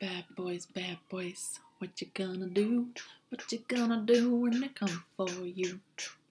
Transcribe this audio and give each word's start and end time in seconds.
Bad 0.00 0.24
boys, 0.34 0.64
bad 0.64 0.96
boys, 1.10 1.60
what 1.78 2.00
you 2.00 2.06
gonna 2.14 2.46
do? 2.46 2.88
What 3.28 3.52
you 3.52 3.58
gonna 3.68 4.00
do 4.06 4.34
when 4.34 4.58
they 4.58 4.68
come 4.68 5.04
for 5.18 5.28
you? 5.44 5.80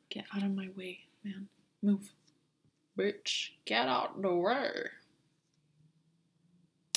Get 0.09 0.25
out 0.35 0.41
of 0.41 0.55
my 0.55 0.69
way, 0.75 1.01
man. 1.23 1.47
Move. 1.83 2.11
Bitch, 2.97 3.51
get 3.65 3.87
out 3.87 4.19
the 4.19 4.33
way. 4.33 4.85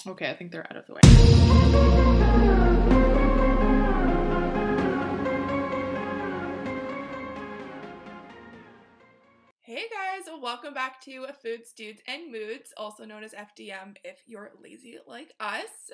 Okay, 0.07 0.31
I 0.31 0.35
think 0.37 0.51
they're 0.51 0.67
out 0.71 0.77
of 0.77 0.87
the 0.87 0.95
way. 0.95 1.01
Hey 9.61 9.85
guys, 9.91 10.25
welcome 10.41 10.73
back 10.73 11.03
to 11.03 11.27
Foods, 11.43 11.73
Dudes, 11.73 12.01
and 12.07 12.33
Moods, 12.33 12.73
also 12.79 13.05
known 13.05 13.23
as 13.23 13.35
FDM 13.35 13.97
if 14.03 14.23
you're 14.27 14.53
lazy 14.63 14.97
like 15.07 15.35
us. 15.41 15.91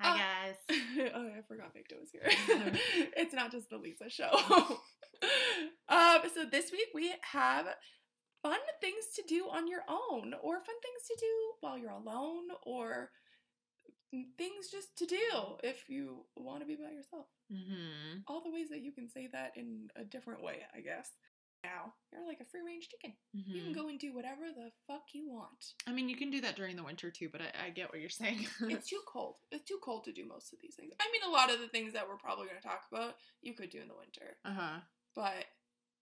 Hi, 0.00 0.10
Uh, 0.10 0.16
guys. 0.18 0.54
oh, 1.14 1.28
I 1.38 1.42
forgot 1.48 1.72
Victor 1.72 1.96
was 2.00 2.10
here. 2.10 2.22
it's 3.16 3.34
not 3.34 3.50
just 3.50 3.70
the 3.70 3.78
Lisa 3.78 4.08
show. 4.10 4.30
um, 5.88 6.18
so 6.34 6.44
this 6.50 6.70
week 6.72 6.88
we 6.94 7.12
have 7.32 7.66
fun 8.42 8.58
things 8.80 9.06
to 9.16 9.22
do 9.26 9.48
on 9.50 9.68
your 9.68 9.82
own, 9.88 10.34
or 10.42 10.56
fun 10.56 10.76
things 10.82 11.08
to 11.08 11.16
do 11.18 11.32
while 11.60 11.78
you're 11.78 11.90
alone, 11.90 12.44
or 12.64 13.10
things 14.38 14.70
just 14.70 14.96
to 14.98 15.06
do 15.06 15.16
if 15.62 15.88
you 15.88 16.24
want 16.36 16.60
to 16.60 16.66
be 16.66 16.76
by 16.76 16.90
yourself. 16.90 17.26
Mm-hmm. 17.52 18.20
All 18.28 18.42
the 18.42 18.50
ways 18.50 18.68
that 18.70 18.82
you 18.82 18.92
can 18.92 19.08
say 19.08 19.28
that 19.32 19.52
in 19.56 19.88
a 19.96 20.04
different 20.04 20.42
way, 20.42 20.62
I 20.74 20.80
guess. 20.80 21.10
Now, 21.66 21.94
you're 22.12 22.26
like 22.26 22.38
a 22.40 22.44
free 22.44 22.60
range 22.64 22.88
chicken. 22.88 23.16
You 23.32 23.62
can 23.62 23.72
go 23.72 23.88
and 23.88 23.98
do 23.98 24.14
whatever 24.14 24.42
the 24.54 24.70
fuck 24.86 25.02
you 25.12 25.28
want. 25.28 25.74
I 25.86 25.92
mean, 25.92 26.08
you 26.08 26.16
can 26.16 26.30
do 26.30 26.40
that 26.42 26.54
during 26.54 26.76
the 26.76 26.84
winter 26.84 27.10
too, 27.10 27.28
but 27.30 27.40
I, 27.40 27.66
I 27.66 27.70
get 27.70 27.90
what 27.90 28.00
you're 28.00 28.08
saying. 28.08 28.46
It's 28.62 28.88
too 28.88 29.00
cold. 29.12 29.36
It's 29.50 29.64
too 29.64 29.78
cold 29.82 30.04
to 30.04 30.12
do 30.12 30.24
most 30.26 30.52
of 30.52 30.60
these 30.62 30.76
things. 30.76 30.92
I 31.00 31.06
mean, 31.10 31.22
a 31.28 31.32
lot 31.34 31.52
of 31.52 31.58
the 31.60 31.66
things 31.68 31.92
that 31.94 32.06
we're 32.08 32.16
probably 32.16 32.46
going 32.46 32.60
to 32.60 32.66
talk 32.66 32.82
about, 32.92 33.16
you 33.42 33.54
could 33.54 33.70
do 33.70 33.80
in 33.80 33.88
the 33.88 33.94
winter, 33.98 34.36
uh 34.44 34.54
huh. 34.54 34.78
but 35.14 35.44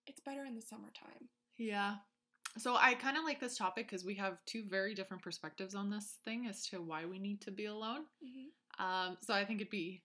it's 0.06 0.20
better 0.20 0.44
in 0.44 0.54
the 0.54 0.62
summertime. 0.62 1.28
Yeah. 1.56 1.94
So 2.58 2.76
I 2.76 2.94
kind 2.94 3.16
of 3.16 3.24
like 3.24 3.40
this 3.40 3.56
topic 3.56 3.88
because 3.88 4.04
we 4.04 4.14
have 4.16 4.36
two 4.46 4.64
very 4.68 4.94
different 4.94 5.22
perspectives 5.22 5.74
on 5.74 5.90
this 5.90 6.18
thing 6.24 6.46
as 6.46 6.66
to 6.66 6.82
why 6.82 7.04
we 7.06 7.18
need 7.18 7.40
to 7.42 7.50
be 7.50 7.66
alone. 7.66 8.02
hmm 8.22 8.84
Um, 8.84 9.16
so 9.22 9.34
I 9.34 9.44
think 9.44 9.60
it'd 9.60 9.70
be 9.70 10.02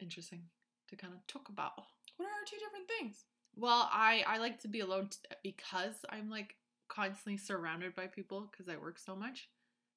interesting 0.00 0.42
to 0.88 0.96
kind 0.96 1.14
of 1.14 1.26
talk 1.26 1.48
about. 1.48 1.72
What 2.18 2.26
are 2.26 2.28
our 2.28 2.46
two 2.46 2.58
different 2.58 2.88
things? 2.98 3.24
Well, 3.54 3.88
I 3.92 4.24
I 4.26 4.38
like 4.38 4.60
to 4.62 4.68
be 4.68 4.80
alone 4.80 5.08
t- 5.10 5.18
because 5.42 5.94
I'm 6.08 6.30
like 6.30 6.56
constantly 6.88 7.36
surrounded 7.38 7.94
by 7.94 8.06
people 8.06 8.48
because 8.50 8.68
I 8.68 8.76
work 8.76 8.98
so 8.98 9.14
much. 9.14 9.48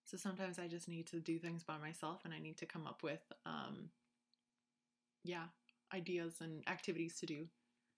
So 0.06 0.18
sometimes 0.18 0.60
I 0.60 0.68
just 0.68 0.88
need 0.88 1.08
to 1.08 1.20
do 1.20 1.40
things 1.40 1.64
by 1.64 1.78
myself 1.78 2.22
and 2.26 2.34
I 2.34 2.40
need 2.40 2.58
to 2.58 2.66
come 2.66 2.86
up 2.88 3.02
with 3.04 3.22
um 3.46 3.90
yeah, 5.24 5.46
ideas 5.94 6.36
and 6.42 6.64
activities 6.68 7.18
to 7.20 7.26
do 7.26 7.48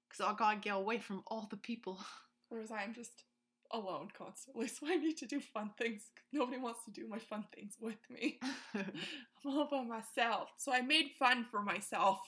cuz 0.10 0.22
I 0.22 0.34
got 0.36 0.52
to 0.54 0.58
get 0.60 0.76
away 0.76 1.00
from 1.00 1.24
all 1.28 1.48
the 1.50 1.58
people. 1.58 2.00
Whereas 2.50 2.72
I'm 2.72 2.94
just 2.94 3.26
alone 3.72 4.10
constantly, 4.18 4.68
so 4.76 4.88
I 4.88 4.98
need 4.98 5.18
to 5.18 5.26
do 5.28 5.40
fun 5.42 5.72
things. 5.78 6.12
Nobody 6.34 6.60
wants 6.60 6.86
to 6.86 6.92
do 6.92 7.08
my 7.08 7.20
fun 7.20 7.46
things 7.56 7.78
with 7.82 8.00
me. 8.10 8.40
I'm 8.76 8.92
all 9.46 9.68
by 9.70 9.84
myself. 9.84 10.50
So 10.58 10.72
I 10.74 10.82
made 10.82 11.12
fun 11.20 11.46
for 11.52 11.62
myself. 11.62 12.20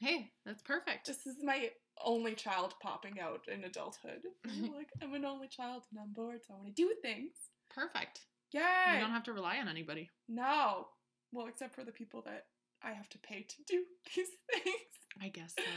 hey, 0.00 0.32
that's 0.44 0.62
perfect. 0.62 1.06
This 1.06 1.26
is 1.26 1.36
my 1.42 1.70
only 2.04 2.34
child 2.34 2.74
popping 2.82 3.20
out 3.20 3.46
in 3.52 3.64
adulthood. 3.64 4.22
I'm 4.48 4.72
like, 4.74 4.90
I'm 5.02 5.14
an 5.14 5.24
only 5.24 5.48
child 5.48 5.82
and 5.90 6.00
I'm 6.00 6.12
bored, 6.12 6.40
so 6.46 6.54
I 6.54 6.56
want 6.56 6.68
to 6.68 6.82
do 6.82 6.92
things. 7.02 7.32
Perfect. 7.74 8.20
Yay! 8.52 8.60
You 8.94 9.00
don't 9.00 9.10
have 9.10 9.24
to 9.24 9.32
rely 9.32 9.58
on 9.58 9.68
anybody. 9.68 10.10
No. 10.28 10.88
Well, 11.32 11.46
except 11.46 11.74
for 11.74 11.84
the 11.84 11.92
people 11.92 12.22
that 12.26 12.46
I 12.82 12.92
have 12.92 13.08
to 13.10 13.18
pay 13.18 13.42
to 13.42 13.56
do 13.66 13.84
these 14.14 14.28
things. 14.52 14.92
I 15.20 15.28
guess 15.28 15.54
so. 15.56 15.64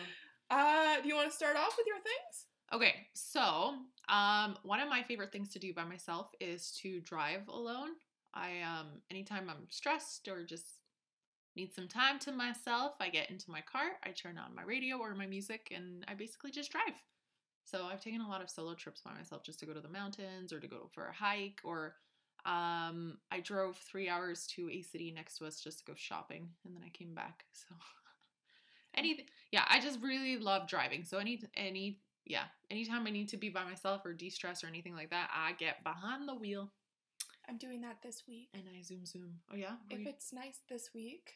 Uh, 0.52 1.02
do 1.02 1.08
you 1.08 1.16
want 1.16 1.28
to 1.28 1.36
start 1.36 1.58
off 1.58 1.74
with 1.76 1.88
your 1.88 1.96
things? 1.96 2.46
Okay, 2.72 3.08
so 3.16 3.74
um, 4.10 4.56
one 4.62 4.80
of 4.80 4.88
my 4.88 5.02
favorite 5.02 5.32
things 5.32 5.50
to 5.50 5.58
do 5.58 5.74
by 5.74 5.84
myself 5.84 6.28
is 6.40 6.72
to 6.84 7.02
drive 7.02 7.48
alone. 7.48 7.90
I 8.36 8.62
um, 8.62 9.02
anytime 9.10 9.50
I'm 9.50 9.66
stressed 9.70 10.28
or 10.28 10.44
just 10.44 10.66
need 11.56 11.74
some 11.74 11.88
time 11.88 12.20
to 12.20 12.32
myself, 12.32 12.94
I 13.00 13.10
get 13.10 13.30
into 13.30 13.50
my 13.52 13.62
car, 13.62 13.92
I 14.04 14.12
turn 14.12 14.38
on 14.38 14.54
my 14.56 14.64
radio 14.64 14.98
or 14.98 15.14
my 15.16 15.26
music, 15.26 15.72
and 15.76 16.04
I 16.08 16.14
basically 16.14 16.52
just 16.52 16.72
drive. 16.72 16.94
So 17.64 17.86
I've 17.86 18.02
taken 18.04 18.22
a 18.22 18.28
lot 18.28 18.42
of 18.42 18.50
solo 18.50 18.76
trips 18.76 19.02
by 19.02 19.14
myself 19.14 19.44
just 19.44 19.60
to 19.60 19.66
go 19.66 19.74
to 19.74 19.80
the 19.82 19.90
mountains 19.90 20.54
or 20.54 20.60
to 20.60 20.68
go 20.68 20.90
for 20.94 21.08
a 21.08 21.14
hike, 21.14 21.62
or 21.64 21.96
um, 22.46 23.18
I 23.32 23.40
drove 23.42 23.78
three 23.78 24.08
hours 24.10 24.46
to 24.56 24.70
a 24.70 24.82
city 24.82 25.12
next 25.12 25.38
to 25.40 25.46
us 25.46 25.60
just 25.62 25.80
to 25.80 25.86
go 25.86 25.94
shopping, 25.96 26.50
and 26.66 26.76
then 26.76 26.84
I 26.86 26.90
came 26.90 27.16
back. 27.16 27.46
So 27.54 27.74
any 28.96 29.26
yeah, 29.52 29.66
I 29.68 29.80
just 29.80 30.00
really 30.02 30.38
love 30.38 30.68
driving. 30.68 31.04
So 31.04 31.18
any 31.18 31.42
any 31.56 32.02
yeah, 32.26 32.44
anytime 32.72 33.06
I 33.08 33.12
need 33.12 33.30
to 33.30 33.38
be 33.38 33.50
by 33.50 33.64
myself 33.64 34.06
or 34.06 34.14
de 34.14 34.30
stress 34.30 34.64
or 34.64 34.68
anything 34.68 34.96
like 34.96 35.10
that, 35.12 35.30
I 35.34 35.54
get 35.54 35.84
behind 35.84 36.28
the 36.28 36.36
wheel 36.36 36.72
I'm 37.48 37.58
doing 37.58 37.82
that 37.82 37.98
this 38.02 38.24
week. 38.28 38.50
and 38.54 38.64
I 38.76 38.82
zoom 38.82 39.06
zoom. 39.06 39.40
Oh 39.52 39.56
yeah, 39.56 39.76
If 39.90 40.00
you- 40.02 40.10
it's 40.10 40.34
nice 40.34 40.60
this 40.68 40.94
week, 40.94 41.34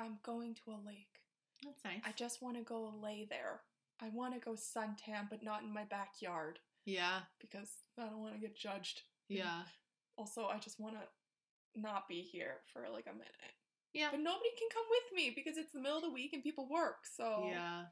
I'm 0.00 0.18
going 0.22 0.54
to 0.54 0.70
a 0.70 0.78
lake. 0.86 1.20
that's 1.64 1.84
nice. 1.84 2.00
I 2.04 2.12
just 2.12 2.42
want 2.42 2.56
to 2.56 2.62
go 2.62 2.92
lay 3.02 3.26
there. 3.28 3.60
I 4.02 4.08
want 4.08 4.34
to 4.34 4.40
go 4.40 4.52
suntan, 4.52 5.28
but 5.28 5.42
not 5.42 5.62
in 5.62 5.72
my 5.72 5.84
backyard 5.84 6.58
yeah, 6.86 7.20
because 7.40 7.68
I 7.98 8.04
don't 8.04 8.20
want 8.20 8.34
to 8.34 8.40
get 8.40 8.56
judged. 8.56 9.02
yeah, 9.28 9.62
Also, 10.16 10.46
I 10.46 10.58
just 10.58 10.80
want 10.80 10.94
to 10.94 11.80
not 11.80 12.08
be 12.08 12.20
here 12.20 12.56
for 12.72 12.86
like 12.92 13.06
a 13.06 13.12
minute. 13.12 13.54
yeah, 13.92 14.08
But 14.10 14.20
nobody 14.20 14.50
can 14.58 14.68
come 14.72 14.84
with 14.90 15.16
me 15.16 15.32
because 15.34 15.56
it's 15.56 15.72
the 15.72 15.80
middle 15.80 15.98
of 15.98 16.04
the 16.04 16.10
week 16.10 16.32
and 16.32 16.42
people 16.42 16.68
work. 16.68 17.04
So 17.16 17.48
yeah. 17.50 17.82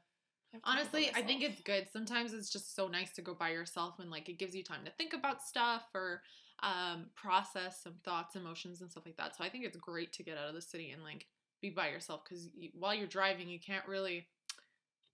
I 0.65 0.77
have 0.77 0.83
to 0.85 0.89
think 0.89 1.03
about 1.03 1.05
Honestly, 1.05 1.11
I 1.15 1.21
think 1.21 1.43
it's 1.43 1.61
good. 1.61 1.87
Sometimes 1.93 2.33
it's 2.33 2.49
just 2.49 2.75
so 2.75 2.87
nice 2.87 3.13
to 3.13 3.21
go 3.21 3.35
by 3.35 3.49
yourself 3.51 3.99
and 3.99 4.09
like 4.09 4.27
it 4.29 4.39
gives 4.39 4.55
you 4.55 4.63
time 4.63 4.83
to 4.85 4.91
think 4.91 5.13
about 5.13 5.43
stuff 5.43 5.83
or 5.93 6.23
um 6.61 7.05
process 7.15 7.81
some 7.83 7.95
thoughts, 8.03 8.35
emotions 8.35 8.81
and 8.81 8.91
stuff 8.91 9.05
like 9.05 9.17
that. 9.17 9.37
So 9.37 9.43
I 9.43 9.49
think 9.49 9.63
it's 9.63 9.77
great 9.77 10.11
to 10.13 10.23
get 10.23 10.37
out 10.37 10.49
of 10.49 10.55
the 10.55 10.61
city 10.61 10.89
and 10.89 11.03
like 11.03 11.27
be 11.61 11.69
by 11.69 11.89
yourself 11.89 12.23
cuz 12.23 12.49
while 12.73 12.93
you're 12.93 13.07
driving, 13.07 13.49
you 13.49 13.59
can't 13.59 13.87
really 13.87 14.27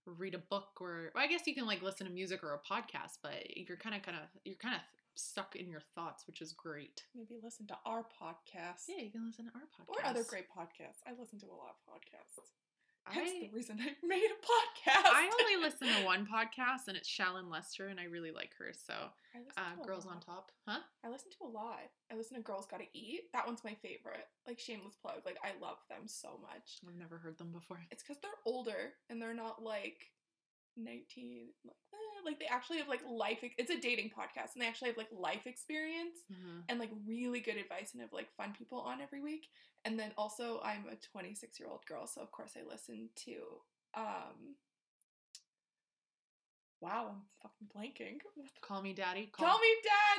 read 0.05 0.35
a 0.35 0.39
book 0.39 0.79
or 0.79 1.11
well, 1.15 1.23
I 1.23 1.27
guess 1.27 1.47
you 1.47 1.55
can 1.55 1.65
like 1.65 1.81
listen 1.81 2.05
to 2.07 2.13
music 2.13 2.43
or 2.43 2.53
a 2.53 2.59
podcast, 2.59 3.17
but 3.23 3.57
you're 3.57 3.77
kind 3.77 3.95
of 3.95 4.03
kind 4.03 4.17
of 4.17 4.23
you're 4.43 4.55
kind 4.55 4.75
of 4.75 4.81
stuck 5.15 5.55
in 5.55 5.69
your 5.69 5.81
thoughts, 5.95 6.27
which 6.27 6.41
is 6.41 6.53
great. 6.53 7.03
maybe 7.15 7.39
listen 7.41 7.65
to 7.67 7.77
our 7.85 8.03
podcast 8.03 8.87
Yeah, 8.87 9.01
you 9.01 9.11
can 9.11 9.25
listen 9.25 9.45
to 9.45 9.51
our 9.55 9.67
podcast 9.71 9.87
or 9.87 10.05
other 10.05 10.23
great 10.23 10.49
podcasts. 10.49 11.01
I 11.07 11.11
listen 11.17 11.39
to 11.39 11.47
a 11.47 11.55
lot 11.55 11.75
of 11.75 11.93
podcasts. 11.93 12.43
That's 13.05 13.29
I 13.29 13.39
the 13.39 13.49
reason 13.53 13.79
I 13.79 13.93
made 14.05 14.25
a 14.25 14.39
podcast. 14.41 15.05
I 15.05 15.29
only 15.39 15.63
listen 15.63 15.87
to 15.87 16.05
one 16.05 16.25
podcast 16.25 16.87
and 16.87 16.97
it's 16.97 17.09
Shallon 17.09 17.51
Lester 17.51 17.87
and 17.87 17.99
I 17.99 18.05
really 18.05 18.31
like 18.31 18.51
her. 18.57 18.71
So, 18.73 18.93
uh, 19.57 19.85
Girls 19.85 20.05
on. 20.05 20.19
Top, 20.19 20.51
huh? 20.67 20.79
I 21.05 21.09
listen 21.09 21.29
to 21.31 21.45
a 21.45 21.51
lot. 21.51 21.79
I 22.11 22.15
listen 22.15 22.35
to 22.37 22.43
Girls 22.43 22.65
Gotta 22.69 22.85
Eat. 22.93 23.31
That 23.33 23.45
one's 23.45 23.63
my 23.63 23.75
favorite. 23.81 24.25
Like 24.47 24.59
shameless 24.59 24.95
plug. 24.95 25.21
Like 25.25 25.37
I 25.43 25.51
love 25.61 25.77
them 25.89 26.07
so 26.07 26.39
much. 26.41 26.79
I've 26.87 26.95
never 26.95 27.17
heard 27.17 27.37
them 27.37 27.51
before. 27.51 27.79
It's 27.91 28.01
because 28.01 28.17
they're 28.21 28.31
older 28.45 28.93
and 29.09 29.21
they're 29.21 29.35
not 29.35 29.61
like 29.61 30.11
19 30.77 31.47
like, 31.63 31.75
eh, 31.93 31.97
like 32.25 32.39
they 32.39 32.45
actually 32.47 32.77
have 32.79 32.87
like 32.87 33.01
life 33.07 33.39
it's 33.57 33.71
a 33.71 33.79
dating 33.79 34.09
podcast 34.09 34.53
and 34.53 34.61
they 34.61 34.67
actually 34.67 34.89
have 34.89 34.97
like 34.97 35.09
life 35.11 35.45
experience 35.45 36.17
Mhm. 36.31 36.63
and 36.69 36.79
like 36.79 36.89
really 37.07 37.39
good 37.39 37.57
advice 37.57 37.91
and 37.93 38.01
have 38.01 38.11
like 38.13 38.29
fun 38.35 38.53
people 38.57 38.79
on 38.81 39.01
every 39.01 39.21
week 39.21 39.47
and 39.85 39.97
then 39.99 40.11
also 40.17 40.59
i'm 40.63 40.85
a 40.91 40.95
26 41.11 41.59
year 41.59 41.69
old 41.69 41.85
girl 41.85 42.07
so 42.07 42.21
of 42.21 42.31
course 42.31 42.53
i 42.57 42.67
listen 42.69 43.09
to 43.15 43.35
um 43.95 44.55
wow 46.81 47.07
i'm 47.11 47.21
fucking 47.41 47.67
blanking 47.75 48.17
Call 48.61 48.81
me 48.81 48.93
daddy. 48.93 49.29
call, 49.31 49.59
me 49.59 49.67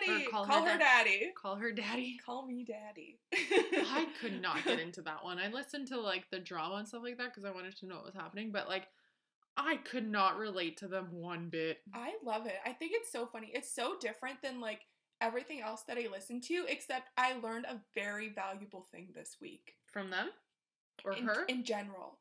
daddy 0.08 0.26
call 0.26 0.46
call, 0.46 0.62
her 0.64 0.72
her, 0.72 0.78
dad- 0.78 1.04
daddy 1.04 1.32
Call 1.40 1.56
her 1.56 1.72
daddy. 1.72 2.16
call 2.24 2.46
me 2.46 2.64
daddy 2.64 3.18
I 3.32 4.06
could 4.20 4.40
not 4.40 4.64
get 4.64 4.78
into 4.86 5.02
that 5.02 5.22
one. 5.24 5.38
I 5.38 5.48
listened 5.48 5.88
to 5.88 6.00
like 6.00 6.24
the 6.30 6.38
drama 6.38 6.76
and 6.76 6.88
stuff 6.88 7.02
like 7.02 7.18
that 7.18 7.30
because 7.34 7.44
I 7.44 7.50
wanted 7.50 7.76
to 7.78 7.86
know 7.86 7.96
what 7.96 8.04
was 8.06 8.14
happening, 8.14 8.50
but 8.52 8.68
like 8.68 8.88
I 9.56 9.76
could 9.76 10.08
not 10.08 10.38
relate 10.38 10.76
to 10.78 10.88
them 10.88 11.08
one 11.10 11.48
bit. 11.48 11.78
I 11.94 12.14
love 12.24 12.46
it. 12.46 12.56
I 12.64 12.72
think 12.72 12.92
it's 12.94 13.10
so 13.10 13.26
funny. 13.26 13.50
It's 13.54 13.74
so 13.74 13.94
different 14.00 14.42
than 14.42 14.60
like 14.60 14.80
everything 15.20 15.60
else 15.60 15.82
that 15.88 15.96
I 15.96 16.08
listen 16.10 16.40
to, 16.42 16.66
except 16.68 17.08
I 17.16 17.34
learned 17.42 17.64
a 17.66 17.80
very 17.94 18.28
valuable 18.28 18.86
thing 18.92 19.08
this 19.14 19.36
week. 19.40 19.74
From 19.92 20.10
them? 20.10 20.28
Or 21.04 21.12
in, 21.12 21.24
her? 21.24 21.44
In 21.44 21.64
general. 21.64 22.18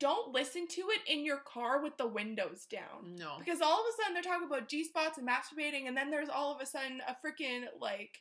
Don't 0.00 0.32
listen 0.32 0.66
to 0.68 0.80
it 0.90 1.00
in 1.06 1.24
your 1.24 1.38
car 1.38 1.80
with 1.80 1.96
the 1.96 2.06
windows 2.06 2.66
down. 2.68 3.14
no. 3.16 3.36
Because 3.38 3.60
all 3.60 3.80
of 3.80 3.86
a 3.86 4.02
sudden 4.02 4.14
they're 4.14 4.22
talking 4.22 4.46
about 4.46 4.68
G 4.68 4.84
spots 4.84 5.18
and 5.18 5.28
masturbating, 5.28 5.86
and 5.86 5.96
then 5.96 6.10
there's 6.10 6.28
all 6.28 6.54
of 6.54 6.60
a 6.60 6.66
sudden 6.66 7.00
a 7.06 7.16
freaking 7.24 7.64
like 7.80 8.18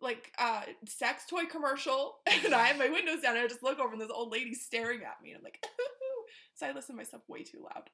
like 0.00 0.32
uh 0.36 0.62
sex 0.84 1.22
toy 1.30 1.44
commercial 1.44 2.16
and 2.44 2.52
I 2.52 2.66
have 2.66 2.76
my 2.76 2.88
windows 2.88 3.20
down 3.22 3.36
and 3.36 3.44
I 3.44 3.48
just 3.48 3.62
look 3.62 3.78
over 3.78 3.92
and 3.92 4.00
this 4.00 4.10
old 4.12 4.32
lady 4.32 4.52
staring 4.52 5.02
at 5.04 5.22
me 5.22 5.30
and 5.30 5.38
I'm 5.38 5.44
like 5.44 5.64
I 6.62 6.72
listen 6.72 6.94
to 6.94 7.00
myself 7.00 7.22
way 7.28 7.42
too 7.42 7.62
loud. 7.62 7.90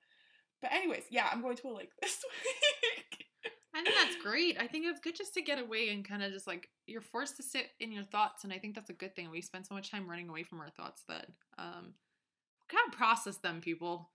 But 0.61 0.73
anyways, 0.73 1.05
yeah, 1.11 1.29
I'm 1.31 1.43
going 1.43 1.57
to 1.57 1.69
a 1.69 1.75
lake 1.75 1.93
this 2.03 2.25
week. 2.45 3.27
I 3.75 3.83
think 3.83 3.95
that's 3.95 4.17
great. 4.23 4.57
I 4.61 4.67
think 4.67 4.87
it's 4.87 5.01
good 5.01 5.15
just 5.17 5.35
to 5.35 5.43
get 5.43 5.61
away 5.61 5.91
and 5.91 6.05
kind 6.05 6.23
of 6.23 6.33
just 6.33 6.47
like 6.47 6.69
you're 6.87 7.01
forced 7.01 7.37
to 7.37 7.43
sit 7.43 7.67
in 7.81 7.93
your 7.93 8.03
thoughts, 8.03 8.45
and 8.45 8.53
I 8.53 8.59
think 8.59 8.75
that's 8.75 8.91
a 8.91 8.95
good 8.95 9.15
thing. 9.15 9.31
We 9.31 9.41
spend 9.41 9.67
so 9.67 9.75
much 9.75 9.91
time 9.91 10.09
running 10.09 10.29
away 10.29 10.43
from 10.43 10.61
our 10.61 10.71
thoughts 10.71 11.03
that 11.09 11.27
um, 11.59 11.95
gotta 12.71 12.97
process 12.97 13.37
them, 13.37 13.61
people. 13.61 14.11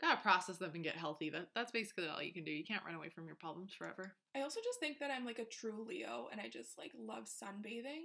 Gotta 0.00 0.20
process 0.20 0.58
them 0.58 0.72
and 0.74 0.84
get 0.84 0.96
healthy. 0.96 1.30
That 1.30 1.48
that's 1.54 1.72
basically 1.72 2.06
all 2.06 2.22
you 2.22 2.32
can 2.32 2.44
do. 2.44 2.52
You 2.52 2.64
can't 2.64 2.84
run 2.84 2.94
away 2.94 3.08
from 3.08 3.26
your 3.26 3.34
problems 3.34 3.72
forever. 3.72 4.12
I 4.36 4.42
also 4.42 4.60
just 4.62 4.78
think 4.78 4.98
that 4.98 5.10
I'm 5.10 5.24
like 5.24 5.38
a 5.38 5.44
true 5.44 5.84
Leo 5.88 6.28
and 6.30 6.40
I 6.40 6.48
just 6.48 6.78
like 6.78 6.92
love 6.98 7.24
sunbathing. 7.24 8.02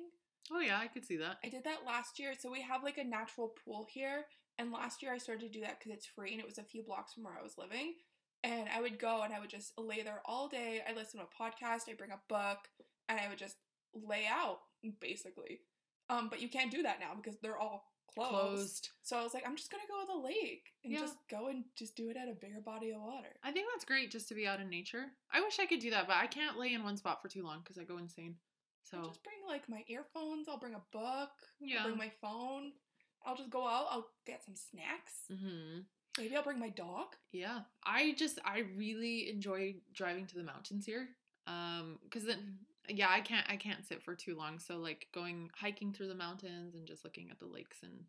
Oh 0.52 0.60
yeah, 0.60 0.80
I 0.80 0.88
could 0.88 1.06
see 1.06 1.18
that. 1.18 1.38
I 1.44 1.50
did 1.50 1.64
that 1.66 1.86
last 1.86 2.18
year. 2.20 2.34
So 2.40 2.52
we 2.52 2.62
have 2.62 2.84
like 2.84 2.98
a 2.98 3.04
natural 3.04 3.54
pool 3.64 3.88
here. 3.90 4.26
And 4.60 4.72
last 4.72 5.02
year 5.02 5.14
I 5.14 5.18
started 5.18 5.42
to 5.52 5.60
do 5.60 5.62
that 5.66 5.80
because 5.80 5.92
it's 5.92 6.06
free 6.06 6.32
and 6.32 6.40
it 6.40 6.46
was 6.46 6.58
a 6.60 6.64
few 6.64 6.84
blocks 6.84 7.14
from 7.14 7.24
where 7.24 7.38
I 7.40 7.44
was 7.44 7.58
living. 7.58 7.94
And 8.44 8.68
I 8.76 8.82
would 8.82 9.00
go 9.00 9.22
and 9.24 9.34
I 9.34 9.40
would 9.40 9.50
just 9.50 9.72
lay 9.78 10.02
there 10.04 10.22
all 10.26 10.48
day. 10.48 10.82
I 10.88 10.94
listen 10.94 11.20
to 11.20 11.26
a 11.26 11.44
podcast, 11.44 11.90
I 11.90 11.94
bring 11.98 12.12
a 12.12 12.20
book, 12.28 12.60
and 13.10 13.20
I 13.20 13.30
would 13.30 13.38
just 13.38 13.56
lay 13.94 14.26
out 14.30 14.60
basically. 15.00 15.62
Um, 16.10 16.28
but 16.30 16.42
you 16.42 16.50
can't 16.50 16.72
do 16.72 16.84
that 16.84 17.00
now 17.00 17.14
because 17.16 17.40
they're 17.42 17.58
all 17.58 17.86
closed. 18.14 18.30
Closed. 18.30 18.90
So 19.02 19.18
I 19.18 19.24
was 19.24 19.34
like, 19.34 19.44
I'm 19.48 19.56
just 19.56 19.72
gonna 19.72 19.84
go 19.90 20.02
to 20.02 20.20
the 20.22 20.28
lake 20.28 20.66
and 20.84 20.94
Yeah. 20.94 21.00
just 21.00 21.16
go 21.32 21.48
and 21.48 21.64
just 21.76 21.96
do 21.96 22.10
it 22.10 22.18
at 22.18 22.28
a 22.28 22.34
bigger 22.34 22.60
body 22.62 22.92
of 22.92 23.02
water. 23.02 23.36
I 23.44 23.52
think 23.52 23.68
that's 23.74 23.86
great 23.86 24.12
just 24.12 24.28
to 24.28 24.36
be 24.36 24.46
out 24.46 24.60
in 24.60 24.70
nature. 24.70 25.06
I 25.32 25.42
wish 25.42 25.58
I 25.60 25.66
could 25.66 25.80
do 25.80 25.90
that, 25.92 26.06
but 26.08 26.18
I 26.18 26.28
can't 26.28 26.60
lay 26.60 26.74
in 26.74 26.84
one 26.84 26.98
spot 26.98 27.22
for 27.22 27.30
too 27.30 27.44
long 27.44 27.60
because 27.60 27.78
I 27.80 27.84
go 27.86 27.98
insane. 27.98 28.36
I'll 28.94 29.04
So 29.04 29.08
just 29.08 29.24
bring 29.24 29.38
like 29.48 29.68
my 29.70 29.84
earphones. 29.88 30.48
I'll 30.48 30.60
bring 30.60 30.76
a 30.76 30.84
book. 30.92 31.32
yeah. 31.60 31.78
I'll 31.80 31.86
bring 31.86 31.98
my 31.98 32.12
phone. 32.22 32.74
I'll 33.26 33.36
just 33.36 33.50
go 33.50 33.68
out. 33.68 33.88
I'll 33.90 34.10
get 34.26 34.44
some 34.44 34.56
snacks. 34.56 35.14
hmm 35.30 35.80
Maybe 36.18 36.36
I'll 36.36 36.44
bring 36.44 36.60
my 36.60 36.70
dog. 36.70 37.16
Yeah, 37.32 37.62
I 37.84 38.14
just 38.18 38.38
I 38.46 38.60
really 38.78 39.30
enjoy 39.32 39.76
driving 39.94 40.28
to 40.28 40.36
the 40.36 40.44
mountains 40.44 40.86
here. 40.86 41.10
Um, 41.48 41.98
because 42.04 42.24
then 42.26 42.60
yeah, 42.88 43.10
I 43.10 43.22
can't 43.22 43.46
I 43.50 43.56
can't 43.56 43.84
sit 43.86 44.04
for 44.04 44.14
too 44.14 44.36
long. 44.36 44.60
So 44.60 44.78
like 44.78 45.08
going 45.14 45.50
hiking 45.56 45.92
through 45.92 46.10
the 46.10 46.16
mountains 46.16 46.76
and 46.76 46.86
just 46.86 47.04
looking 47.04 47.30
at 47.32 47.40
the 47.40 47.48
lakes 47.48 47.78
and 47.82 48.04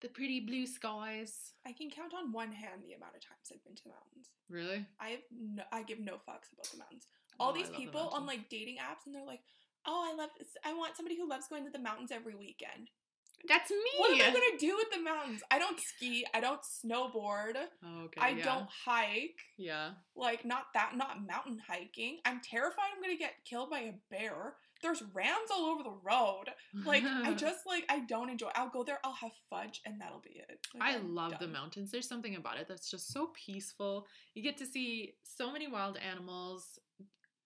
the 0.00 0.08
pretty 0.08 0.40
blue 0.40 0.66
skies. 0.66 1.52
I 1.64 1.72
can 1.72 1.90
count 1.90 2.12
on 2.12 2.32
one 2.32 2.50
hand 2.50 2.82
the 2.82 2.94
amount 2.94 3.14
of 3.14 3.22
times 3.22 3.52
I've 3.52 3.62
been 3.62 3.76
to 3.76 3.82
the 3.84 3.90
mountains. 3.90 4.30
Really? 4.50 4.84
I 4.98 5.08
have 5.10 5.20
no, 5.30 5.62
I 5.70 5.84
give 5.84 6.00
no 6.00 6.14
fucks 6.14 6.52
about 6.52 6.66
the 6.72 6.78
mountains. 6.78 7.06
All 7.38 7.50
Oh, 7.50 7.54
these 7.54 7.66
love 7.66 7.72
the 7.74 7.78
people 7.78 8.08
on 8.12 8.26
like 8.26 8.48
dating 8.50 8.76
apps 8.76 9.06
and 9.06 9.14
they're 9.14 9.24
like, 9.24 9.42
"Oh, 9.86 10.10
I 10.10 10.16
love 10.16 10.30
I 10.64 10.72
want 10.74 10.96
somebody 10.96 11.16
who 11.16 11.28
loves 11.28 11.46
going 11.46 11.64
to 11.64 11.70
the 11.70 11.78
mountains 11.78 12.10
every 12.10 12.34
weekend." 12.34 12.90
That's 13.48 13.70
me. 13.70 13.76
What 13.98 14.12
am 14.12 14.20
I 14.20 14.30
going 14.30 14.50
to 14.58 14.66
do 14.66 14.76
with 14.76 14.90
the 14.92 15.02
mountains? 15.02 15.42
I 15.50 15.58
don't 15.58 15.78
ski, 15.80 16.24
I 16.32 16.40
don't 16.40 16.60
snowboard, 16.62 17.54
Oh, 17.84 18.04
okay. 18.04 18.20
I 18.20 18.28
yeah. 18.30 18.44
don't 18.44 18.68
hike. 18.84 19.38
Yeah. 19.58 19.90
Like 20.16 20.44
not 20.44 20.66
that 20.74 20.92
not 20.96 21.26
mountain 21.26 21.58
hiking. 21.66 22.18
I'm 22.24 22.40
terrified 22.42 22.90
I'm 22.94 23.02
going 23.02 23.14
to 23.16 23.18
get 23.22 23.32
killed 23.48 23.70
by 23.70 23.80
a 23.80 23.92
bear. 24.10 24.54
There's 24.82 25.02
rams 25.14 25.48
all 25.54 25.66
over 25.66 25.82
the 25.84 25.96
road. 26.04 26.46
Like 26.84 27.04
I 27.04 27.32
just 27.36 27.60
like 27.66 27.84
I 27.88 28.00
don't 28.00 28.30
enjoy. 28.30 28.48
I'll 28.54 28.68
go 28.70 28.82
there, 28.84 28.98
I'll 29.04 29.12
have 29.14 29.30
fudge 29.50 29.80
and 29.86 30.00
that'll 30.00 30.20
be 30.22 30.40
it. 30.48 30.58
Like, 30.74 30.82
I 30.82 30.96
I'm 30.96 31.14
love 31.14 31.34
the 31.40 31.46
mountains. 31.48 31.90
There's 31.90 32.08
something 32.08 32.34
about 32.36 32.58
it 32.58 32.66
that's 32.68 32.90
just 32.90 33.12
so 33.12 33.30
peaceful. 33.46 34.06
You 34.34 34.42
get 34.42 34.56
to 34.58 34.66
see 34.66 35.14
so 35.24 35.52
many 35.52 35.68
wild 35.68 35.98
animals. 35.98 36.78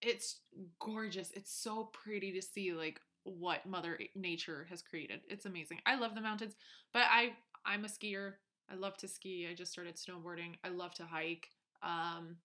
It's 0.02 0.40
gorgeous. 0.78 1.30
It's 1.34 1.62
so 1.62 1.90
pretty 1.92 2.32
to 2.32 2.42
see 2.42 2.72
like 2.72 3.00
what 3.26 3.66
mother 3.66 3.98
nature 4.14 4.66
has 4.70 4.82
created. 4.82 5.20
It's 5.28 5.46
amazing. 5.46 5.80
I 5.84 5.96
love 5.96 6.14
the 6.14 6.20
mountains, 6.20 6.54
but 6.92 7.02
I 7.10 7.32
I'm 7.64 7.84
a 7.84 7.88
skier. 7.88 8.34
I 8.70 8.74
love 8.74 8.96
to 8.98 9.08
ski. 9.08 9.48
I 9.50 9.54
just 9.54 9.72
started 9.72 9.96
snowboarding. 9.96 10.54
I 10.64 10.68
love 10.68 10.94
to 10.94 11.04
hike. 11.04 11.48
Um 11.82 12.36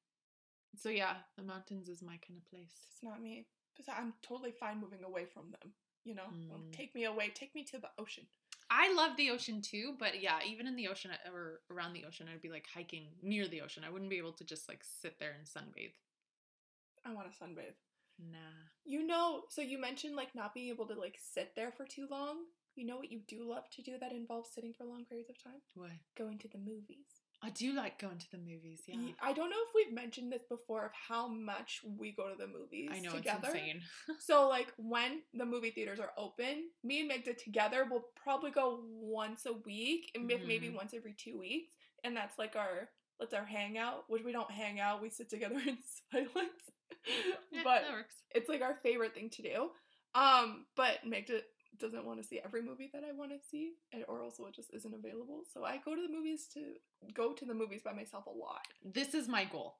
so 0.75 0.89
yeah, 0.89 1.15
the 1.37 1.43
mountains 1.43 1.89
is 1.89 2.01
my 2.01 2.17
kind 2.27 2.37
of 2.37 2.49
place. 2.49 2.73
It's 2.91 3.03
not 3.03 3.21
me. 3.21 3.45
Because 3.73 3.93
I'm 3.95 4.13
totally 4.21 4.51
fine 4.51 4.79
moving 4.79 5.03
away 5.03 5.25
from 5.25 5.51
them. 5.51 5.73
You 6.03 6.15
know, 6.15 6.33
Well, 6.49 6.59
Mm. 6.59 6.71
take 6.73 6.95
me 6.95 7.05
away, 7.05 7.29
take 7.29 7.53
me 7.53 7.63
to 7.65 7.77
the 7.77 7.89
ocean. 7.99 8.25
I 8.69 8.93
love 8.93 9.17
the 9.17 9.29
ocean 9.31 9.61
too, 9.61 9.95
but 9.99 10.21
yeah, 10.21 10.39
even 10.45 10.65
in 10.65 10.75
the 10.75 10.87
ocean 10.87 11.11
or 11.31 11.61
around 11.69 11.93
the 11.93 12.05
ocean, 12.05 12.27
I'd 12.31 12.41
be 12.41 12.49
like 12.49 12.65
hiking 12.73 13.07
near 13.21 13.47
the 13.47 13.61
ocean. 13.61 13.83
I 13.83 13.89
wouldn't 13.89 14.09
be 14.09 14.17
able 14.17 14.33
to 14.33 14.43
just 14.45 14.67
like 14.69 14.81
sit 14.83 15.19
there 15.19 15.33
and 15.37 15.45
sunbathe. 15.45 15.93
I 17.05 17.13
want 17.13 17.31
to 17.31 17.37
sunbathe. 17.37 17.75
Nah. 18.19 18.37
You 18.83 19.05
know, 19.05 19.43
so 19.49 19.61
you 19.61 19.79
mentioned 19.79 20.15
like 20.15 20.33
not 20.35 20.53
being 20.53 20.69
able 20.69 20.87
to 20.87 20.99
like 20.99 21.17
sit 21.33 21.53
there 21.55 21.71
for 21.71 21.85
too 21.85 22.07
long. 22.09 22.37
You 22.75 22.85
know 22.85 22.97
what 22.97 23.11
you 23.11 23.21
do 23.27 23.47
love 23.47 23.69
to 23.75 23.81
do 23.81 23.97
that 23.99 24.11
involves 24.13 24.49
sitting 24.53 24.73
for 24.73 24.85
long 24.85 25.05
periods 25.05 25.29
of 25.29 25.43
time? 25.43 25.61
What? 25.75 25.91
Going 26.17 26.39
to 26.39 26.47
the 26.47 26.57
movies. 26.57 27.21
I 27.43 27.49
do 27.49 27.73
like 27.73 27.99
going 27.99 28.19
to 28.19 28.31
the 28.31 28.37
movies. 28.37 28.81
Yeah, 28.87 29.13
I 29.21 29.33
don't 29.33 29.49
know 29.49 29.57
if 29.67 29.73
we've 29.73 29.93
mentioned 29.93 30.31
this 30.31 30.43
before 30.47 30.85
of 30.85 30.91
how 30.93 31.27
much 31.27 31.81
we 31.97 32.11
go 32.11 32.29
to 32.29 32.35
the 32.37 32.47
movies 32.47 32.91
I 32.93 32.99
know 32.99 33.13
together. 33.13 33.47
it's 33.47 33.55
insane. 33.55 33.81
So 34.19 34.47
like 34.47 34.71
when 34.77 35.21
the 35.33 35.45
movie 35.45 35.71
theaters 35.71 35.99
are 35.99 36.11
open, 36.17 36.69
me 36.83 36.99
and 36.99 37.07
Magda 37.07 37.33
together 37.33 37.87
will 37.89 38.05
probably 38.15 38.51
go 38.51 38.81
once 38.91 39.47
a 39.47 39.53
week, 39.53 40.11
and 40.13 40.27
may- 40.27 40.43
maybe 40.45 40.67
mm-hmm. 40.67 40.77
once 40.77 40.93
every 40.93 41.15
two 41.17 41.39
weeks, 41.39 41.73
and 42.03 42.15
that's 42.15 42.37
like 42.37 42.55
our 42.55 42.89
that's 43.19 43.33
our 43.33 43.45
hangout. 43.45 44.03
Which 44.07 44.23
we 44.23 44.31
don't 44.31 44.51
hang 44.51 44.79
out; 44.79 45.01
we 45.01 45.09
sit 45.09 45.29
together 45.29 45.55
in 45.67 45.77
silence. 46.11 46.69
Yeah, 47.51 47.61
but 47.63 47.81
that 47.81 47.91
works. 47.91 48.15
it's 48.33 48.47
like 48.49 48.61
our 48.61 48.75
favorite 48.81 49.13
thing 49.13 49.29
to 49.31 49.41
do. 49.41 49.69
Um, 50.15 50.65
but 50.75 50.99
Magda 51.05 51.41
doesn't 51.79 52.05
want 52.05 52.21
to 52.21 52.27
see 52.27 52.39
every 52.43 52.61
movie 52.61 52.89
that 52.93 53.03
I 53.03 53.11
want 53.11 53.31
to 53.31 53.37
see, 53.49 53.73
and 53.93 54.03
or 54.07 54.21
also 54.21 54.45
it 54.45 54.55
just 54.55 54.73
isn't 54.73 54.93
available. 54.93 55.41
So 55.53 55.63
I 55.65 55.77
go 55.83 55.95
to 55.95 56.01
the 56.01 56.11
movies 56.13 56.47
to 56.53 56.61
go 57.13 57.33
to 57.33 57.45
the 57.45 57.53
movies 57.53 57.81
by 57.83 57.93
myself 57.93 58.25
a 58.25 58.29
lot. 58.29 58.61
This 58.83 59.13
is 59.13 59.27
my 59.27 59.45
goal. 59.45 59.75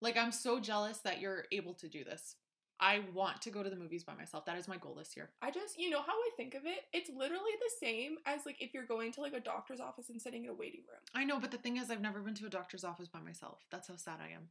Like 0.00 0.16
I'm 0.16 0.32
so 0.32 0.60
jealous 0.60 0.98
that 0.98 1.20
you're 1.20 1.44
able 1.52 1.74
to 1.74 1.88
do 1.88 2.04
this. 2.04 2.36
I 2.78 3.00
want 3.14 3.40
to 3.42 3.50
go 3.50 3.62
to 3.62 3.70
the 3.70 3.76
movies 3.76 4.04
by 4.04 4.14
myself. 4.14 4.44
That 4.44 4.58
is 4.58 4.68
my 4.68 4.76
goal 4.76 4.94
this 4.94 5.16
year. 5.16 5.30
I 5.40 5.50
just, 5.50 5.78
you 5.78 5.88
know 5.88 6.02
how 6.02 6.12
I 6.12 6.30
think 6.36 6.54
of 6.54 6.66
it? 6.66 6.80
It's 6.92 7.08
literally 7.08 7.52
the 7.58 7.86
same 7.86 8.16
as 8.26 8.44
like 8.44 8.60
if 8.60 8.74
you're 8.74 8.84
going 8.84 9.12
to 9.12 9.22
like 9.22 9.32
a 9.32 9.40
doctor's 9.40 9.80
office 9.80 10.10
and 10.10 10.20
sitting 10.20 10.44
in 10.44 10.50
a 10.50 10.54
waiting 10.54 10.80
room. 10.80 11.00
I 11.14 11.24
know, 11.24 11.40
but 11.40 11.50
the 11.50 11.56
thing 11.56 11.78
is, 11.78 11.90
I've 11.90 12.02
never 12.02 12.20
been 12.20 12.34
to 12.34 12.46
a 12.46 12.50
doctor's 12.50 12.84
office 12.84 13.08
by 13.08 13.20
myself. 13.20 13.64
That's 13.70 13.88
how 13.88 13.96
sad 13.96 14.18
I 14.20 14.34
am. 14.34 14.48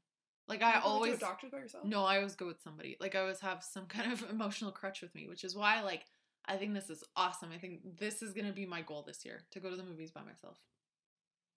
Like 0.48 0.62
I 0.62 0.80
always 0.80 1.16
a 1.16 1.20
doctor's 1.20 1.52
by 1.52 1.58
yourself. 1.60 1.86
No, 1.86 2.04
I 2.04 2.18
always 2.18 2.36
go 2.36 2.46
with 2.46 2.62
somebody. 2.64 2.98
Like 3.00 3.16
I 3.16 3.20
always 3.22 3.40
have 3.40 3.64
some 3.64 3.86
kind 3.88 4.12
of 4.12 4.24
emotional 4.30 4.72
crutch 4.72 5.02
with 5.02 5.14
me, 5.16 5.28
which 5.28 5.44
is 5.44 5.56
why 5.56 5.82
like 5.82 6.06
I 6.46 6.58
think 6.58 6.74
this 6.74 6.90
is 6.90 7.04
awesome. 7.16 7.50
I 7.54 7.58
think 7.58 7.98
this 8.00 8.22
is 8.22 8.34
gonna 8.34 8.52
be 8.54 8.66
my 8.66 8.82
goal 8.82 9.04
this 9.06 9.26
year 9.26 9.42
to 9.52 9.60
go 9.60 9.70
to 9.70 9.76
the 9.76 9.84
movies 9.84 10.12
by 10.12 10.22
myself. 10.22 10.58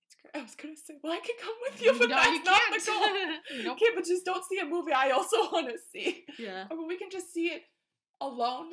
It's 0.06 0.16
great. 0.22 0.40
I 0.40 0.42
was 0.42 0.54
gonna 0.54 0.74
say, 0.76 0.94
well, 1.02 1.12
I 1.12 1.18
could 1.20 1.36
come 1.42 1.54
with 1.70 1.82
you, 1.82 1.92
but 1.98 2.08
No, 2.08 2.16
that's 2.16 2.28
you 2.30 2.42
not 2.44 2.60
can't. 2.70 2.82
the 2.84 2.90
goal. 2.90 3.64
Nope. 3.64 3.72
Okay, 3.76 3.86
but 3.94 4.04
just 4.06 4.24
don't 4.24 4.44
see 4.48 4.58
a 4.58 4.64
movie 4.64 4.92
I 4.92 5.10
also 5.10 5.36
want 5.52 5.68
to 5.68 5.76
see. 5.92 6.24
Yeah. 6.38 6.64
Or 6.70 6.86
we 6.86 6.96
can 6.96 7.10
just 7.10 7.32
see 7.34 7.48
it 7.48 7.62
alone, 8.22 8.70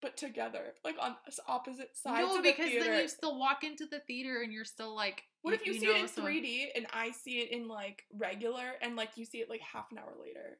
but 0.00 0.16
together, 0.16 0.74
like 0.84 0.94
on 1.00 1.16
opposite 1.48 1.96
sides 1.96 2.20
No, 2.28 2.36
of 2.36 2.42
the 2.44 2.50
because 2.52 2.66
theater. 2.70 2.84
then 2.84 3.02
you 3.02 3.08
still 3.08 3.36
walk 3.38 3.64
into 3.64 3.86
the 3.86 3.98
theater 4.06 4.40
and 4.42 4.52
you're 4.52 4.64
still 4.64 4.94
like. 4.94 5.24
What 5.42 5.54
if 5.54 5.64
you, 5.66 5.74
see 5.78 5.86
it 5.86 5.96
in 5.96 6.08
so- 6.08 6.22
3D 6.22 6.68
and 6.74 6.86
I 6.92 7.10
see 7.10 7.40
it 7.40 7.50
in 7.50 7.68
like 7.68 8.04
regular, 8.12 8.72
and 8.82 8.96
like 8.96 9.10
you 9.16 9.24
see 9.24 9.38
it 9.38 9.48
like 9.50 9.60
half 9.60 9.90
an 9.92 9.98
hour 9.98 10.12
later? 10.20 10.58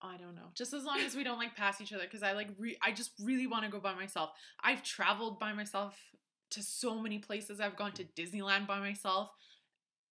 I 0.00 0.16
don't 0.16 0.36
know. 0.36 0.50
Just 0.54 0.72
as 0.74 0.84
long 0.84 1.00
as 1.00 1.16
we 1.16 1.24
don't 1.24 1.38
like 1.38 1.56
pass 1.56 1.80
each 1.80 1.92
other, 1.92 2.04
because 2.04 2.22
I 2.22 2.32
like 2.32 2.48
re- 2.58 2.78
I 2.82 2.92
just 2.92 3.12
really 3.20 3.46
want 3.46 3.64
to 3.64 3.70
go 3.70 3.80
by 3.80 3.94
myself. 3.94 4.30
I've 4.62 4.82
traveled 4.82 5.40
by 5.40 5.52
myself 5.52 5.96
to 6.50 6.62
so 6.62 7.00
many 7.00 7.18
places. 7.18 7.60
I've 7.60 7.76
gone 7.76 7.92
to 7.92 8.04
Disneyland 8.04 8.66
by 8.66 8.78
myself. 8.78 9.30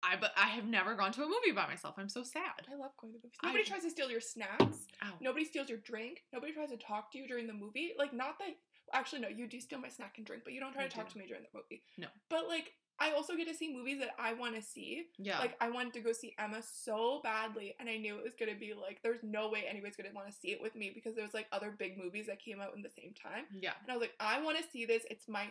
I 0.03 0.15
but 0.18 0.32
I 0.38 0.48
have 0.50 0.65
never 0.65 0.96
gone 0.96 1.12
to 1.13 1.24
a 1.24 1.25
movie 1.27 1.51
by 1.56 1.68
myself. 1.68 1.96
I'm 1.98 2.10
so 2.10 2.24
sad. 2.24 2.65
I 2.72 2.75
love 2.75 2.91
going 3.00 3.13
to 3.13 3.20
movies. 3.24 3.32
I- 3.41 3.48
Nobody 3.48 3.63
tries 3.63 3.84
to 3.84 3.89
steal 3.89 4.10
your 4.12 4.22
snacks. 4.22 4.88
Ow. 5.03 5.13
Nobody 5.20 5.46
steals 5.46 5.70
your 5.70 5.80
drink. 5.80 6.24
Nobody 6.34 6.53
tries 6.53 6.70
to 6.70 6.77
talk 6.77 7.12
to 7.13 7.18
you 7.18 7.27
during 7.27 7.48
the 7.48 7.53
movie. 7.53 7.94
Like, 7.98 8.13
not 8.13 8.38
that. 8.39 8.50
Actually, 8.94 9.22
no, 9.22 9.30
you 9.30 9.48
do 9.48 9.60
steal 9.62 9.80
my 9.80 9.89
snack 9.89 10.15
and 10.18 10.25
drink, 10.25 10.44
but 10.44 10.53
you 10.53 10.60
don't 10.60 10.74
try 10.74 10.84
I 10.84 10.88
to 10.88 10.96
talk 10.96 11.10
to 11.10 11.18
me 11.18 11.25
during 11.27 11.44
the 11.44 11.58
movie. 11.58 11.84
No. 11.98 12.08
But, 12.30 12.48
like, 12.48 12.74
I 13.01 13.12
also 13.13 13.36
get 13.36 13.48
to 13.48 13.53
see 13.55 13.74
movies 13.74 14.00
that 14.00 14.12
I 14.20 14.34
want 14.34 14.55
to 14.55 14.62
see. 14.62 15.08
Yeah. 15.17 15.39
Like, 15.39 15.55
I 15.60 15.70
wanted 15.70 15.93
to 15.93 16.01
go 16.01 16.12
see 16.13 16.36
Emma 16.38 16.62
so 16.62 17.20
badly, 17.24 17.75
and 17.79 17.89
I 17.89 17.98
knew 17.98 18.15
it 18.17 18.24
was 18.24 18.36
going 18.39 18.53
to 18.53 18.60
be 18.60 18.74
like, 18.74 19.00
there's 19.01 19.24
no 19.24 19.50
way 19.50 19.63
anybody's 19.67 19.96
going 19.96 20.10
to 20.10 20.15
want 20.15 20.27
to 20.27 20.34
see 20.34 20.50
it 20.50 20.62
with 20.62 20.75
me 20.75 20.91
because 20.93 21.15
there 21.15 21.24
was 21.24 21.34
like 21.34 21.48
other 21.51 21.74
big 21.77 21.98
movies 21.98 22.27
that 22.27 22.39
came 22.39 22.62
out 22.62 22.75
in 22.75 22.84
the 22.84 22.89
same 22.89 23.13
time. 23.13 23.46
yeah. 23.60 23.72
And 23.81 23.91
I 23.91 23.96
was 23.96 24.01
like, 24.01 24.13
I 24.20 24.41
want 24.41 24.58
to 24.58 24.63
see 24.72 24.86
this. 24.86 25.03
It's 25.10 25.27
my 25.27 25.48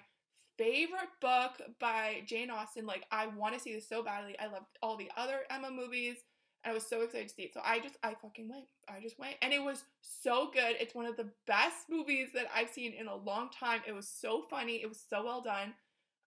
favorite 0.56 1.10
book 1.20 1.60
by 1.80 2.22
Jane 2.26 2.50
Austen. 2.50 2.86
Like, 2.86 3.04
I 3.10 3.26
want 3.26 3.54
to 3.54 3.60
see 3.60 3.74
this 3.74 3.88
so 3.88 4.02
badly. 4.02 4.36
I 4.38 4.46
loved 4.46 4.66
all 4.82 4.96
the 4.96 5.10
other 5.16 5.40
Emma 5.50 5.70
movies. 5.70 6.18
I 6.64 6.72
was 6.74 6.86
so 6.86 7.00
excited 7.00 7.28
to 7.28 7.34
see 7.34 7.42
it. 7.44 7.54
So 7.54 7.60
I 7.64 7.78
just, 7.80 7.96
I 8.02 8.14
fucking 8.20 8.48
went. 8.48 8.66
I 8.86 9.00
just 9.00 9.18
went. 9.18 9.36
And 9.40 9.52
it 9.52 9.62
was 9.62 9.84
so 10.02 10.50
good. 10.52 10.76
It's 10.78 10.94
one 10.94 11.06
of 11.06 11.16
the 11.16 11.30
best 11.46 11.88
movies 11.88 12.28
that 12.34 12.46
I've 12.54 12.68
seen 12.68 12.92
in 12.92 13.06
a 13.06 13.16
long 13.16 13.48
time. 13.48 13.80
It 13.88 13.92
was 13.92 14.06
so 14.06 14.44
funny. 14.50 14.82
It 14.82 14.88
was 14.88 15.02
so 15.08 15.24
well 15.24 15.40
done. 15.40 15.72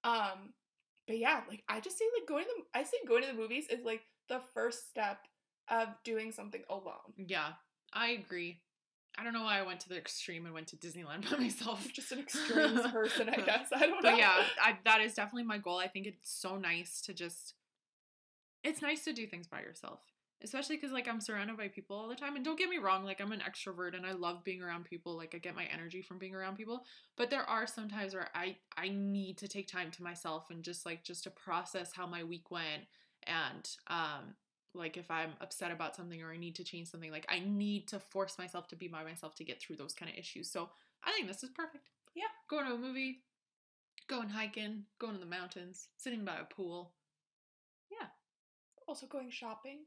Um, 0.03 0.53
but 1.07 1.17
yeah, 1.17 1.41
like 1.49 1.63
I 1.67 1.79
just 1.79 1.97
say 1.97 2.05
like 2.17 2.27
going 2.27 2.45
to 2.45 2.49
the, 2.57 2.79
I 2.79 2.83
say 2.83 2.97
going 3.07 3.23
to 3.23 3.27
the 3.27 3.33
movies 3.33 3.65
is 3.69 3.83
like 3.85 4.01
the 4.29 4.41
first 4.53 4.89
step 4.89 5.19
of 5.69 5.89
doing 6.03 6.31
something 6.31 6.61
alone. 6.69 7.13
Yeah. 7.17 7.53
I 7.93 8.09
agree. 8.09 8.59
I 9.17 9.23
don't 9.23 9.33
know 9.33 9.43
why 9.43 9.59
I 9.59 9.61
went 9.61 9.79
to 9.81 9.89
the 9.89 9.97
extreme 9.97 10.45
and 10.45 10.53
went 10.53 10.67
to 10.67 10.75
Disneyland 10.75 11.29
by 11.31 11.37
myself. 11.37 11.87
Just 11.93 12.11
an 12.11 12.19
extreme 12.19 12.79
person, 12.91 13.29
I 13.29 13.35
guess. 13.45 13.67
I 13.71 13.81
don't 13.81 14.03
know. 14.03 14.11
But 14.11 14.17
yeah, 14.17 14.43
I, 14.61 14.77
that 14.85 15.01
is 15.01 15.13
definitely 15.13 15.43
my 15.43 15.59
goal. 15.59 15.77
I 15.77 15.87
think 15.87 16.07
it's 16.07 16.31
so 16.31 16.57
nice 16.57 17.01
to 17.01 17.13
just. 17.13 17.53
It's 18.63 18.81
nice 18.81 19.03
to 19.03 19.13
do 19.13 19.27
things 19.27 19.45
by 19.45 19.59
yourself. 19.59 19.99
Especially 20.43 20.75
because 20.75 20.91
like 20.91 21.07
I'm 21.07 21.21
surrounded 21.21 21.57
by 21.57 21.67
people 21.67 21.95
all 21.95 22.07
the 22.07 22.15
time. 22.15 22.35
And 22.35 22.43
don't 22.43 22.59
get 22.59 22.69
me 22.69 22.77
wrong, 22.77 23.03
like 23.03 23.21
I'm 23.21 23.31
an 23.31 23.41
extrovert 23.41 23.95
and 23.95 24.05
I 24.05 24.11
love 24.11 24.43
being 24.43 24.61
around 24.61 24.85
people. 24.85 25.15
Like 25.15 25.33
I 25.33 25.37
get 25.37 25.55
my 25.55 25.65
energy 25.65 26.01
from 26.01 26.17
being 26.17 26.35
around 26.35 26.57
people. 26.57 26.83
But 27.15 27.29
there 27.29 27.43
are 27.43 27.67
some 27.67 27.89
times 27.89 28.13
where 28.13 28.29
I 28.35 28.57
I 28.77 28.89
need 28.89 29.37
to 29.39 29.47
take 29.47 29.67
time 29.67 29.91
to 29.91 30.03
myself 30.03 30.47
and 30.49 30.63
just 30.63 30.85
like 30.85 31.03
just 31.03 31.23
to 31.23 31.29
process 31.29 31.91
how 31.93 32.07
my 32.07 32.23
week 32.23 32.51
went 32.51 32.83
and 33.25 33.69
um 33.87 34.35
like 34.75 34.97
if 34.97 35.09
I'm 35.11 35.33
upset 35.39 35.71
about 35.71 35.95
something 35.95 36.21
or 36.21 36.31
I 36.31 36.37
need 36.37 36.55
to 36.55 36.63
change 36.63 36.89
something, 36.89 37.11
like 37.11 37.27
I 37.29 37.39
need 37.39 37.87
to 37.89 37.99
force 37.99 38.37
myself 38.37 38.67
to 38.69 38.75
be 38.75 38.87
by 38.87 39.03
myself 39.03 39.35
to 39.35 39.43
get 39.43 39.61
through 39.61 39.75
those 39.75 39.93
kind 39.93 40.11
of 40.11 40.17
issues. 40.17 40.49
So 40.49 40.69
I 41.03 41.11
think 41.11 41.27
this 41.27 41.43
is 41.43 41.51
perfect. 41.51 41.89
Yeah. 42.15 42.23
Going 42.49 42.65
to 42.65 42.73
a 42.73 42.77
movie, 42.77 43.21
going 44.07 44.29
hiking, 44.29 44.83
going 44.99 45.13
to 45.13 45.19
the 45.19 45.25
mountains, 45.25 45.89
sitting 45.97 46.25
by 46.25 46.37
a 46.37 46.53
pool. 46.53 46.93
Yeah. 47.91 48.07
Also 48.87 49.05
going 49.05 49.29
shopping. 49.29 49.85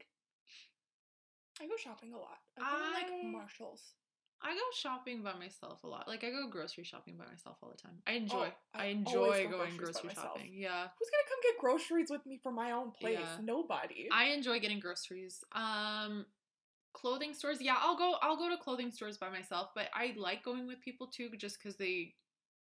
I 1.61 1.67
go 1.67 1.75
shopping 1.77 2.13
a 2.13 2.17
lot. 2.17 2.37
I 2.57 2.61
go 2.61 2.77
to 2.77 2.83
I- 2.83 2.93
like 2.93 3.25
Marshalls. 3.31 3.93
I 4.39 4.53
go 4.53 4.61
shopping 4.75 5.23
by 5.23 5.33
myself 5.33 5.83
a 5.83 5.87
lot. 5.87 6.07
Like 6.07 6.23
I 6.23 6.29
go 6.29 6.47
grocery 6.47 6.83
shopping 6.83 7.15
by 7.17 7.25
myself 7.25 7.57
all 7.63 7.71
the 7.71 7.77
time. 7.81 8.03
I 8.05 8.11
enjoy. 8.11 8.53
I 8.75 8.83
I, 8.83 8.85
enjoy 8.85 9.47
go 9.49 9.57
going 9.57 9.77
grocery 9.77 10.13
shopping. 10.13 10.51
Yeah. 10.53 10.89
Who's 10.99 11.09
gonna 11.09 11.27
come 11.27 11.39
get 11.41 11.59
groceries 11.59 12.11
with 12.11 12.23
me 12.27 12.39
from 12.43 12.53
my 12.53 12.71
own 12.71 12.91
place? 12.91 13.17
Yeah. 13.19 13.37
Nobody. 13.43 14.09
I 14.11 14.25
enjoy 14.25 14.59
getting 14.59 14.79
groceries. 14.79 15.43
Um 15.53 16.27
clothing 16.93 17.33
stores. 17.33 17.57
Yeah, 17.61 17.77
I'll 17.79 17.97
go 17.97 18.17
I'll 18.21 18.37
go 18.37 18.47
to 18.47 18.57
clothing 18.57 18.91
stores 18.91 19.17
by 19.17 19.29
myself, 19.29 19.69
but 19.73 19.89
I 19.91 20.13
like 20.15 20.43
going 20.43 20.67
with 20.67 20.81
people 20.81 21.07
too 21.07 21.29
just 21.37 21.59
cuz 21.59 21.75
they 21.75 22.13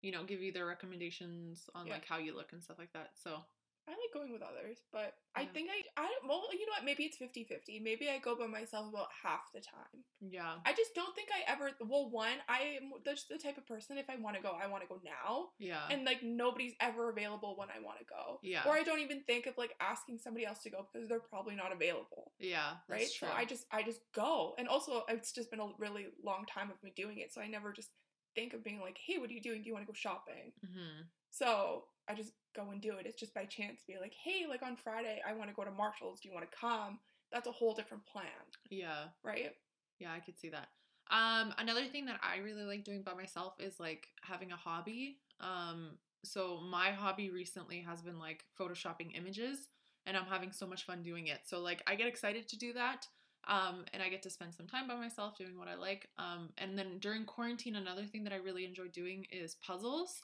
you 0.02 0.12
know, 0.12 0.24
give 0.24 0.40
you 0.40 0.52
their 0.52 0.68
recommendations 0.68 1.68
on 1.74 1.88
Yeah. 1.88 1.94
like 1.94 2.06
how 2.06 2.20
you 2.20 2.36
look 2.36 2.54
and 2.54 2.64
stuff 2.64 2.78
like 2.78 2.94
that. 2.94 3.18
So, 3.18 3.44
I 3.88 3.92
like 3.92 4.14
going 4.14 4.32
with 4.34 4.42
others, 4.42 4.80
but 4.92 5.14
I 5.36 5.46
think 5.46 5.70
I 5.70 6.02
I 6.02 6.08
don't 6.08 6.28
well, 6.28 6.44
you 6.52 6.66
know 6.66 6.74
what, 6.78 6.86
maybe 6.86 7.04
it's 7.04 7.18
50-50. 7.18 7.84
Maybe 7.84 8.10
I 8.10 8.18
go 8.18 8.36
by 8.36 8.48
myself 8.48 8.90
about 8.90 9.10
half 9.24 9.52
the 9.54 9.62
time. 9.62 10.04
yeah. 10.22 10.56
I 10.66 10.74
just 10.74 10.96
don't 10.96 11.14
think 11.16 11.30
I 11.32 11.52
ever 11.52 11.70
well, 11.82 12.10
one, 12.10 12.38
I 12.50 12.78
am 12.82 12.92
just 13.06 13.30
the 13.30 13.38
type 13.38 13.58
of 13.58 13.68
person 13.68 13.98
if 13.98 14.10
I 14.10 14.16
want 14.16 14.36
to 14.38 14.42
go, 14.42 14.58
I 14.60 14.68
want 14.68 14.82
to 14.84 14.90
go 14.90 15.00
now. 15.04 15.50
Yeah. 15.60 15.84
And 15.92 16.04
like 16.04 16.24
nobody's 16.24 16.74
ever 16.80 17.10
available 17.12 17.56
when 17.58 17.70
I 17.70 17.80
want 17.84 18.00
to 18.00 18.06
go. 18.06 18.40
Yeah. 18.42 18.64
Or 18.66 18.74
I 18.74 18.84
don't 18.84 19.02
even 19.02 19.22
think 19.28 19.46
of 19.46 19.58
like 19.58 19.76
asking 19.80 20.18
somebody 20.20 20.46
else 20.46 20.60
to 20.64 20.70
go 20.72 20.88
because 20.92 21.08
they're 21.08 21.20
probably 21.20 21.56
not 21.56 21.72
available. 21.72 22.32
yeah, 22.40 22.74
right 22.90 23.08
true. 23.18 23.28
so 23.28 23.34
i 23.36 23.46
just 23.46 23.66
i 23.72 23.82
just 23.84 24.00
go 24.14 24.54
and 24.58 24.68
also 24.68 25.04
it's 25.10 25.32
just 25.32 25.50
been 25.52 25.60
a 25.60 25.68
really 25.78 26.08
long 26.24 26.46
time 26.46 26.70
of 26.72 26.82
me 26.84 26.92
doing 26.96 27.20
it 27.20 27.32
so 27.34 27.40
i 27.42 27.48
never 27.48 27.72
just 27.72 27.90
think 28.36 28.54
of 28.54 28.64
being 28.64 28.80
like 28.82 28.98
hey 29.06 29.18
what 29.18 29.30
are 29.30 29.34
you 29.34 29.42
doing 29.42 29.62
do 29.62 29.68
you 29.70 29.74
want 29.74 29.86
to 29.86 29.92
go 29.92 29.96
shopping 29.96 30.52
Mhm. 30.66 31.06
so 31.30 31.86
i 32.10 32.14
just 32.14 32.32
go 32.56 32.70
and 32.72 32.82
do 32.82 32.94
it 32.98 33.06
it's 33.06 33.20
just 33.20 33.34
by 33.34 33.46
chance 33.46 33.82
be 33.88 33.98
like 34.00 34.14
hey 34.24 34.46
like 34.48 34.62
on 34.64 34.76
friday 34.76 35.22
i 35.28 35.34
want 35.34 35.50
to 35.50 35.56
go 35.56 35.64
to 35.64 35.72
marshalls 35.72 36.20
do 36.20 36.28
you 36.30 36.34
want 36.34 36.50
to 36.50 36.58
come 36.58 37.00
that's 37.32 37.48
a 37.48 37.52
whole 37.52 37.74
different 37.74 38.06
plan 38.06 38.26
Yeah. 38.70 39.06
right 39.24 39.52
Yeah, 40.00 40.14
I 40.14 40.20
could 40.20 40.38
see 40.38 40.50
that. 40.50 40.68
Um, 41.12 41.54
another 41.58 41.86
thing 41.86 42.06
that 42.06 42.20
I 42.24 42.38
really 42.38 42.64
like 42.64 42.84
doing 42.84 43.04
by 43.04 43.14
myself 43.14 43.54
is 43.60 43.80
like 43.80 44.08
having 44.22 44.52
a 44.52 44.56
hobby. 44.56 45.20
Um, 45.40 45.98
so 46.24 46.60
my 46.70 46.92
hobby 46.92 47.30
recently 47.30 47.80
has 47.82 48.02
been 48.02 48.20
like 48.20 48.44
photoshopping 48.60 49.16
images, 49.16 49.70
and 50.06 50.18
I'm 50.18 50.26
having 50.26 50.52
so 50.52 50.66
much 50.66 50.86
fun 50.86 51.04
doing 51.04 51.28
it. 51.28 51.42
So 51.46 51.60
like 51.60 51.84
I 51.88 51.96
get 51.96 52.08
excited 52.08 52.48
to 52.50 52.58
do 52.58 52.74
that. 52.74 53.08
Um, 53.48 53.86
and 53.94 54.02
I 54.02 54.10
get 54.10 54.24
to 54.24 54.30
spend 54.32 54.56
some 54.56 54.66
time 54.66 54.88
by 54.88 54.96
myself 54.96 55.38
doing 55.38 55.58
what 55.60 55.68
I 55.68 55.76
like. 55.76 56.10
Um, 56.18 56.50
and 56.58 56.76
then 56.78 56.98
during 57.00 57.26
quarantine, 57.26 57.76
another 57.76 58.06
thing 58.06 58.24
that 58.24 58.34
I 58.34 58.38
really 58.38 58.66
enjoy 58.66 58.88
doing 58.88 59.26
is 59.32 59.56
puzzles. 59.64 60.22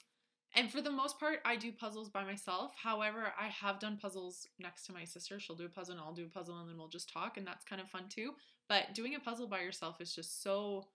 And 0.54 0.70
for 0.70 0.82
the 0.82 0.90
most 0.90 1.18
part, 1.18 1.38
I 1.44 1.56
do 1.56 1.72
puzzles 1.72 2.10
by 2.10 2.24
myself. 2.24 2.72
However, 2.76 3.32
I 3.40 3.48
have 3.48 3.80
done 3.80 3.96
puzzles 3.96 4.46
next 4.58 4.84
to 4.86 4.92
my 4.92 5.04
sister. 5.04 5.40
She'll 5.40 5.56
do 5.56 5.64
a 5.66 5.68
puzzle 5.70 5.94
and 5.94 6.02
I'll 6.02 6.12
do 6.12 6.26
a 6.26 6.28
puzzle 6.28 6.58
and 6.60 6.68
then 6.68 6.76
we'll 6.76 6.88
just 6.88 7.10
talk, 7.12 7.36
and 7.38 7.46
that's 7.46 7.64
kind 7.64 7.80
of 7.80 7.88
fun 7.88 8.04
too. 8.08 8.32
But 8.68 8.94
doing 8.94 9.14
a 9.14 9.20
puzzle 9.20 9.46
by 9.46 9.60
yourself 9.62 10.00
is 10.00 10.14
just 10.14 10.42
so 10.42 10.88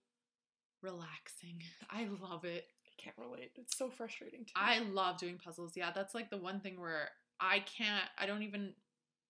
relaxing. 0.82 1.62
I 1.90 2.06
love 2.22 2.46
it. 2.46 2.68
i 2.86 3.02
can't 3.02 3.18
relate 3.18 3.52
it's 3.56 3.78
so 3.78 3.90
frustrating 3.90 4.42
too 4.46 4.52
I 4.56 4.80
love 4.80 5.18
doing 5.18 5.38
puzzles. 5.38 5.74
Yeah, 5.76 5.92
that's 5.94 6.16
like 6.16 6.30
the 6.30 6.38
one 6.38 6.60
thing 6.60 6.80
where 6.80 7.10
I 7.40 7.60
can't 7.60 8.06
I 8.18 8.26
don't 8.26 8.44
even 8.44 8.74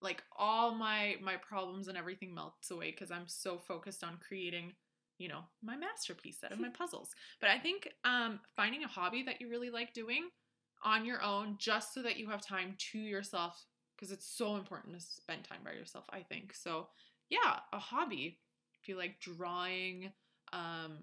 like 0.01 0.23
all 0.37 0.75
my 0.75 1.15
my 1.21 1.35
problems 1.37 1.87
and 1.87 1.97
everything 1.97 2.33
melts 2.33 2.69
away 2.71 2.91
cuz 2.91 3.11
I'm 3.11 3.27
so 3.27 3.57
focused 3.57 4.03
on 4.03 4.17
creating, 4.17 4.75
you 5.17 5.27
know, 5.27 5.41
my 5.63 5.75
masterpiece 5.75 6.43
out 6.43 6.51
of 6.51 6.59
my 6.59 6.69
puzzles. 6.77 7.09
But 7.41 7.49
I 7.49 7.59
think 7.59 7.89
um 8.05 8.39
finding 8.55 8.83
a 8.83 8.87
hobby 8.87 9.23
that 9.23 9.41
you 9.41 9.49
really 9.49 9.69
like 9.69 9.93
doing 9.93 10.29
on 10.83 11.05
your 11.05 11.21
own 11.23 11.55
just 11.57 11.93
so 11.93 12.03
that 12.03 12.17
you 12.17 12.29
have 12.29 12.41
time 12.41 12.75
to 12.91 12.99
yourself 12.99 13.65
because 13.95 14.11
it's 14.11 14.27
so 14.27 14.55
important 14.57 14.93
to 14.95 15.01
spend 15.01 15.43
time 15.43 15.61
by 15.65 15.71
yourself, 15.71 16.05
I 16.11 16.21
think. 16.21 16.53
So, 16.53 16.87
yeah, 17.29 17.59
a 17.73 17.79
hobby. 17.79 18.39
If 18.81 18.87
you 18.87 18.95
like 18.95 19.19
drawing, 19.19 20.11
um 20.53 20.97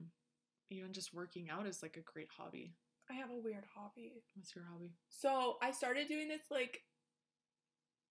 even 0.71 0.92
just 0.92 1.12
working 1.14 1.50
out 1.50 1.66
is 1.66 1.83
like 1.83 1.97
a 1.97 2.12
great 2.12 2.28
hobby. 2.37 2.75
i 3.11 3.14
have 3.14 3.30
a 3.30 3.37
weird 3.37 3.64
hobby 3.75 4.23
What's 4.35 4.54
your 4.54 4.64
hobby? 4.64 4.92
So 5.09 5.56
I 5.62 5.71
started 5.73 6.09
doing 6.09 6.28
this 6.28 6.42
like 6.50 6.80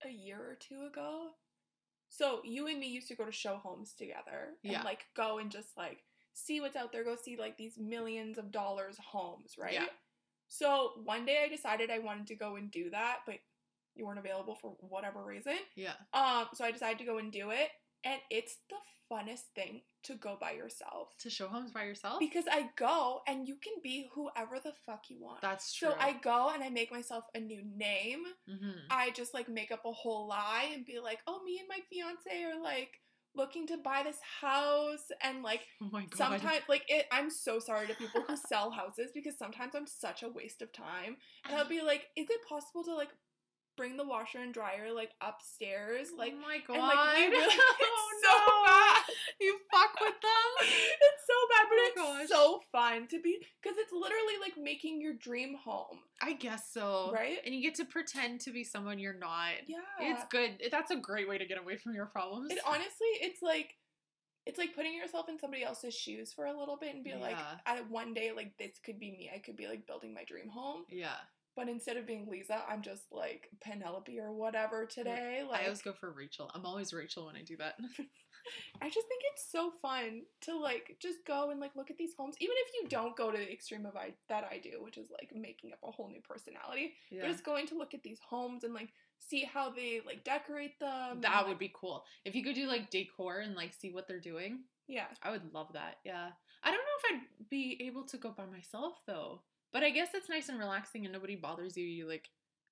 a 0.05 0.09
year 0.09 0.37
or 0.37 0.55
two 0.55 0.85
ago. 0.85 1.29
So 2.13 2.41
you 2.43 2.67
and 2.67 2.79
me 2.79 2.87
used 2.89 3.07
to 3.07 3.15
go 3.15 3.25
to 3.25 3.31
show 3.31 3.55
homes 3.57 3.93
together 3.97 4.49
and 4.63 4.71
Yeah. 4.73 4.83
like 4.83 5.05
go 5.15 5.39
and 5.39 5.49
just 5.51 5.75
like 5.75 6.03
see 6.33 6.61
what's 6.61 6.75
out 6.75 6.91
there, 6.91 7.03
go 7.03 7.15
see 7.15 7.37
like 7.37 7.57
these 7.57 7.75
millions 7.79 8.37
of 8.37 8.51
dollars 8.51 8.99
homes, 9.03 9.55
right? 9.57 9.73
Yeah. 9.73 9.87
So 10.47 10.91
one 11.05 11.25
day 11.25 11.43
I 11.43 11.47
decided 11.49 11.89
I 11.89 11.97
wanted 11.97 12.27
to 12.27 12.35
go 12.35 12.55
and 12.55 12.69
do 12.69 12.91
that, 12.91 13.21
but 13.25 13.39
you 13.95 14.05
weren't 14.05 14.19
available 14.19 14.53
for 14.61 14.75
whatever 14.81 15.23
reason. 15.23 15.57
Yeah. 15.75 15.93
Um, 16.13 16.49
so 16.53 16.63
I 16.63 16.69
decided 16.71 16.99
to 16.99 17.05
go 17.05 17.17
and 17.17 17.31
do 17.31 17.49
it, 17.49 17.69
and 18.03 18.21
it's 18.29 18.57
the 18.69 18.75
funnest 19.11 19.45
thing 19.55 19.81
to 20.03 20.15
go 20.15 20.37
by 20.39 20.51
yourself. 20.51 21.09
To 21.19 21.29
show 21.29 21.47
homes 21.47 21.71
by 21.71 21.83
yourself? 21.83 22.19
Because 22.19 22.45
I 22.51 22.69
go 22.75 23.21
and 23.27 23.47
you 23.47 23.55
can 23.55 23.73
be 23.81 24.07
whoever 24.13 24.59
the 24.63 24.73
fuck 24.85 25.09
you 25.09 25.17
want. 25.21 25.41
That's 25.41 25.73
true. 25.73 25.89
So 25.89 25.95
I 25.99 26.13
go 26.13 26.51
and 26.53 26.63
I 26.63 26.69
make 26.69 26.91
myself 26.91 27.25
a 27.35 27.39
new 27.39 27.61
name. 27.75 28.23
hmm 28.47 28.71
I 28.89 29.11
just 29.11 29.33
like 29.33 29.49
make 29.49 29.71
up 29.71 29.85
a 29.85 29.91
whole 29.91 30.27
lie 30.27 30.69
and 30.73 30.85
be 30.85 30.99
like, 30.99 31.19
oh, 31.27 31.41
me 31.43 31.59
and 31.59 31.67
my 31.67 31.79
fiance 31.89 32.43
are 32.43 32.61
like 32.61 32.99
looking 33.35 33.65
to 33.65 33.77
buy 33.77 34.03
this 34.03 34.19
house 34.41 35.05
and 35.23 35.41
like 35.41 35.61
Oh 35.81 36.01
sometimes 36.13 36.61
like 36.69 36.83
it 36.87 37.07
I'm 37.11 37.31
so 37.31 37.57
sorry 37.57 37.87
to 37.87 37.95
people 37.95 38.21
who 38.27 38.35
sell 38.37 38.69
houses 38.69 39.09
because 39.13 39.37
sometimes 39.37 39.73
I'm 39.75 39.87
such 39.87 40.21
a 40.23 40.29
waste 40.29 40.61
of 40.61 40.71
time. 40.71 41.17
And 41.45 41.55
I'll 41.55 41.67
be 41.67 41.81
like, 41.81 42.03
is 42.15 42.29
it 42.29 42.39
possible 42.47 42.83
to 42.83 42.93
like 42.93 43.09
bring 43.75 43.97
the 43.97 44.05
washer 44.05 44.39
and 44.39 44.53
dryer 44.53 44.91
like 44.93 45.11
upstairs? 45.21 46.07
Oh 46.13 46.17
like 46.17 46.33
oh 46.37 46.41
my 46.41 46.57
god. 46.67 46.75
and 46.75 46.83
like 46.83 47.17
we 47.17 47.27
really 47.27 47.55
oh 47.81 48.09
so 48.23 48.37
no. 48.37 48.65
bad. 48.65 49.03
You 49.39 49.57
fuck 49.71 49.99
with 49.99 50.21
them? 50.21 50.67
it's 50.67 51.23
so 51.27 51.37
bad, 51.49 51.65
but 51.69 51.77
Oh 51.77 52.17
it's 52.21 52.31
gosh. 52.31 52.37
so 52.37 52.59
fun 52.71 53.07
to 53.07 53.21
be 53.21 53.39
because 53.61 53.77
it's 53.77 53.91
literally 53.91 54.35
like 54.41 54.53
making 54.61 55.01
your 55.01 55.13
dream 55.13 55.55
home, 55.63 55.97
I 56.21 56.33
guess 56.33 56.69
so. 56.71 57.11
right? 57.13 57.37
And 57.45 57.53
you 57.53 57.61
get 57.61 57.75
to 57.75 57.85
pretend 57.85 58.41
to 58.41 58.51
be 58.51 58.63
someone 58.63 58.99
you're 58.99 59.17
not. 59.17 59.51
Yeah, 59.67 59.77
It's 59.99 60.23
good. 60.29 60.51
That's 60.71 60.91
a 60.91 60.95
great 60.97 61.27
way 61.27 61.37
to 61.37 61.45
get 61.45 61.59
away 61.59 61.77
from 61.77 61.93
your 61.93 62.05
problems. 62.05 62.51
It 62.51 62.59
honestly, 62.65 63.07
it's 63.21 63.41
like 63.41 63.75
it's 64.45 64.57
like 64.57 64.75
putting 64.75 64.93
yourself 64.93 65.29
in 65.29 65.39
somebody 65.39 65.63
else's 65.63 65.93
shoes 65.95 66.33
for 66.33 66.45
a 66.45 66.57
little 66.57 66.77
bit 66.77 66.93
and 66.93 67.03
be 67.03 67.13
like, 67.13 67.37
Yeah. 67.37 67.55
I, 67.65 67.81
one 67.89 68.13
day, 68.13 68.31
like 68.35 68.57
this 68.59 68.77
could 68.85 68.99
be 68.99 69.09
me. 69.11 69.31
I 69.33 69.39
could 69.39 69.55
be 69.55 69.67
like 69.67 69.87
building 69.87 70.13
my 70.13 70.23
dream 70.25 70.49
home, 70.49 70.83
yeah. 70.89 71.15
But 71.55 71.69
instead 71.69 71.97
of 71.97 72.07
being 72.07 72.27
Lisa, 72.29 72.61
I'm 72.69 72.81
just 72.81 73.03
like 73.11 73.49
Penelope 73.61 74.19
or 74.19 74.31
whatever 74.31 74.85
today. 74.85 75.43
Like 75.49 75.61
I 75.61 75.63
always 75.65 75.81
go 75.81 75.93
for 75.93 76.11
Rachel. 76.11 76.49
I'm 76.53 76.65
always 76.65 76.93
Rachel 76.93 77.25
when 77.27 77.35
I 77.35 77.41
do 77.43 77.57
that. 77.57 77.75
I 78.81 78.89
just 78.89 79.07
think 79.07 79.21
it's 79.31 79.49
so 79.49 79.71
fun 79.81 80.23
to 80.41 80.57
like 80.57 80.97
just 81.01 81.19
go 81.25 81.51
and 81.51 81.59
like 81.61 81.75
look 81.75 81.89
at 81.89 81.97
these 81.97 82.11
homes, 82.17 82.35
even 82.41 82.55
if 82.57 82.73
you 82.73 82.89
don't 82.89 83.15
go 83.15 83.31
to 83.31 83.37
the 83.37 83.49
extreme 83.51 83.85
of 83.85 83.95
I 83.95 84.13
that 84.27 84.43
I 84.51 84.57
do, 84.59 84.83
which 84.83 84.97
is 84.97 85.07
like 85.11 85.31
making 85.33 85.71
up 85.71 85.79
a 85.87 85.91
whole 85.91 86.09
new 86.09 86.19
personality. 86.21 86.93
yeah. 87.09 87.25
Just 87.27 87.45
going 87.45 87.67
to 87.67 87.77
look 87.77 87.93
at 87.93 88.03
these 88.03 88.19
homes 88.27 88.63
and 88.65 88.73
like 88.73 88.89
see 89.19 89.43
how 89.45 89.69
they 89.69 90.01
like 90.05 90.23
decorate 90.25 90.77
them. 90.79 91.11
and, 91.13 91.23
That 91.23 91.35
like- 91.37 91.47
would 91.47 91.59
be 91.59 91.71
cool. 91.73 92.03
If 92.25 92.35
you 92.35 92.43
could 92.43 92.55
do 92.55 92.67
like 92.67 92.89
decor 92.89 93.39
and 93.39 93.55
like 93.55 93.73
see 93.73 93.91
what 93.91 94.07
they're 94.09 94.19
doing, 94.19 94.63
yeah. 94.87 95.05
I 95.21 95.31
would 95.31 95.53
love 95.53 95.67
that. 95.73 95.97
Yeah. 96.03 96.29
I 96.65 96.71
don't 96.71 96.77
know 96.79 96.81
if 96.99 97.15
I'd 97.15 97.49
be 97.49 97.77
able 97.87 98.03
to 98.07 98.17
go 98.17 98.31
by 98.31 98.45
myself 98.45 98.93
though. 99.07 99.41
But 99.73 99.83
I 99.83 99.89
guess 99.89 100.09
it's 100.13 100.29
nice 100.29 100.49
and 100.49 100.59
relaxing 100.59 101.03
and 101.05 101.13
nobody 101.13 101.35
bothers 101.35 101.75
you. 101.75 101.83
You 101.85 102.07
like 102.07 102.29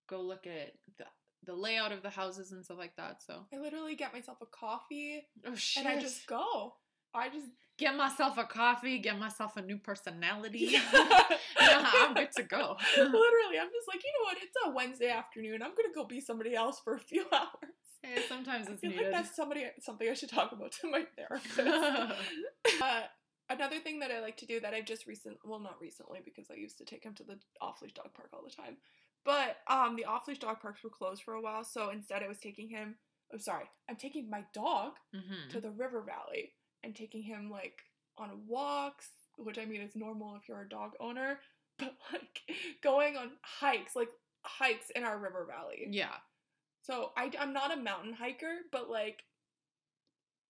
go 0.08 0.22
look 0.22 0.46
at 0.48 0.74
the 0.98 1.06
the 1.44 1.56
layout 1.56 1.92
of 1.92 2.04
the 2.04 2.10
houses 2.12 2.52
and 2.52 2.64
stuff 2.64 2.78
like 2.78 2.96
that. 2.98 3.24
So 3.26 3.46
I 3.54 3.58
literally 3.58 3.96
get 3.96 4.14
myself 4.14 4.38
a 4.42 4.46
coffee 4.46 5.28
Oh 5.46 5.56
shit. 5.56 5.84
and 5.86 5.92
I 5.92 6.00
just 6.00 6.28
go. 6.28 6.76
I 7.14 7.30
just 7.30 7.48
get 7.80 7.96
myself 7.98 8.38
a 8.38 8.44
coffee, 8.46 9.00
get 9.00 9.18
myself 9.20 9.58
a 9.58 9.62
new 9.62 9.78
personality. 9.78 10.60
Yeah. 10.70 10.82
yeah, 11.60 11.92
I'm 11.96 12.14
good 12.14 12.32
to 12.38 12.44
go. 12.44 12.78
Literally, 12.98 13.60
I'm 13.60 13.68
just 13.74 13.88
like, 13.88 14.04
you 14.04 14.12
know 14.20 14.24
what? 14.26 14.38
It's 14.42 14.56
a 14.66 14.70
Wednesday 14.70 15.10
afternoon. 15.10 15.64
I'm 15.64 15.72
gonna 15.72 15.94
go 15.96 16.06
be 16.06 16.22
somebody 16.22 16.56
else 16.56 16.80
for 16.84 16.94
a 16.94 17.00
few 17.00 17.26
hours. 17.34 17.74
Hey, 18.04 18.22
sometimes 18.30 18.68
I 18.68 18.74
it's 18.74 18.82
feel 18.82 18.92
like 18.96 19.12
that's 19.12 19.36
somebody 19.36 19.66
something 19.80 20.08
I 20.10 20.14
should 20.14 20.30
talk 20.30 20.52
about 20.52 20.72
to 20.82 20.90
my 20.92 21.06
therapist. 21.18 21.60
uh, 21.60 23.02
another 23.54 23.80
thing 23.80 24.00
that 24.00 24.12
I 24.12 24.20
like 24.22 24.38
to 24.38 24.46
do 24.46 24.60
that 24.60 24.74
I've 24.74 24.86
just 24.86 25.08
recent 25.08 25.38
well 25.44 25.60
not 25.60 25.80
recently 25.82 26.20
because 26.24 26.48
I 26.52 26.56
used 26.56 26.78
to 26.80 26.86
take 26.86 27.04
him 27.04 27.14
to 27.16 27.24
the 27.24 27.38
off 27.62 27.82
leash 27.82 27.94
dog 27.94 28.14
park 28.14 28.30
all 28.34 28.44
the 28.44 28.50
time. 28.56 28.78
But 29.26 29.58
um 29.68 29.96
the 29.96 30.06
off 30.06 30.28
leash 30.28 30.40
dog 30.40 30.60
parks 30.62 30.84
were 30.84 30.90
closed 30.90 31.24
for 31.24 31.34
a 31.36 31.42
while, 31.42 31.64
so 31.64 31.90
instead 31.90 32.24
I 32.24 32.28
was 32.28 32.40
taking 32.40 32.70
him 32.70 32.96
oh 33.34 33.38
sorry, 33.38 33.66
I'm 33.90 33.96
taking 33.96 34.30
my 34.30 34.44
dog 34.54 34.94
Mm-hmm. 35.16 35.50
to 35.52 35.62
the 35.62 35.72
river 35.72 36.02
valley 36.02 36.54
and 36.84 36.96
taking 36.96 37.24
him 37.24 37.50
like 37.50 37.80
on 38.18 38.30
walks, 38.48 39.08
which 39.38 39.58
I 39.58 39.66
mean 39.66 39.82
is 39.82 39.96
normal 39.96 40.36
if 40.36 40.48
you're 40.50 40.62
a 40.62 40.70
dog 40.70 40.92
owner, 41.00 41.40
but 41.80 41.96
like 42.12 42.42
going 42.84 43.16
on 43.18 43.32
hikes, 43.42 43.96
like 43.96 44.10
hikes 44.44 44.90
in 44.96 45.04
our 45.04 45.18
river 45.18 45.48
valley. 45.50 45.88
Yeah. 45.90 46.16
So 46.84 47.12
I, 47.16 47.32
I'm 47.40 47.54
not 47.54 47.72
a 47.72 47.80
mountain 47.82 48.14
hiker, 48.14 48.56
but 48.72 48.90
like 48.90 49.24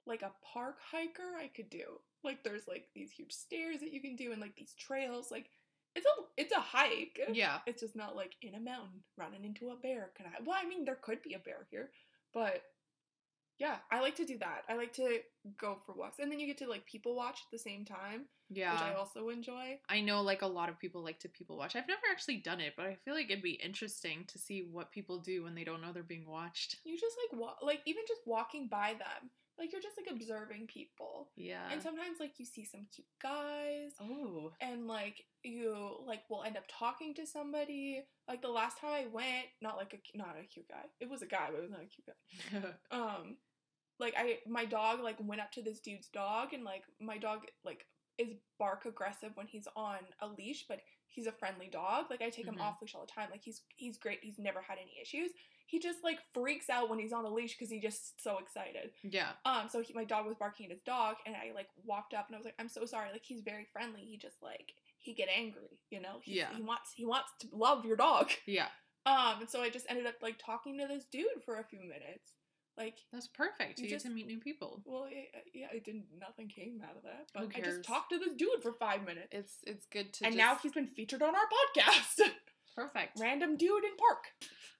like 0.07 0.21
a 0.23 0.31
park 0.53 0.77
hiker 0.91 1.35
I 1.39 1.47
could 1.47 1.69
do. 1.69 1.99
Like 2.23 2.43
there's 2.43 2.67
like 2.67 2.85
these 2.95 3.11
huge 3.11 3.31
stairs 3.33 3.79
that 3.79 3.93
you 3.93 4.01
can 4.01 4.15
do 4.15 4.31
and 4.31 4.41
like 4.41 4.55
these 4.55 4.73
trails. 4.77 5.31
Like 5.31 5.49
it's 5.95 6.05
a 6.05 6.23
it's 6.37 6.53
a 6.55 6.59
hike. 6.59 7.19
Yeah. 7.31 7.59
It's 7.65 7.81
just 7.81 7.95
not 7.95 8.15
like 8.15 8.35
in 8.41 8.55
a 8.55 8.59
mountain 8.59 9.01
running 9.17 9.43
into 9.45 9.69
a 9.69 9.75
bear. 9.75 10.11
Can 10.15 10.25
I? 10.27 10.41
Well, 10.45 10.57
I 10.61 10.67
mean 10.67 10.85
there 10.85 10.95
could 11.01 11.21
be 11.21 11.33
a 11.33 11.39
bear 11.39 11.67
here, 11.69 11.89
but 12.33 12.61
yeah, 13.57 13.75
I 13.91 14.01
like 14.01 14.15
to 14.15 14.25
do 14.25 14.39
that. 14.39 14.63
I 14.69 14.75
like 14.75 14.91
to 14.93 15.19
go 15.59 15.77
for 15.85 15.93
walks, 15.93 16.17
and 16.17 16.31
then 16.31 16.39
you 16.39 16.47
get 16.47 16.57
to 16.59 16.67
like 16.69 16.85
people 16.87 17.15
watch 17.15 17.41
at 17.45 17.51
the 17.51 17.59
same 17.59 17.85
time, 17.85 18.25
Yeah. 18.49 18.73
which 18.73 18.81
I 18.81 18.93
also 18.95 19.29
enjoy. 19.29 19.77
I 19.87 20.01
know 20.01 20.21
like 20.23 20.41
a 20.41 20.47
lot 20.47 20.69
of 20.69 20.79
people 20.79 21.03
like 21.03 21.19
to 21.19 21.29
people 21.29 21.57
watch. 21.57 21.75
I've 21.75 21.87
never 21.87 22.01
actually 22.09 22.37
done 22.37 22.59
it, 22.59 22.73
but 22.75 22.87
I 22.87 22.95
feel 23.05 23.13
like 23.13 23.29
it'd 23.29 23.43
be 23.43 23.59
interesting 23.63 24.25
to 24.29 24.39
see 24.39 24.67
what 24.71 24.91
people 24.91 25.19
do 25.19 25.43
when 25.43 25.53
they 25.53 25.63
don't 25.63 25.79
know 25.81 25.91
they're 25.93 26.01
being 26.01 26.27
watched. 26.27 26.77
You 26.85 26.97
just 26.97 27.15
like 27.29 27.39
walk, 27.39 27.57
like 27.61 27.81
even 27.85 28.01
just 28.07 28.21
walking 28.25 28.67
by 28.67 28.93
them, 28.93 29.29
like 29.61 29.71
you're 29.71 29.81
just 29.81 29.95
like 29.95 30.11
observing 30.11 30.65
people. 30.65 31.29
Yeah. 31.35 31.69
And 31.71 31.81
sometimes 31.81 32.19
like 32.19 32.39
you 32.39 32.45
see 32.45 32.65
some 32.65 32.87
cute 32.93 33.05
guys 33.21 33.91
oh. 34.01 34.51
and 34.59 34.87
like 34.87 35.23
you 35.43 35.97
like 36.07 36.21
will 36.29 36.43
end 36.43 36.57
up 36.57 36.63
talking 36.67 37.13
to 37.13 37.27
somebody. 37.27 38.03
Like 38.27 38.41
the 38.41 38.49
last 38.49 38.79
time 38.79 38.89
I 38.91 39.05
went, 39.13 39.45
not 39.61 39.77
like 39.77 39.93
a 39.93 40.17
not 40.17 40.35
a 40.41 40.47
cute 40.47 40.67
guy. 40.67 40.85
It 40.99 41.09
was 41.09 41.21
a 41.21 41.27
guy, 41.27 41.47
but 41.51 41.59
it 41.59 41.61
was 41.61 41.71
not 41.71 41.81
a 41.81 41.85
cute 41.85 42.07
guy. 42.07 42.69
Um 42.97 43.37
like 43.99 44.15
I 44.17 44.39
my 44.47 44.65
dog 44.65 44.99
like 45.01 45.17
went 45.19 45.41
up 45.41 45.51
to 45.51 45.61
this 45.61 45.79
dude's 45.79 46.07
dog 46.07 46.53
and 46.53 46.63
like 46.63 46.83
my 46.99 47.19
dog 47.19 47.41
like 47.63 47.85
is 48.17 48.29
bark 48.57 48.85
aggressive 48.85 49.31
when 49.35 49.45
he's 49.47 49.67
on 49.75 49.99
a 50.21 50.27
leash, 50.27 50.65
but 50.67 50.81
he's 51.07 51.27
a 51.27 51.31
friendly 51.31 51.67
dog. 51.71 52.05
Like 52.09 52.23
I 52.23 52.31
take 52.31 52.45
him 52.45 52.55
Mhm. 52.55 52.61
off 52.61 52.81
leash 52.81 52.95
all 52.95 53.05
the 53.05 53.11
time. 53.11 53.29
Like 53.29 53.43
he's 53.43 53.61
he's 53.75 53.97
great. 53.97 54.19
He's 54.23 54.39
never 54.39 54.61
had 54.61 54.79
any 54.79 54.97
issues. 54.99 55.29
He 55.71 55.79
just 55.79 55.99
like 56.03 56.19
freaks 56.33 56.69
out 56.69 56.89
when 56.89 56.99
he's 56.99 57.13
on 57.13 57.23
a 57.23 57.29
leash 57.29 57.57
because 57.57 57.71
he's 57.71 57.81
just 57.81 58.21
so 58.21 58.37
excited. 58.39 58.91
yeah. 59.03 59.29
Um, 59.45 59.69
so 59.69 59.81
he, 59.81 59.93
my 59.93 60.03
dog 60.03 60.25
was 60.25 60.35
barking 60.37 60.65
at 60.65 60.71
his 60.71 60.81
dog, 60.81 61.15
and 61.25 61.33
I 61.33 61.55
like 61.55 61.67
walked 61.85 62.13
up 62.13 62.27
and 62.27 62.35
I 62.35 62.39
was 62.39 62.45
like, 62.45 62.55
"I'm 62.59 62.67
so 62.67 62.85
sorry." 62.85 63.09
Like 63.11 63.23
he's 63.23 63.41
very 63.41 63.65
friendly. 63.71 64.01
He 64.01 64.17
just 64.17 64.43
like 64.43 64.73
he 64.99 65.13
get 65.13 65.29
angry, 65.35 65.79
you 65.89 66.01
know. 66.01 66.19
He's, 66.21 66.35
Yeah. 66.35 66.47
He 66.55 66.61
wants 66.61 66.91
he 66.93 67.05
wants 67.05 67.31
to 67.39 67.47
love 67.53 67.85
your 67.85 67.95
dog. 67.95 68.31
Yeah. 68.45 68.67
Um, 69.05 69.39
and 69.39 69.49
so 69.49 69.61
I 69.61 69.69
just 69.69 69.85
ended 69.89 70.05
up 70.05 70.15
like 70.21 70.37
talking 70.37 70.77
to 70.77 70.87
this 70.87 71.05
dude 71.11 71.41
for 71.45 71.59
a 71.59 71.63
few 71.63 71.79
minutes. 71.79 72.33
Like, 72.77 72.97
That's 73.11 73.27
perfect. 73.27 73.79
You 73.79 73.85
You, 73.85 73.89
get 73.91 74.01
to 74.01 74.09
meet 74.09 74.27
new 74.27 74.39
people. 74.39 74.81
well, 74.85 75.07
it, 75.09 75.29
yeah, 75.53 75.67
it 75.73 75.83
didn't. 75.83 76.05
Nothing 76.19 76.47
came 76.47 76.81
out 76.83 76.95
of 76.95 77.03
that, 77.03 77.27
but 77.33 77.49
I 77.55 77.61
just 77.61 77.83
talked 77.83 78.11
to 78.11 78.17
this 78.17 78.33
dude 78.33 78.61
for 78.61 78.73
five 78.73 79.05
minutes, 79.05 79.27
It's 79.31 79.57
it's 79.65 79.85
good 79.85 80.13
to 80.13 80.25
and 80.25 80.33
just... 80.33 80.37
now 80.37 80.55
he's 80.61 80.71
been 80.71 80.87
featured 80.87 81.21
on 81.21 81.33
our 81.35 81.41
podcast. 81.41 82.21
perfect. 82.75 83.19
Random 83.19 83.57
dude 83.57 83.83
in 83.83 83.97
park. 83.97 84.25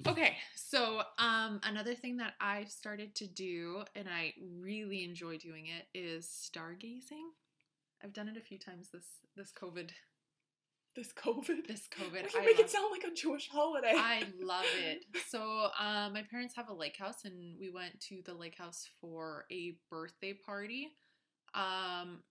Okay, 0.08 0.36
so 0.56 1.02
um, 1.20 1.60
another 1.64 1.94
thing 1.94 2.18
that 2.18 2.34
I've 2.42 2.72
started 2.72 3.14
to 3.16 3.28
do, 3.28 3.84
and 3.96 4.08
I 4.10 4.34
really 4.60 5.04
enjoy 5.04 5.38
doing 5.38 5.68
it, 5.68 5.86
is 5.98 6.26
stargazing. 6.26 7.30
I've 8.04 8.14
done 8.14 8.28
it 8.28 8.38
a 8.38 8.42
few 8.42 8.58
times 8.58 8.90
this 8.92 9.06
this 9.36 9.52
COVID. 9.52 9.92
This 10.96 11.14
COVID. 11.14 11.68
This 11.68 11.88
COVID, 11.88 12.24
We 12.24 12.30
can 12.30 12.42
I 12.42 12.46
make 12.46 12.60
it 12.60 12.70
sound 12.70 12.88
like 12.92 13.10
a 13.10 13.14
Jewish 13.14 13.48
holiday. 13.50 13.94
I 13.96 14.24
love 14.42 14.66
it. 14.84 15.06
So 15.30 15.70
um, 15.80 16.12
my 16.12 16.24
parents 16.30 16.54
have 16.56 16.68
a 16.68 16.74
lake 16.74 16.98
house, 16.98 17.24
and 17.24 17.58
we 17.58 17.70
went 17.70 18.00
to 18.10 18.22
the 18.26 18.34
lake 18.34 18.58
house 18.58 18.90
for 19.00 19.46
a 19.50 19.78
birthday 19.90 20.34
party. 20.34 20.90
Um, 21.54 22.24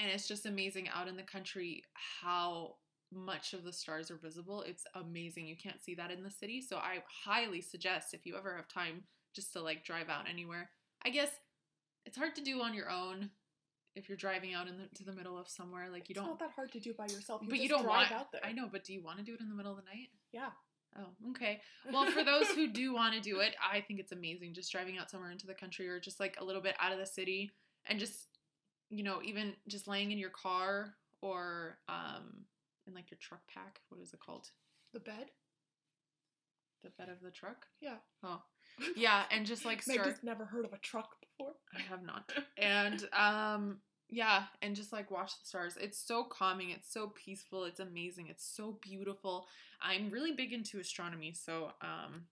and 0.00 0.10
it's 0.10 0.26
just 0.26 0.46
amazing 0.46 0.88
out 0.88 1.06
in 1.06 1.16
the 1.16 1.22
country 1.22 1.84
how 2.20 2.74
much 3.12 3.52
of 3.52 3.64
the 3.64 3.72
stars 3.72 4.10
are 4.10 4.16
visible. 4.16 4.62
It's 4.62 4.84
amazing. 4.94 5.46
You 5.46 5.56
can't 5.56 5.82
see 5.82 5.94
that 5.96 6.10
in 6.10 6.22
the 6.22 6.30
city. 6.30 6.60
So 6.60 6.76
I 6.76 6.98
highly 7.24 7.60
suggest 7.60 8.14
if 8.14 8.26
you 8.26 8.36
ever 8.36 8.56
have 8.56 8.68
time 8.68 9.04
just 9.34 9.52
to 9.54 9.60
like 9.62 9.84
drive 9.84 10.08
out 10.08 10.28
anywhere. 10.28 10.70
I 11.04 11.10
guess 11.10 11.30
it's 12.04 12.16
hard 12.16 12.34
to 12.36 12.42
do 12.42 12.60
on 12.60 12.74
your 12.74 12.90
own 12.90 13.30
if 13.94 14.08
you're 14.08 14.16
driving 14.16 14.54
out 14.54 14.66
into 14.68 15.04
the 15.04 15.12
middle 15.12 15.38
of 15.38 15.48
somewhere 15.48 15.90
like 15.90 16.08
you 16.08 16.14
it's 16.14 16.20
don't 16.20 16.28
not 16.28 16.38
that 16.38 16.52
hard 16.56 16.72
to 16.72 16.80
do 16.80 16.94
by 16.94 17.04
yourself. 17.04 17.42
You 17.42 17.48
but 17.50 17.58
you 17.58 17.68
don't 17.68 17.82
drive 17.82 18.10
want 18.10 18.12
out 18.12 18.32
there. 18.32 18.40
I 18.44 18.52
know, 18.52 18.68
but 18.70 18.84
do 18.84 18.92
you 18.92 19.02
want 19.02 19.18
to 19.18 19.24
do 19.24 19.34
it 19.34 19.40
in 19.40 19.48
the 19.48 19.54
middle 19.54 19.72
of 19.72 19.78
the 19.78 19.84
night? 19.84 20.08
Yeah. 20.32 20.50
Oh, 20.98 21.30
okay. 21.30 21.60
Well, 21.92 22.10
for 22.10 22.24
those 22.24 22.48
who 22.48 22.68
do 22.68 22.94
want 22.94 23.14
to 23.14 23.20
do 23.20 23.40
it, 23.40 23.54
I 23.62 23.80
think 23.80 24.00
it's 24.00 24.12
amazing 24.12 24.54
just 24.54 24.70
driving 24.72 24.98
out 24.98 25.10
somewhere 25.10 25.30
into 25.30 25.46
the 25.46 25.54
country 25.54 25.88
or 25.88 26.00
just 26.00 26.20
like 26.20 26.36
a 26.40 26.44
little 26.44 26.62
bit 26.62 26.74
out 26.80 26.92
of 26.92 26.98
the 26.98 27.06
city 27.06 27.50
and 27.86 27.98
just 27.98 28.28
you 28.90 29.02
know, 29.02 29.20
even 29.24 29.54
just 29.68 29.88
laying 29.88 30.10
in 30.10 30.18
your 30.18 30.30
car 30.30 30.94
or 31.22 31.78
um 31.88 32.44
in 32.86 32.94
like 32.94 33.10
your 33.10 33.18
truck 33.20 33.40
pack, 33.52 33.80
what 33.88 34.00
is 34.00 34.12
it 34.12 34.20
called? 34.20 34.50
the 34.92 35.00
bed. 35.00 35.30
The 36.82 36.90
bed 36.90 37.08
of 37.08 37.20
the 37.22 37.30
truck? 37.30 37.66
Yeah. 37.80 37.96
Oh. 38.22 38.42
Yeah, 38.96 39.24
and 39.30 39.44
just 39.46 39.64
like 39.66 39.82
start 39.82 40.06
has 40.06 40.22
never 40.22 40.46
heard 40.46 40.64
of 40.64 40.72
a 40.72 40.78
truck 40.78 41.16
before. 41.20 41.52
I 41.76 41.80
have 41.80 42.02
not. 42.02 42.32
And 42.58 43.06
um 43.12 43.78
yeah, 44.08 44.44
and 44.60 44.74
just 44.74 44.92
like 44.92 45.10
watch 45.10 45.32
the 45.40 45.46
stars. 45.46 45.76
It's 45.80 45.98
so 45.98 46.24
calming, 46.24 46.70
it's 46.70 46.92
so 46.92 47.12
peaceful, 47.14 47.64
it's 47.64 47.80
amazing, 47.80 48.28
it's 48.28 48.44
so 48.44 48.78
beautiful. 48.82 49.46
I'm 49.80 50.10
really 50.10 50.32
big 50.32 50.52
into 50.52 50.80
astronomy, 50.80 51.32
so 51.34 51.72
um 51.82 52.22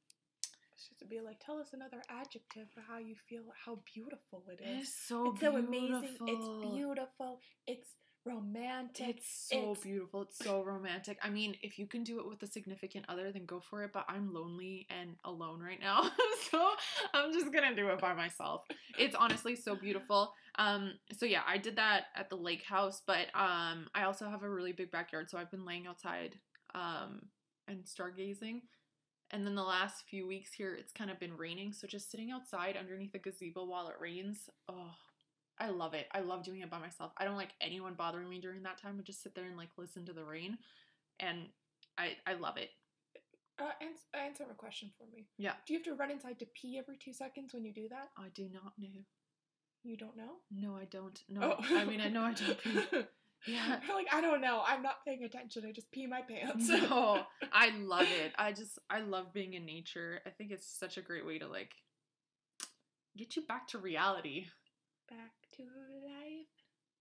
just 0.77 0.99
to 0.99 1.05
be 1.05 1.21
like, 1.21 1.39
tell 1.45 1.59
us 1.59 1.69
another 1.75 2.03
adjective 2.09 2.69
for 2.75 2.81
how 2.81 2.99
you 2.99 3.15
feel, 3.29 3.43
how 3.67 3.81
beautiful 3.95 4.43
it 4.49 4.61
is. 4.65 4.89
it's 4.89 4.95
so 4.95 5.31
It's 5.33 5.41
so 5.41 5.57
amazing. 5.57 6.17
It's 6.27 6.49
beautiful. 6.75 7.39
It's 7.67 7.89
romantic. 8.25 9.17
It's 9.19 9.49
so 9.49 9.57
It's- 9.59 9.81
beautiful. 9.83 10.23
It's 10.23 10.39
so 10.39 10.63
romantic. 10.63 11.19
I 11.23 11.31
mean, 11.31 11.57
if 11.63 11.79
you 11.79 11.87
can 11.87 12.05
do 12.05 12.21
it 12.21 12.27
with 12.29 12.43
a 12.43 12.47
significant 12.47 13.07
other, 13.09 13.33
then 13.33 13.47
go 13.47 13.61
for 13.61 13.83
it. 13.85 13.93
But 13.93 14.05
I'm 14.09 14.33
lonely 14.33 14.87
and 14.91 15.17
alone 15.25 15.61
right 15.61 15.81
now. 15.81 16.11
so 16.51 16.71
I'm 17.15 17.33
just 17.33 17.53
gonna 17.53 17.75
do 17.75 17.89
it 17.89 18.01
by 18.01 18.15
myself. 18.15 18.67
It's 18.99 19.15
honestly 19.15 19.57
so 19.57 19.75
beautiful. 19.75 20.35
Um, 20.57 20.95
so 21.13 21.27
yeah, 21.27 21.43
I 21.47 21.59
did 21.59 21.77
that 21.77 22.07
at 22.15 22.29
the 22.29 22.37
lake 22.37 22.65
house, 22.65 23.03
but 23.07 23.27
um 23.35 23.89
I 23.95 24.03
also 24.05 24.29
have 24.29 24.43
a 24.43 24.51
really 24.51 24.73
big 24.73 24.91
backyard, 24.91 25.31
so 25.31 25.39
I've 25.39 25.51
been 25.51 25.65
laying 25.65 25.87
outside 25.87 26.39
um 26.75 27.23
and 27.69 27.85
stargazing. 27.85 28.63
And 29.33 29.47
then 29.47 29.55
the 29.55 29.63
last 29.63 30.03
few 30.11 30.27
weeks 30.27 30.53
here, 30.53 30.75
it's 30.75 30.93
kind 30.93 31.09
of 31.09 31.21
been 31.21 31.37
raining, 31.37 31.73
so 31.73 31.87
just 31.87 32.11
sitting 32.11 32.33
outside 32.33 32.77
underneath 32.77 33.13
the 33.13 33.19
gazebo 33.21 33.65
while 33.65 33.87
it 33.89 33.95
rains, 34.01 34.51
oh, 34.69 34.91
I 35.61 35.69
love 35.69 35.95
it. 35.95 36.07
I 36.13 36.21
love 36.21 36.43
doing 36.43 36.61
it 36.61 36.71
by 36.71 36.79
myself. 36.79 37.13
I 37.19 37.25
don't 37.25 37.37
like 37.37 37.51
anyone 37.61 37.95
bothering 37.95 38.29
me 38.29 38.41
during 38.41 38.63
that 38.63 38.79
time. 38.81 38.97
I 38.99 39.03
just 39.03 39.23
sit 39.23 39.35
there 39.35 39.45
and 39.45 39.57
like 39.57 39.69
listen 39.77 40.07
to 40.07 40.13
the 40.13 40.25
rain, 40.25 40.57
and 41.21 41.47
I 41.99 42.17
I 42.27 42.35
love 42.35 42.57
it. 42.57 42.71
Uh, 43.59 43.65
ans- 43.83 44.07
answer 44.15 44.45
a 44.51 44.55
question 44.55 44.91
for 44.97 45.05
me. 45.15 45.27
Yeah. 45.37 45.53
Do 45.67 45.75
you 45.75 45.79
have 45.81 45.85
to 45.85 45.95
run 45.95 46.11
inside 46.11 46.39
to 46.39 46.47
pee 46.47 46.79
every 46.79 46.97
two 46.97 47.13
seconds 47.13 47.53
when 47.53 47.63
you 47.65 47.75
do 47.75 47.89
that? 47.91 48.09
I 48.17 48.29
do 48.35 48.49
not 48.53 48.73
know. 48.79 49.05
You 49.85 49.97
don't 49.99 50.17
know? 50.17 50.33
No, 50.51 50.77
I 50.77 50.87
don't. 50.87 51.23
No, 51.29 51.57
Oh. 51.59 51.77
I 51.77 51.85
mean 51.85 52.01
I 52.01 52.09
know 52.09 52.23
I 52.23 52.33
don't 52.33 52.59
pee. 52.63 52.81
Yeah. 53.47 53.81
You're 53.87 53.97
like, 53.97 54.09
I 54.13 54.21
don't 54.21 54.43
know. 54.43 54.63
I'm 54.67 54.83
not 54.83 55.03
paying 55.07 55.25
attention. 55.25 55.65
I 55.67 55.73
just 55.73 55.91
pee 55.91 56.07
my 56.07 56.21
pants. 56.21 56.69
No, 56.69 57.23
I 57.53 57.71
love 57.79 58.07
it. 58.11 58.33
I 58.39 58.53
just 58.53 58.79
I 58.91 59.01
love 59.01 59.33
being 59.33 59.55
in 59.55 59.65
nature. 59.65 60.21
I 60.27 60.31
think 60.31 60.51
it's 60.53 60.67
such 60.67 60.97
a 60.99 61.03
great 61.03 61.27
way 61.27 61.39
to 61.39 61.47
like 61.49 61.73
get 63.17 63.37
you 63.37 63.43
back 63.43 63.67
to 63.69 63.79
reality. 63.79 64.47
Back 65.11 65.33
to 65.57 65.63
life. 65.63 66.47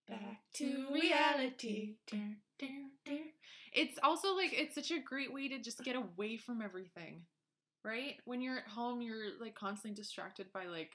Back 0.08 0.42
to 0.56 0.88
reality. 0.92 1.96
It's 3.74 4.00
also 4.04 4.36
like 4.36 4.52
it's 4.54 4.74
such 4.76 4.92
a 4.92 5.00
great 5.00 5.32
way 5.34 5.48
to 5.50 5.60
just 5.60 5.84
get 5.84 5.96
away 5.96 6.38
from 6.38 6.62
everything. 6.62 7.22
Right? 7.86 8.16
When 8.26 8.42
you're 8.42 8.58
at 8.58 8.68
home, 8.68 9.02
you're 9.02 9.40
like 9.40 9.56
constantly 9.56 9.96
distracted 9.96 10.48
by 10.52 10.66
like 10.66 10.92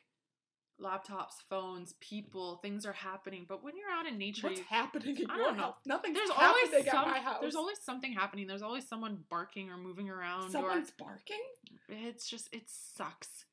laptops, 0.83 1.35
phones, 1.49 1.95
people, 2.01 2.59
things 2.61 2.85
are 2.85 2.93
happening. 2.93 3.47
But 3.49 3.63
when 3.63 3.75
you're 3.77 3.89
out 3.91 4.07
in 4.07 4.19
nature, 4.19 4.49
What's 4.49 4.59
you- 4.59 4.67
happening 4.69 5.17
in 5.17 5.31
I 5.31 5.37
your 5.37 5.47
don't 5.47 5.57
know. 5.57 5.63
house? 5.63 5.77
Nothing's 5.87 6.17
there's 6.17 6.31
always 6.31 6.71
some, 6.91 7.15
there's 7.41 7.55
always 7.55 7.79
something 7.81 8.13
happening. 8.13 8.49
There's 8.49 8.63
always 8.63 8.87
someone 8.89 9.19
barking 9.31 9.71
or 9.71 9.79
moving 9.79 10.11
around 10.11 10.51
Someone's 10.51 10.91
barking? 10.91 11.41
it's 11.89 12.29
just 12.29 12.49
it 12.53 12.65
sucks. 12.67 13.45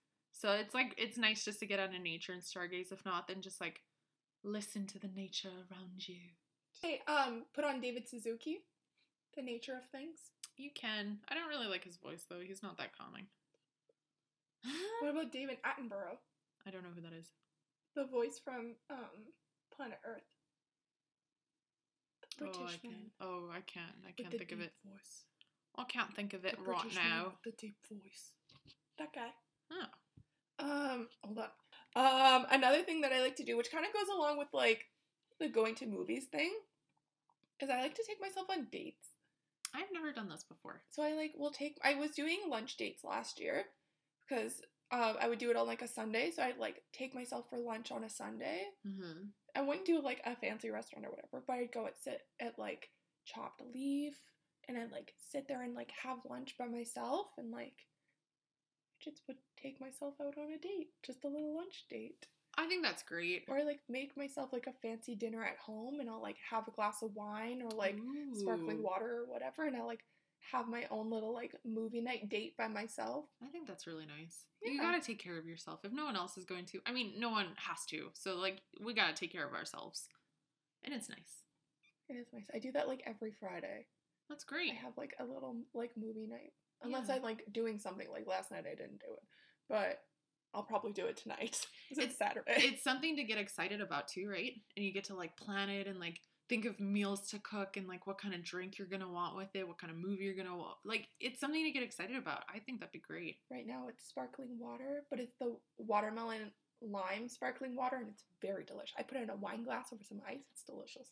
So 0.41 0.53
it's 0.53 0.73
like 0.73 0.95
it's 0.97 1.19
nice 1.19 1.45
just 1.45 1.59
to 1.59 1.67
get 1.67 1.79
out 1.79 1.93
in 1.93 2.01
nature 2.01 2.33
and 2.33 2.41
stargaze. 2.41 2.91
If 2.91 3.05
not, 3.05 3.27
then 3.27 3.41
just 3.41 3.61
like 3.61 3.81
listen 4.43 4.87
to 4.87 4.97
the 4.97 5.09
nature 5.15 5.53
around 5.69 6.07
you. 6.07 6.17
Hey, 6.81 7.01
um, 7.07 7.43
put 7.53 7.63
on 7.63 7.79
David 7.79 8.09
Suzuki. 8.09 8.63
The 9.35 9.43
nature 9.43 9.73
of 9.73 9.87
things. 9.91 10.17
You 10.57 10.71
can. 10.73 11.19
I 11.29 11.35
don't 11.35 11.47
really 11.47 11.67
like 11.67 11.83
his 11.83 11.97
voice 11.97 12.25
though. 12.27 12.39
He's 12.43 12.63
not 12.63 12.75
that 12.79 12.97
calming. 12.97 13.27
What 15.01 15.11
about 15.11 15.31
David 15.31 15.57
Attenborough? 15.63 16.17
I 16.65 16.71
don't 16.71 16.81
know 16.81 16.89
who 16.95 17.01
that 17.01 17.13
is. 17.13 17.27
The 17.95 18.05
voice 18.05 18.41
from 18.43 18.73
um 18.89 19.29
Planet 19.75 19.99
Earth. 20.03 20.25
The 22.39 22.45
British 22.45 22.61
oh, 22.61 22.65
I 22.65 22.71
man. 22.71 22.79
can't. 22.81 23.11
Oh, 23.21 23.43
I 23.51 23.61
can't. 23.61 23.95
I 24.07 24.11
can't 24.19 24.35
think 24.35 24.51
of 24.51 24.59
it. 24.59 24.73
Voice. 24.83 25.25
I 25.77 25.83
can't 25.83 26.15
think 26.15 26.33
of 26.33 26.45
it 26.45 26.57
The 26.57 26.63
right 26.63 26.81
British 26.81 26.97
man 26.97 27.09
now. 27.09 27.25
with 27.25 27.43
the 27.43 27.67
deep 27.67 27.75
voice. 27.87 28.31
That 28.97 29.13
guy. 29.13 29.29
Oh. 29.71 29.85
Um. 30.61 31.07
Oh 31.25 32.45
another 32.51 32.83
thing 32.83 33.01
that 33.01 33.11
I 33.11 33.21
like 33.21 33.35
to 33.37 33.43
do, 33.43 33.57
which 33.57 33.71
kind 33.71 33.85
of 33.85 33.93
goes 33.93 34.13
along 34.15 34.37
with 34.37 34.47
like 34.53 34.85
the 35.39 35.49
going 35.49 35.75
to 35.75 35.85
movies 35.85 36.25
thing, 36.31 36.53
is 37.59 37.69
I 37.69 37.81
like 37.81 37.95
to 37.95 38.03
take 38.07 38.21
myself 38.21 38.47
on 38.49 38.67
dates. 38.71 39.09
I've 39.73 39.91
never 39.93 40.11
done 40.11 40.29
this 40.29 40.43
before. 40.43 40.81
So 40.89 41.03
I 41.03 41.13
like 41.13 41.33
will 41.37 41.51
take. 41.51 41.77
I 41.83 41.95
was 41.95 42.11
doing 42.11 42.39
lunch 42.49 42.77
dates 42.77 43.03
last 43.03 43.39
year 43.39 43.65
because 44.27 44.61
um, 44.91 45.15
I 45.21 45.29
would 45.29 45.39
do 45.39 45.49
it 45.49 45.55
on 45.55 45.67
like 45.67 45.81
a 45.81 45.87
Sunday. 45.87 46.31
So 46.31 46.43
I'd 46.43 46.57
like 46.57 46.83
take 46.93 47.15
myself 47.15 47.45
for 47.49 47.57
lunch 47.57 47.91
on 47.91 48.03
a 48.03 48.09
Sunday. 48.09 48.63
Mm-hmm. 48.87 49.27
I 49.55 49.61
wouldn't 49.61 49.85
do 49.85 50.01
like 50.01 50.21
a 50.25 50.35
fancy 50.35 50.69
restaurant 50.69 51.05
or 51.05 51.09
whatever, 51.09 51.43
but 51.45 51.53
I'd 51.53 51.71
go 51.71 51.85
and 51.85 51.95
sit 52.01 52.21
at 52.39 52.59
like 52.59 52.89
Chopped 53.25 53.61
Leaf, 53.73 54.15
and 54.67 54.77
I'd 54.77 54.91
like 54.91 55.13
sit 55.31 55.47
there 55.47 55.61
and 55.61 55.75
like 55.75 55.91
have 56.03 56.17
lunch 56.29 56.55
by 56.57 56.67
myself, 56.67 57.27
and 57.37 57.51
like 57.51 57.73
just 59.03 59.21
would 59.27 59.37
take 59.61 59.79
myself 59.81 60.15
out 60.21 60.37
on 60.37 60.53
a 60.53 60.57
date, 60.57 60.89
just 61.03 61.23
a 61.23 61.27
little 61.27 61.55
lunch 61.55 61.85
date. 61.89 62.27
I 62.57 62.67
think 62.67 62.83
that's 62.83 63.03
great. 63.03 63.45
Or 63.47 63.63
like 63.63 63.79
make 63.89 64.17
myself 64.17 64.51
like 64.51 64.67
a 64.67 64.73
fancy 64.81 65.15
dinner 65.15 65.43
at 65.43 65.57
home 65.57 65.99
and 65.99 66.09
I'll 66.09 66.21
like 66.21 66.37
have 66.49 66.67
a 66.67 66.71
glass 66.71 67.01
of 67.01 67.15
wine 67.15 67.61
or 67.61 67.71
like 67.71 67.97
sparkling 68.33 68.83
water 68.83 69.23
or 69.23 69.25
whatever 69.31 69.65
and 69.65 69.75
I'll 69.75 69.87
like 69.87 70.03
have 70.51 70.67
my 70.67 70.85
own 70.89 71.09
little 71.09 71.33
like 71.33 71.55
movie 71.63 72.01
night 72.01 72.29
date 72.29 72.57
by 72.57 72.67
myself. 72.67 73.25
I 73.41 73.47
think 73.47 73.67
that's 73.67 73.87
really 73.87 74.05
nice. 74.05 74.45
You 74.63 74.79
gotta 74.79 75.01
take 75.01 75.19
care 75.19 75.37
of 75.37 75.45
yourself. 75.45 75.79
If 75.83 75.91
no 75.91 76.05
one 76.05 76.15
else 76.15 76.37
is 76.37 76.45
going 76.45 76.65
to, 76.65 76.81
I 76.85 76.91
mean, 76.91 77.13
no 77.17 77.29
one 77.29 77.47
has 77.57 77.85
to. 77.87 78.09
So 78.13 78.35
like, 78.35 78.61
we 78.83 78.93
gotta 78.93 79.13
take 79.13 79.31
care 79.31 79.45
of 79.45 79.53
ourselves, 79.53 80.07
and 80.83 80.93
it's 80.93 81.09
nice. 81.09 81.43
It 82.09 82.13
is 82.13 82.27
nice. 82.33 82.45
I 82.53 82.59
do 82.59 82.71
that 82.73 82.87
like 82.87 83.03
every 83.05 83.31
Friday. 83.39 83.85
That's 84.29 84.43
great. 84.43 84.71
I 84.71 84.75
have 84.75 84.97
like 84.97 85.13
a 85.19 85.23
little 85.23 85.55
like 85.73 85.91
movie 85.95 86.27
night. 86.27 86.53
Unless 86.83 87.07
Yeah. 87.09 87.15
I'm 87.15 87.21
like 87.21 87.43
doing 87.51 87.79
something 87.79 88.07
like 88.11 88.27
last 88.27 88.51
night 88.51 88.65
I 88.65 88.75
didn't 88.75 88.99
do 88.99 89.13
it. 89.13 89.23
But 89.69 89.99
I'll 90.53 90.63
probably 90.63 90.91
do 90.91 91.05
it 91.05 91.17
tonight. 91.17 91.65
it's, 91.89 91.99
It's- 91.99 92.17
Saturday. 92.17 92.43
it's 92.57 92.83
something 92.83 93.15
to 93.15 93.23
get 93.23 93.37
excited 93.37 93.81
about 93.81 94.07
too, 94.07 94.29
right? 94.29 94.53
And 94.75 94.85
you 94.85 94.91
get 94.91 95.05
to 95.05 95.15
like 95.15 95.37
plan 95.37 95.69
it 95.69 95.87
and 95.87 95.99
like 95.99 96.19
think 96.49 96.65
of 96.65 96.77
meals 96.81 97.29
to 97.29 97.39
cook 97.39 97.77
and 97.77 97.87
like 97.87 98.05
what 98.07 98.19
kind 98.19 98.33
of 98.33 98.43
drink 98.43 98.77
you're 98.77 98.87
gonna 98.87 99.09
want 99.09 99.37
with 99.37 99.47
it, 99.53 99.65
what 99.65 99.77
kind 99.79 99.89
of 99.91 99.97
movie 99.97 100.25
you're 100.25 100.35
gonna 100.35 100.57
want. 100.57 100.75
Like 100.83 101.07
it's 101.21 101.39
something 101.39 101.63
to 101.63 101.71
get 101.71 101.83
excited 101.83 102.17
about. 102.17 102.43
I 102.53 102.59
think 102.59 102.79
that'd 102.81 102.91
be 102.91 102.99
great. 102.99 103.37
right 103.49 103.65
now 103.65 103.87
it's 103.87 104.05
sparkling 104.07 104.59
water, 104.59 105.03
but 105.09 105.19
it's 105.19 105.33
the 105.39 105.55
watermelon 105.77 106.51
lime 106.81 107.29
sparkling 107.29 107.75
water 107.75 107.97
and 107.97 108.09
it's 108.09 108.23
very 108.41 108.65
delicious. 108.65 108.95
I 108.97 109.03
put 109.03 109.17
it 109.19 109.23
in 109.23 109.29
a 109.29 109.35
wine 109.37 109.63
glass 109.63 109.93
over 109.93 110.03
some 110.03 110.19
ice. 110.27 110.43
It's 110.51 110.63
delicious. 110.63 111.07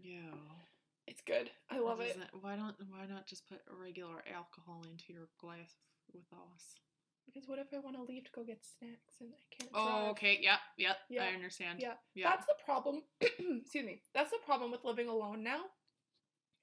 Yeah. 0.00 0.20
It's 1.06 1.22
good. 1.22 1.50
I 1.70 1.78
love 1.78 2.00
it. 2.00 2.16
Why 2.40 2.56
don't 2.56 2.74
why 2.90 3.06
not 3.08 3.26
just 3.26 3.48
put 3.48 3.60
regular 3.80 4.22
alcohol 4.34 4.82
into 4.90 5.12
your 5.12 5.28
glass 5.40 5.74
with 6.12 6.26
us? 6.32 6.80
Because 7.26 7.48
what 7.48 7.58
if 7.58 7.66
I 7.74 7.78
want 7.78 7.96
to 7.96 8.02
leave 8.02 8.24
to 8.24 8.30
go 8.32 8.44
get 8.44 8.64
snacks 8.78 9.14
and 9.20 9.30
I 9.30 9.42
can't? 9.54 9.70
Oh, 9.74 9.84
drive? 9.84 10.10
okay. 10.10 10.38
Yep. 10.42 10.58
Yep. 10.78 10.96
Yeah, 11.10 11.24
I 11.24 11.34
understand. 11.34 11.80
yeah. 11.80 11.94
Yeah. 12.14 12.30
That's 12.30 12.46
the 12.46 12.54
problem. 12.64 13.02
excuse 13.20 13.84
me. 13.84 14.02
That's 14.14 14.30
the 14.30 14.38
problem 14.44 14.70
with 14.70 14.84
living 14.84 15.08
alone 15.08 15.42
now. 15.42 15.62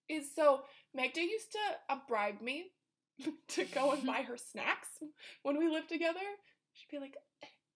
Is 0.09 0.33
so 0.35 0.63
Magda 0.93 1.21
used 1.21 1.51
to 1.53 1.59
uh, 1.89 1.97
bribe 2.07 2.41
me 2.41 2.65
to 3.49 3.65
go 3.65 3.91
and 3.91 4.05
buy 4.05 4.21
her 4.27 4.37
snacks 4.37 4.89
when 5.43 5.57
we 5.57 5.69
lived 5.69 5.89
together. 5.89 6.19
She'd 6.73 6.91
be 6.91 6.99
like, 6.99 7.15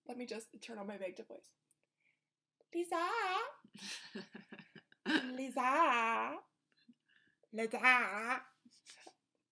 "Let 0.07 0.17
me 0.17 0.25
just 0.25 0.47
turn 0.61 0.77
on 0.77 0.87
my 0.87 0.97
Magda 0.97 1.23
voice." 1.23 1.49
Lisa, 2.75 2.95
Lisa, 5.35 6.35
Lisa. 7.53 7.79
Ah, 7.83 8.41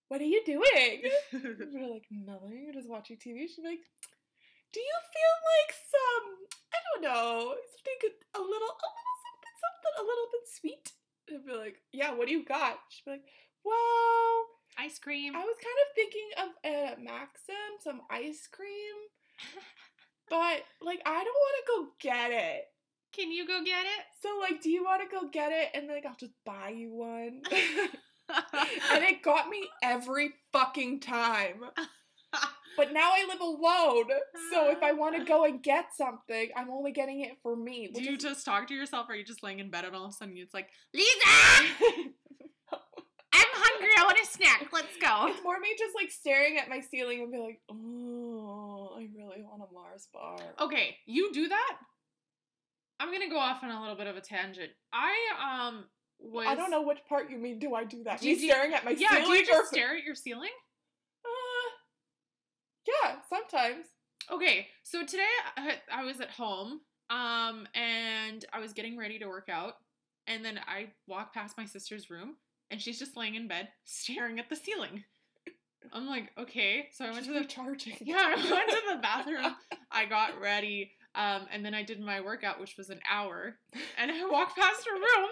what 0.08 0.20
are 0.20 0.24
you 0.24 0.42
doing? 0.44 1.02
We're 1.32 1.92
like, 1.92 2.06
nothing. 2.10 2.70
Just 2.72 2.88
watching 2.88 3.16
TV. 3.16 3.48
She's 3.48 3.64
like, 3.64 3.80
do 4.72 4.80
you 4.80 4.98
feel 5.12 5.34
like 5.52 5.72
some, 5.90 6.26
I 6.72 6.78
don't 6.84 7.02
know, 7.02 7.54
something 7.54 8.10
a 8.34 8.38
little, 8.38 8.52
a 8.52 8.88
little 8.92 9.18
something, 9.24 9.56
something, 9.62 9.94
a 9.98 10.04
little 10.04 10.28
bit 10.32 10.46
sweet? 10.46 10.92
And 11.28 11.38
I'd 11.38 11.46
be 11.46 11.58
like, 11.58 11.76
yeah, 11.92 12.14
what 12.14 12.28
do 12.28 12.32
you 12.32 12.44
got? 12.44 12.78
She'd 12.90 13.04
be 13.04 13.10
like, 13.12 13.24
well, 13.64 14.46
Ice 14.78 14.98
cream. 14.98 15.34
I 15.34 15.40
was 15.40 15.56
kind 15.56 15.78
of 15.82 15.94
thinking 15.94 16.28
of 16.36 16.48
a 16.64 17.02
Maxim, 17.02 17.80
some 17.80 18.02
ice 18.10 18.46
cream, 18.46 18.96
but 20.28 20.62
like, 20.82 21.00
I 21.06 21.24
don't 21.24 21.42
want 21.44 21.56
to 21.56 21.72
go 21.72 21.86
get 22.00 22.30
it. 22.30 22.64
Can 23.16 23.32
you 23.32 23.46
go 23.46 23.64
get 23.64 23.84
it? 23.84 24.04
So 24.22 24.28
like, 24.40 24.60
do 24.60 24.68
you 24.68 24.84
want 24.84 25.02
to 25.02 25.08
go 25.08 25.28
get 25.28 25.50
it? 25.50 25.68
And 25.74 25.88
like, 25.88 26.04
I'll 26.04 26.16
just 26.16 26.34
buy 26.44 26.68
you 26.68 26.92
one. 26.92 27.40
and 28.28 29.04
it 29.04 29.22
got 29.22 29.48
me 29.48 29.66
every 29.82 30.34
fucking 30.52 31.00
time. 31.00 31.62
But 32.76 32.92
now 32.92 33.10
I 33.14 33.24
live 33.26 33.40
alone, 33.40 34.04
so 34.52 34.70
if 34.70 34.82
I 34.82 34.92
want 34.92 35.16
to 35.16 35.24
go 35.24 35.44
and 35.46 35.62
get 35.62 35.86
something, 35.96 36.50
I'm 36.54 36.68
only 36.68 36.92
getting 36.92 37.22
it 37.22 37.38
for 37.42 37.56
me. 37.56 37.90
Do 37.94 38.02
you 38.02 38.16
is- 38.16 38.22
just 38.22 38.44
talk 38.44 38.68
to 38.68 38.74
yourself 38.74 39.06
or 39.08 39.12
are 39.12 39.16
you 39.16 39.24
just 39.24 39.42
laying 39.42 39.60
in 39.60 39.70
bed 39.70 39.86
and 39.86 39.96
all 39.96 40.04
of 40.04 40.10
a 40.10 40.12
sudden 40.12 40.36
it's 40.36 40.52
like, 40.52 40.68
Lisa! 40.94 41.06
I'm 43.32 43.52
hungry. 43.54 43.88
I 43.98 44.04
want 44.04 44.18
a 44.22 44.26
snack. 44.26 44.68
Let's 44.74 44.94
go. 45.00 45.28
it's 45.28 45.42
more 45.42 45.58
me 45.58 45.74
just 45.78 45.94
like 45.94 46.10
staring 46.10 46.58
at 46.58 46.68
my 46.68 46.80
ceiling 46.80 47.22
and 47.22 47.32
be 47.32 47.38
like, 47.38 47.60
oh, 47.70 48.94
I 48.94 49.08
really 49.16 49.42
want 49.42 49.62
a 49.62 49.72
Mars 49.72 50.08
bar. 50.12 50.36
Okay, 50.60 50.96
you 51.06 51.32
do 51.32 51.48
that? 51.48 51.76
I'm 53.00 53.12
gonna 53.12 53.28
go 53.28 53.38
off 53.38 53.62
on 53.62 53.70
a 53.70 53.80
little 53.80 53.96
bit 53.96 54.06
of 54.06 54.16
a 54.16 54.20
tangent. 54.20 54.70
I 54.92 55.12
um 55.68 55.84
was 56.18 56.46
I 56.48 56.54
don't 56.54 56.70
know 56.70 56.82
which 56.82 56.98
part 57.08 57.30
you 57.30 57.38
mean. 57.38 57.58
Do 57.58 57.74
I 57.74 57.84
do 57.84 58.02
that? 58.04 58.20
Do 58.20 58.26
Me 58.26 58.32
you- 58.34 58.48
staring 58.50 58.72
at 58.74 58.84
my 58.84 58.92
Yeah, 58.92 59.08
ceiling? 59.10 59.24
do 59.24 59.30
you 59.32 59.42
or- 59.42 59.44
just 59.44 59.68
stare 59.68 59.96
at 59.96 60.02
your 60.04 60.14
ceiling? 60.14 60.50
Uh, 61.24 61.70
yeah, 62.86 63.16
sometimes. 63.28 63.86
Okay, 64.30 64.66
so 64.82 65.04
today 65.04 65.22
I, 65.56 65.74
I 65.92 66.04
was 66.04 66.20
at 66.20 66.30
home, 66.30 66.80
um, 67.10 67.68
and 67.74 68.44
I 68.52 68.58
was 68.60 68.72
getting 68.72 68.96
ready 68.96 69.18
to 69.20 69.26
work 69.26 69.48
out, 69.48 69.74
and 70.26 70.44
then 70.44 70.58
I 70.66 70.88
walked 71.06 71.34
past 71.34 71.56
my 71.56 71.64
sister's 71.64 72.10
room, 72.10 72.34
and 72.70 72.80
she's 72.80 72.98
just 72.98 73.16
laying 73.16 73.36
in 73.36 73.46
bed, 73.46 73.68
staring 73.84 74.40
at 74.40 74.48
the 74.48 74.56
ceiling. 74.56 75.04
I'm 75.92 76.08
like, 76.08 76.32
okay, 76.36 76.88
so 76.92 77.04
I 77.04 77.10
went 77.10 77.18
She's 77.20 77.26
to 77.28 77.34
the 77.34 77.40
recharging. 77.40 77.96
yeah, 78.00 78.34
I 78.36 78.50
went 78.50 78.68
to 78.70 78.82
the 78.94 78.98
bathroom, 79.00 79.54
I 79.92 80.06
got 80.06 80.40
ready, 80.40 80.90
um, 81.16 81.46
and 81.52 81.64
then 81.64 81.74
I 81.74 81.82
did 81.82 82.00
my 82.00 82.20
workout, 82.20 82.60
which 82.60 82.76
was 82.76 82.90
an 82.90 83.00
hour, 83.10 83.58
and 83.98 84.10
I 84.10 84.24
walked 84.26 84.56
past 84.56 84.86
her 84.86 84.94
room. 84.94 85.30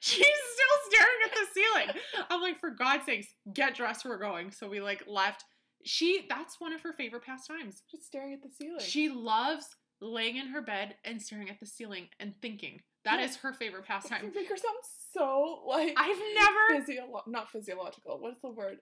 She's 0.00 0.18
still 0.24 0.90
staring 0.90 1.18
at 1.24 1.32
the 1.32 1.46
ceiling. 1.54 2.02
I'm 2.30 2.40
like, 2.40 2.60
for 2.60 2.70
God's 2.70 3.04
sakes, 3.04 3.26
get 3.52 3.74
dressed, 3.74 4.04
we're 4.04 4.18
going. 4.18 4.50
So 4.52 4.68
we 4.68 4.80
like 4.80 5.02
left. 5.08 5.44
She 5.84 6.26
that's 6.28 6.60
one 6.60 6.72
of 6.72 6.80
her 6.82 6.92
favorite 6.92 7.24
pastimes. 7.24 7.82
Just 7.90 8.06
staring 8.06 8.32
at 8.32 8.42
the 8.42 8.48
ceiling. 8.48 8.80
She 8.80 9.08
loves 9.08 9.66
laying 10.00 10.36
in 10.36 10.48
her 10.48 10.62
bed 10.62 10.94
and 11.04 11.20
staring 11.20 11.50
at 11.50 11.58
the 11.60 11.66
ceiling 11.66 12.08
and 12.20 12.34
thinking. 12.40 12.80
That 13.04 13.18
Yeah. 13.20 13.26
is 13.26 13.36
her 13.36 13.52
favorite 13.52 13.80
You 13.88 13.94
pastime. 13.94 14.32
make 14.34 14.48
her 14.48 14.56
sound 14.56 14.76
so 15.14 15.62
like 15.66 15.94
I've 15.96 16.16
never 16.34 16.84
physio- 16.84 17.22
not 17.26 17.50
physiological. 17.50 18.18
What's 18.20 18.40
the 18.40 18.50
word? 18.50 18.78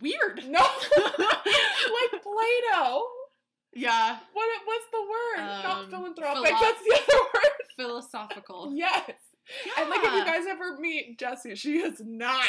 weird. 0.00 0.44
No, 0.48 0.60
like 0.98 2.22
Plato. 2.22 3.02
Yeah, 3.72 4.18
What? 4.32 4.48
What's 4.64 4.84
the 4.92 5.00
word? 5.02 5.44
not 5.62 5.84
Um, 5.84 5.90
philanthropic. 5.90 6.48
philo- 6.48 6.60
That's 6.60 6.82
the 6.82 6.94
other 6.94 7.22
word. 7.34 7.52
philosophical. 7.76 8.72
Yes. 8.74 9.10
And 9.78 9.88
like, 9.90 10.00
if 10.02 10.12
you 10.12 10.24
guys 10.24 10.46
ever 10.48 10.76
meet 10.78 11.18
Jessie, 11.18 11.54
she 11.54 11.78
is 11.78 12.00
not 12.04 12.46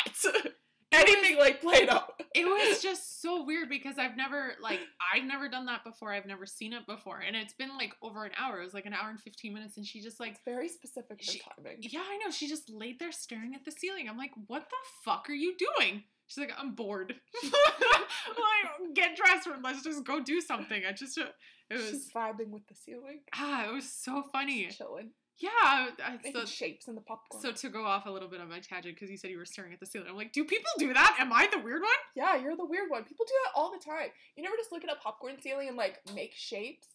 anything 0.92 1.38
like 1.38 1.62
Plato. 1.62 2.02
it 2.36 2.46
was 2.46 2.82
just 2.82 3.22
so 3.22 3.44
weird 3.44 3.70
because 3.70 3.98
I've 3.98 4.18
never 4.18 4.54
like 4.62 4.80
I've 5.14 5.24
never 5.24 5.48
done 5.50 5.66
that 5.68 5.84
before. 5.84 6.12
I've 6.12 6.26
never 6.26 6.46
seen 6.46 6.74
it 6.74 6.86
before, 6.88 7.20
and 7.26 7.36
it's 7.36 7.54
been 7.54 7.76
like 7.78 7.94
over 8.02 8.26
an 8.26 8.32
hour. 8.38 8.62
It 8.62 8.66
was 8.66 8.74
like 8.74 8.86
an 8.86 8.94
hour 8.94 9.10
and 9.10 9.20
fifteen 9.20 9.54
minutes, 9.54 9.78
and 9.78 9.86
she 9.86 10.02
just 10.02 10.20
like 10.20 10.32
It's 10.34 10.42
very 10.46 10.68
specific 10.70 11.22
She- 11.22 11.40
timing. 11.56 11.78
yeah, 11.82 12.02
I 12.08 12.18
know. 12.18 12.30
She 12.32 12.48
just 12.48 12.70
laid 12.70 13.00
there 13.00 13.12
staring 13.12 13.56
at 13.56 13.64
the 13.66 13.72
ceiling. 13.72 14.08
I'm 14.10 14.18
like, 14.18 14.32
what 14.48 14.70
the 14.70 14.76
fuck 15.06 15.30
are 15.30 15.34
you 15.34 15.56
doing? 15.58 16.04
She's 16.32 16.42
like, 16.42 16.54
I'm 16.58 16.76
bored. 16.76 17.14
like, 17.44 18.96
get 18.96 19.18
dressed 19.18 19.48
or 19.48 19.56
let's 19.62 19.84
just 19.84 20.06
go 20.06 20.22
do 20.24 20.40
something. 20.40 20.84
I 20.88 20.94
just, 20.94 21.18
it 21.18 21.26
was, 21.70 21.90
She's 21.90 22.10
vibing 22.16 22.52
with 22.52 22.66
the 22.68 22.76
ceiling. 22.76 23.20
ah, 23.36 23.68
it 23.68 23.74
was 23.74 23.92
so 23.92 24.24
funny. 24.32 24.68
She's 24.68 24.78
chilling. 24.78 25.10
Yeah. 25.40 25.50
I, 25.62 26.20
so, 26.32 26.46
shapes 26.46 26.88
in 26.88 26.96
the 26.96 27.02
popcorn. 27.02 27.42
so 27.42 27.52
to 27.52 27.70
go 27.70 27.84
off 27.84 28.06
a 28.06 28.10
little 28.12 28.30
bit 28.30 28.40
on 28.40 28.48
my 28.48 28.60
tangent, 28.60 28.96
because 28.96 29.10
you 29.10 29.18
said 29.18 29.30
you 29.30 29.40
were 29.40 29.46
staring 29.46 29.74
at 29.74 29.82
the 29.82 29.86
ceiling. 29.86 30.08
I'm 30.10 30.16
like, 30.16 30.32
do 30.32 30.46
people 30.46 30.70
do 30.78 30.94
that? 30.94 31.18
Am 31.20 31.34
I 31.34 31.50
the 31.52 31.60
weird 31.60 31.82
one? 31.82 31.92
yeah, 32.16 32.38
you're 32.38 32.56
the 32.56 32.66
weird 32.66 32.90
one. 32.90 33.04
People 33.04 33.26
do 33.28 33.34
that 33.44 33.60
all 33.60 33.72
the 33.72 33.84
time. 33.84 34.10
You 34.38 34.44
never 34.44 34.56
just 34.56 34.72
look 34.72 34.86
at 34.86 34.90
a 34.90 34.96
popcorn 35.04 35.36
ceiling 35.42 35.68
and 35.68 35.76
like 35.76 36.00
make 36.16 36.32
shapes. 36.34 36.88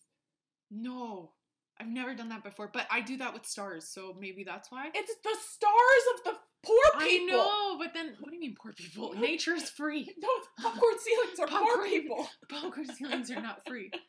No. 0.70 1.33
I've 1.79 1.88
never 1.88 2.14
done 2.14 2.31
that 2.31 2.42
before, 2.42 2.70
but 2.72 2.87
I 2.90 3.03
do 3.03 3.18
that 3.18 3.35
with 3.35 3.44
stars, 3.44 3.87
so 3.87 4.16
maybe 4.18 4.44
that's 4.44 4.72
why. 4.72 4.88
It's 4.94 5.14
the 5.22 5.37
stars 5.51 6.05
of 6.14 6.25
the 6.25 6.38
poor 6.64 7.01
people. 7.01 7.35
I 7.35 7.37
know, 7.37 7.79
but 7.79 7.92
then 7.95 8.14
what 8.21 8.31
do 8.31 8.35
you 8.37 8.40
mean 8.40 8.55
poor 8.61 8.73
people? 8.73 9.14
Nature's 9.14 9.71
free. 9.79 10.12
No, 10.19 10.29
popcorn 10.61 10.95
ceilings 10.99 11.38
are 11.40 11.47
poor 11.47 11.85
people. 11.87 12.29
Popcorn 12.49 12.87
ceilings 12.95 13.31
are 13.31 13.40
not 13.40 13.61
free. 13.66 13.90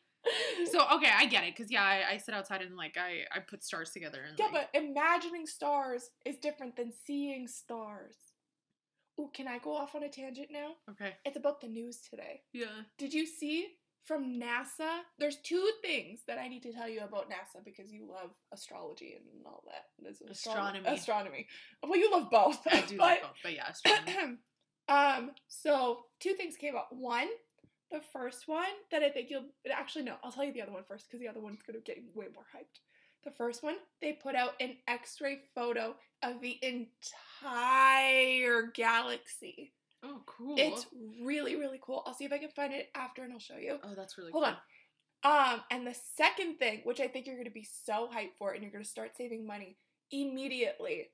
So 0.70 0.80
okay, 0.96 1.10
I 1.16 1.24
get 1.26 1.44
it 1.44 1.56
because 1.56 1.70
yeah, 1.70 1.82
I, 1.82 2.14
I 2.14 2.16
sit 2.18 2.34
outside 2.34 2.60
and 2.60 2.76
like 2.76 2.96
I 2.98 3.22
I 3.34 3.38
put 3.40 3.64
stars 3.64 3.90
together 3.92 4.20
and 4.28 4.38
Yeah, 4.38 4.46
like, 4.46 4.68
but 4.72 4.78
imagining 4.82 5.46
stars 5.46 6.10
is 6.26 6.36
different 6.36 6.76
than 6.76 6.92
seeing 7.06 7.46
stars. 7.48 8.16
Ooh, 9.18 9.30
can 9.32 9.48
I 9.48 9.58
go 9.58 9.74
off 9.74 9.94
on 9.94 10.02
a 10.02 10.08
tangent 10.10 10.48
now? 10.50 10.72
okay, 10.90 11.14
It's 11.24 11.36
about 11.38 11.60
the 11.62 11.68
news 11.68 12.00
today. 12.10 12.42
yeah. 12.52 12.82
Did 12.98 13.14
you 13.14 13.24
see 13.26 13.68
from 14.08 14.40
NASA. 14.40 15.02
There's 15.18 15.36
two 15.36 15.70
things 15.82 16.20
that 16.26 16.38
I 16.38 16.48
need 16.48 16.62
to 16.62 16.72
tell 16.72 16.88
you 16.88 17.00
about 17.00 17.30
NASA 17.30 17.62
because 17.62 17.92
you 17.92 18.08
love 18.10 18.30
astrology 18.52 19.16
and 19.16 19.44
all 19.44 19.62
that. 19.66 20.30
Astronomy. 20.30 20.86
Astronomy. 20.86 21.46
Well, 21.82 21.98
you 21.98 22.10
love 22.10 22.30
both. 22.30 22.66
I 22.66 22.80
do 22.80 22.96
but, 22.96 23.04
like 23.04 23.22
both, 23.22 23.36
but 23.42 23.54
yeah, 23.54 23.68
astronomy. 23.70 24.38
um, 24.88 25.32
so 25.46 26.06
two 26.20 26.32
things 26.32 26.56
came 26.56 26.74
up. 26.74 26.88
One, 26.90 27.28
the 27.92 28.00
first 28.12 28.48
one 28.48 28.64
that 28.90 29.02
I 29.02 29.10
think 29.10 29.28
you'll 29.28 29.44
actually 29.70 30.04
no, 30.04 30.14
I'll 30.24 30.32
tell 30.32 30.44
you 30.44 30.54
the 30.54 30.62
other 30.62 30.72
one 30.72 30.84
first 30.88 31.06
because 31.06 31.20
the 31.20 31.28
other 31.28 31.40
one's 31.40 31.62
gonna 31.62 31.80
get 31.80 31.98
way 32.14 32.26
more 32.34 32.46
hyped. 32.56 32.80
The 33.24 33.30
first 33.32 33.62
one, 33.62 33.76
they 34.00 34.12
put 34.12 34.34
out 34.34 34.54
an 34.58 34.76
X-ray 34.86 35.40
photo 35.54 35.96
of 36.22 36.40
the 36.40 36.58
entire 36.62 38.62
galaxy. 38.74 39.74
Oh, 40.04 40.22
cool. 40.26 40.54
It's 40.58 40.86
really, 41.22 41.56
really 41.56 41.80
cool. 41.82 42.02
I'll 42.06 42.14
see 42.14 42.24
if 42.24 42.32
I 42.32 42.38
can 42.38 42.50
find 42.50 42.72
it 42.72 42.88
after 42.94 43.22
and 43.24 43.32
I'll 43.32 43.38
show 43.38 43.56
you. 43.56 43.78
oh, 43.82 43.94
that's 43.96 44.16
really 44.16 44.30
cool. 44.32 44.42
Hold 44.44 44.54
cool. 44.54 45.30
on. 45.32 45.54
Um, 45.54 45.60
and 45.72 45.86
the 45.86 45.96
second 46.16 46.58
thing, 46.58 46.80
which 46.84 47.00
I 47.00 47.08
think 47.08 47.26
you're 47.26 47.36
gonna 47.36 47.50
be 47.50 47.66
so 47.84 48.08
hyped 48.14 48.36
for, 48.38 48.52
and 48.52 48.62
you're 48.62 48.70
gonna 48.70 48.84
start 48.84 49.16
saving 49.16 49.46
money 49.46 49.76
immediately. 50.12 51.08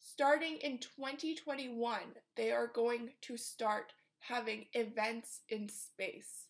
Starting 0.00 0.56
in 0.58 0.78
2021, 0.78 2.00
they 2.36 2.50
are 2.52 2.68
going 2.68 3.10
to 3.22 3.36
start 3.36 3.92
having 4.20 4.66
events 4.72 5.40
in 5.48 5.68
space. 5.68 6.46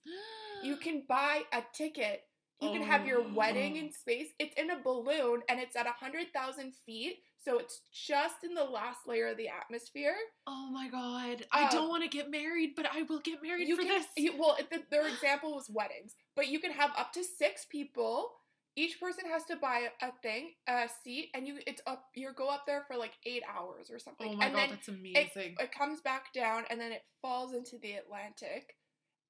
You 0.63 0.77
can 0.83 1.03
buy 1.09 1.43
a 1.53 1.63
ticket. 1.75 2.23
You 2.61 2.71
can 2.71 2.83
have 2.83 3.07
your 3.07 3.23
wedding 3.35 3.75
Oh. 3.77 3.81
in 3.81 3.93
space. 3.93 4.29
It's 4.39 4.55
in 4.57 4.71
a 4.71 4.81
balloon 4.83 5.43
and 5.49 5.61
it's 5.61 5.77
at 5.77 5.87
100,000 5.87 6.75
feet. 6.87 7.19
So 7.45 7.59
it's 7.59 7.81
just 7.93 8.45
in 8.45 8.55
the 8.55 8.65
last 8.65 9.01
layer 9.07 9.29
of 9.29 9.37
the 9.37 9.49
atmosphere. 9.49 10.15
Oh 10.47 10.69
my 10.73 10.89
god. 10.89 11.47
I 11.53 11.65
Um, 11.65 11.69
don't 11.71 11.89
want 11.89 12.03
to 12.03 12.09
get 12.09 12.31
married, 12.31 12.71
but 12.77 12.87
I 12.93 13.03
will 13.03 13.21
get 13.21 13.43
married 13.43 13.69
You 13.69 13.77
for 13.77 13.83
can, 13.83 13.91
this. 13.91 14.07
You, 14.17 14.35
well, 14.39 14.57
the, 14.71 14.83
their 14.91 15.07
example 15.07 15.55
was 15.55 15.71
weddings, 15.71 16.15
but 16.37 16.49
you 16.49 16.59
can 16.61 16.73
have 16.73 16.91
up 16.99 17.13
to 17.15 17.23
six 17.25 17.65
people. 17.71 18.31
Each 18.77 19.01
person 19.01 19.25
has 19.33 19.45
to 19.47 19.57
buy 19.57 19.89
a 20.03 20.13
thing, 20.23 20.53
a 20.69 20.89
seat, 21.03 21.31
and 21.35 21.49
you 21.49 21.59
it's 21.67 21.83
up. 21.87 22.05
You 22.15 22.31
go 22.37 22.49
up 22.49 22.65
there 22.67 22.85
for 22.87 22.97
like 22.97 23.13
eight 23.27 23.43
hours 23.49 23.91
or 23.91 23.99
something, 23.99 24.31
oh 24.35 24.37
my 24.37 24.45
and 24.47 24.55
god, 24.55 24.71
that's 24.71 24.89
it, 24.89 24.95
amazing. 24.95 25.57
it 25.59 25.73
comes 25.73 26.01
back 26.01 26.33
down, 26.33 26.65
and 26.71 26.81
then 26.81 26.93
it 26.93 27.03
falls 27.21 27.55
into 27.55 27.77
the 27.83 27.95
Atlantic, 27.95 28.75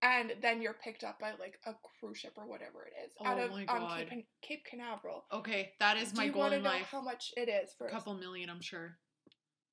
and 0.03 0.33
then 0.43 0.63
you're 0.63 0.75
picked 0.75 1.05
up 1.05 1.19
by 1.21 1.31
like 1.41 1.59
a 1.67 1.73
cruise 2.01 2.19
ship 2.19 2.33
or 2.37 2.47
whatever 2.47 2.87
it 2.87 2.93
is 3.05 3.13
out 3.25 3.39
Oh 3.39 3.45
of 3.45 3.51
my 3.53 3.65
um. 3.67 4.07
Cape, 4.09 4.27
Cape 4.43 4.65
Canaveral. 4.65 5.25
okay, 5.33 5.73
that 5.81 5.97
is 5.97 6.15
my 6.15 6.23
Do 6.23 6.27
you 6.29 6.33
goal 6.33 6.43
wanna 6.43 6.57
in 6.57 6.63
know 6.63 6.71
life. 6.71 6.89
how 6.91 7.01
much 7.01 7.33
it 7.37 7.49
is 7.49 7.71
for 7.77 7.87
A 7.87 7.91
couple 7.91 8.15
million, 8.15 8.49
I'm 8.51 8.61
sure. 8.61 8.97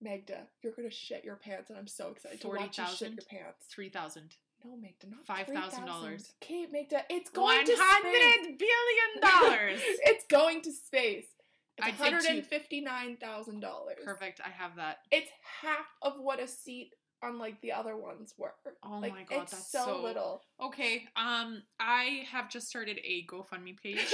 Magda? 0.02 0.48
You're 0.62 0.74
gonna 0.74 0.92
shit 0.92 1.24
your 1.24 1.38
pants, 1.38 1.70
and 1.70 1.80
I'm 1.80 1.88
so 1.88 2.10
excited 2.10 2.42
to 2.42 2.48
watch 2.48 2.78
you 2.78 2.84
shit 2.86 3.00
40,000? 3.00 3.14
your 3.14 3.42
pants. 3.44 3.66
Three 3.74 3.90
thousand. 3.90 4.36
No, 4.64 4.76
Magda, 4.78 5.08
not 5.08 5.28
$5,000. 5.28 5.54
$3,000. 5.54 6.34
Okay, 6.42 6.66
Magda, 6.72 7.02
it's 7.10 7.30
One 7.34 7.46
going 7.56 7.66
to 7.68 7.76
space. 7.76 7.86
hundred 7.88 8.58
billion 8.58 9.22
dollars. 9.22 9.80
it's 9.84 10.26
going 10.28 10.62
to 10.64 10.72
space. 10.72 11.26
It's 11.78 11.88
I'd 11.88 12.00
one 12.00 12.00
say 12.00 12.10
two- 12.10 12.16
hundred 12.28 12.38
and 12.38 12.46
fifty 12.48 12.80
nine 12.82 13.18
thousand 13.18 13.60
dollars. 13.60 13.98
Perfect. 14.04 14.40
I 14.44 14.50
have 14.50 14.78
that. 14.78 15.00
It's 15.12 15.30
half 15.62 15.86
of 16.02 16.14
what 16.20 16.40
a 16.40 16.48
seat 16.48 16.94
on 17.24 17.40
like 17.40 17.60
the 17.62 17.72
other 17.72 17.96
ones 17.96 18.34
were. 18.38 18.54
Oh 18.84 19.00
like, 19.00 19.12
my 19.12 19.24
God, 19.24 19.44
it's 19.44 19.52
that's 19.52 19.72
so, 19.72 19.86
so- 19.86 20.04
little. 20.04 20.42
Okay. 20.62 21.04
Um, 21.16 21.64
I 21.80 22.24
have 22.32 22.50
just 22.50 22.68
started 22.68 23.00
a 23.04 23.26
GoFundMe 23.30 23.78
page. 23.82 24.06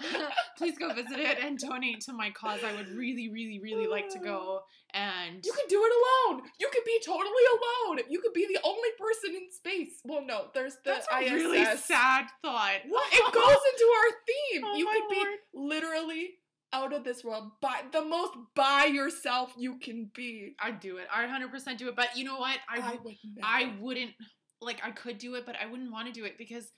Please 0.56 0.78
go 0.78 0.92
visit 0.92 1.18
it 1.18 1.38
and 1.42 1.58
donate 1.58 2.00
to 2.02 2.12
my 2.12 2.30
cause. 2.30 2.60
I 2.64 2.74
would 2.74 2.88
really, 2.88 3.28
really, 3.28 3.60
really 3.62 3.86
like 3.86 4.08
to 4.10 4.18
go. 4.18 4.60
And 4.92 5.44
You 5.44 5.52
can 5.52 5.66
do 5.68 5.82
it 5.84 5.92
alone. 6.32 6.42
You 6.58 6.68
could 6.72 6.84
be 6.84 6.98
totally 7.04 7.44
alone. 7.86 8.00
You 8.08 8.20
could 8.20 8.32
be 8.32 8.46
the 8.46 8.60
only 8.64 8.88
person 8.98 9.36
in 9.36 9.50
space. 9.50 10.00
Well, 10.04 10.24
no, 10.24 10.46
there's 10.54 10.74
the 10.84 10.92
that's 10.92 11.06
a 11.12 11.22
ISS. 11.22 11.32
really 11.32 11.64
sad 11.76 12.26
thought. 12.42 12.78
What? 12.88 13.12
It 13.12 13.32
goes 13.32 13.42
into 13.72 13.86
our 13.96 14.10
theme. 14.26 14.62
Oh 14.64 14.76
you 14.76 14.86
could 14.86 15.08
be 15.10 15.24
literally 15.54 16.30
out 16.72 16.92
of 16.92 17.04
this 17.04 17.24
world, 17.24 17.50
by 17.60 17.82
the 17.92 18.04
most 18.04 18.32
by 18.54 18.84
yourself 18.84 19.52
you 19.56 19.78
can 19.78 20.10
be. 20.14 20.54
I'd 20.60 20.80
do 20.80 20.98
it. 20.98 21.06
I 21.12 21.26
100% 21.26 21.78
do 21.78 21.88
it. 21.88 21.96
But 21.96 22.16
you 22.16 22.24
know 22.24 22.38
what? 22.38 22.58
I 22.68 22.80
I 22.80 22.98
would. 23.02 23.16
I 23.42 23.72
wouldn't 23.80 24.12
like 24.60 24.80
I 24.84 24.90
could 24.90 25.18
do 25.18 25.34
it, 25.34 25.46
but 25.46 25.56
I 25.60 25.66
wouldn't 25.66 25.92
want 25.92 26.06
to 26.06 26.12
do 26.12 26.24
it 26.24 26.38
because 26.38 26.70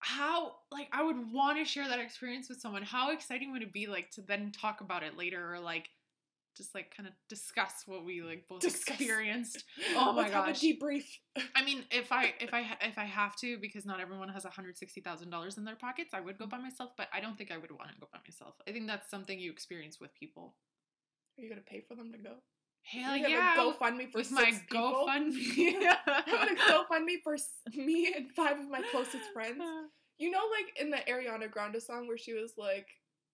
how 0.00 0.52
like 0.70 0.88
I 0.92 1.02
would 1.02 1.32
want 1.32 1.58
to 1.58 1.64
share 1.64 1.88
that 1.88 1.98
experience 1.98 2.48
with 2.48 2.60
someone. 2.60 2.82
How 2.82 3.10
exciting 3.10 3.52
would 3.52 3.62
it 3.62 3.72
be 3.72 3.86
like 3.86 4.10
to 4.12 4.22
then 4.22 4.52
talk 4.52 4.80
about 4.80 5.02
it 5.02 5.16
later 5.16 5.54
or 5.54 5.60
like 5.60 5.88
just 6.58 6.74
like 6.74 6.94
kind 6.94 7.08
of 7.08 7.14
discuss 7.28 7.84
what 7.86 8.04
we 8.04 8.20
like 8.20 8.46
both 8.48 8.60
Discuss. 8.60 9.00
experienced. 9.00 9.64
Oh 9.96 10.12
my 10.12 10.22
Let's 10.22 10.34
have 10.34 10.44
a 10.44 10.48
gosh. 10.48 10.60
debrief. 10.60 11.04
I 11.54 11.64
mean, 11.64 11.84
if 11.90 12.12
I 12.12 12.34
if 12.40 12.52
I 12.52 12.60
if 12.82 12.98
I 12.98 13.04
have 13.04 13.36
to 13.36 13.56
because 13.58 13.86
not 13.86 14.00
everyone 14.00 14.28
has 14.28 14.44
$160,000 14.44 15.58
in 15.58 15.64
their 15.64 15.76
pockets, 15.76 16.12
I 16.12 16.20
would 16.20 16.36
go 16.36 16.44
mm-hmm. 16.44 16.50
by 16.50 16.58
myself, 16.58 16.90
but 16.96 17.08
I 17.12 17.20
don't 17.20 17.38
think 17.38 17.50
I 17.50 17.56
would 17.56 17.70
want 17.70 17.90
to 17.90 17.98
go 17.98 18.08
by 18.12 18.18
myself. 18.26 18.54
I 18.68 18.72
think 18.72 18.86
that's 18.86 19.10
something 19.10 19.38
you 19.38 19.50
experience 19.50 19.98
with 20.00 20.14
people. 20.14 20.56
Are 21.38 21.42
you 21.42 21.48
gonna 21.48 21.62
pay 21.62 21.80
for 21.80 21.94
them 21.94 22.12
to 22.12 22.18
go? 22.18 22.34
Hell 22.82 23.16
You 23.16 23.28
yeah. 23.28 23.54
GoFundMe 23.56 24.10
for 24.10 24.18
with 24.18 24.30
my 24.32 24.44
people? 24.46 25.06
GoFundMe. 25.06 25.74
I'm 26.06 26.46
gonna 26.46 26.56
GoFundMe 26.56 27.22
for 27.22 27.36
me 27.76 28.12
and 28.16 28.30
five 28.32 28.58
of 28.58 28.68
my 28.68 28.82
closest 28.90 29.32
friends. 29.32 29.62
You 30.18 30.30
know, 30.30 30.42
like 30.50 30.80
in 30.80 30.90
the 30.90 30.98
Ariana 31.08 31.50
Grande 31.50 31.80
song 31.80 32.08
where 32.08 32.18
she 32.18 32.32
was 32.32 32.54
like, 32.56 32.88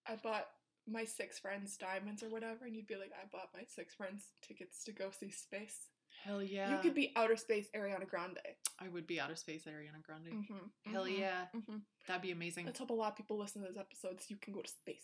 "I 0.06 0.16
bought 0.16 0.46
my 0.88 1.04
six 1.04 1.38
friends 1.38 1.76
diamonds 1.76 2.22
or 2.22 2.28
whatever," 2.28 2.64
and 2.66 2.74
you'd 2.74 2.86
be 2.86 2.96
like, 2.96 3.12
"I 3.12 3.26
bought 3.32 3.50
my 3.54 3.62
six 3.68 3.94
friends 3.94 4.28
tickets 4.46 4.84
to 4.84 4.92
go 4.92 5.10
see 5.10 5.30
space." 5.30 5.88
Hell 6.22 6.42
yeah. 6.42 6.70
You 6.70 6.78
could 6.78 6.94
be 6.94 7.12
outer 7.16 7.36
space 7.36 7.66
Ariana 7.76 8.08
Grande. 8.08 8.38
I 8.80 8.88
would 8.88 9.06
be 9.06 9.20
outer 9.20 9.34
space 9.34 9.64
Ariana 9.64 10.00
Grande. 10.02 10.28
Mm-hmm, 10.32 10.92
Hell 10.92 11.08
yeah. 11.08 11.46
hmm 11.52 11.78
That'd 12.06 12.22
be 12.22 12.30
amazing. 12.30 12.66
Let's 12.66 12.78
hope 12.78 12.90
a 12.90 12.94
lot 12.94 13.10
of 13.12 13.16
people 13.16 13.36
listen 13.38 13.62
to 13.62 13.68
this 13.68 13.76
episode 13.78 14.20
so 14.20 14.26
you 14.28 14.36
can 14.36 14.52
go 14.54 14.60
to 14.62 14.68
space. 14.68 15.02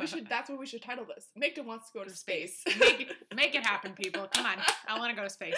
We 0.00 0.06
should. 0.06 0.26
That's 0.30 0.48
what 0.48 0.58
we 0.58 0.66
should 0.66 0.82
title 0.82 1.04
this. 1.04 1.26
Magda 1.36 1.62
wants 1.62 1.90
to 1.90 1.98
go 1.98 2.04
to 2.04 2.10
space. 2.10 2.62
make 2.80 3.00
it 3.02 3.08
make 3.34 3.54
it 3.54 3.64
happen, 3.66 3.92
people. 3.92 4.26
Come 4.32 4.46
on. 4.46 4.56
I 4.88 4.98
want 4.98 5.10
to 5.10 5.16
go 5.16 5.22
to 5.22 5.30
space. 5.30 5.56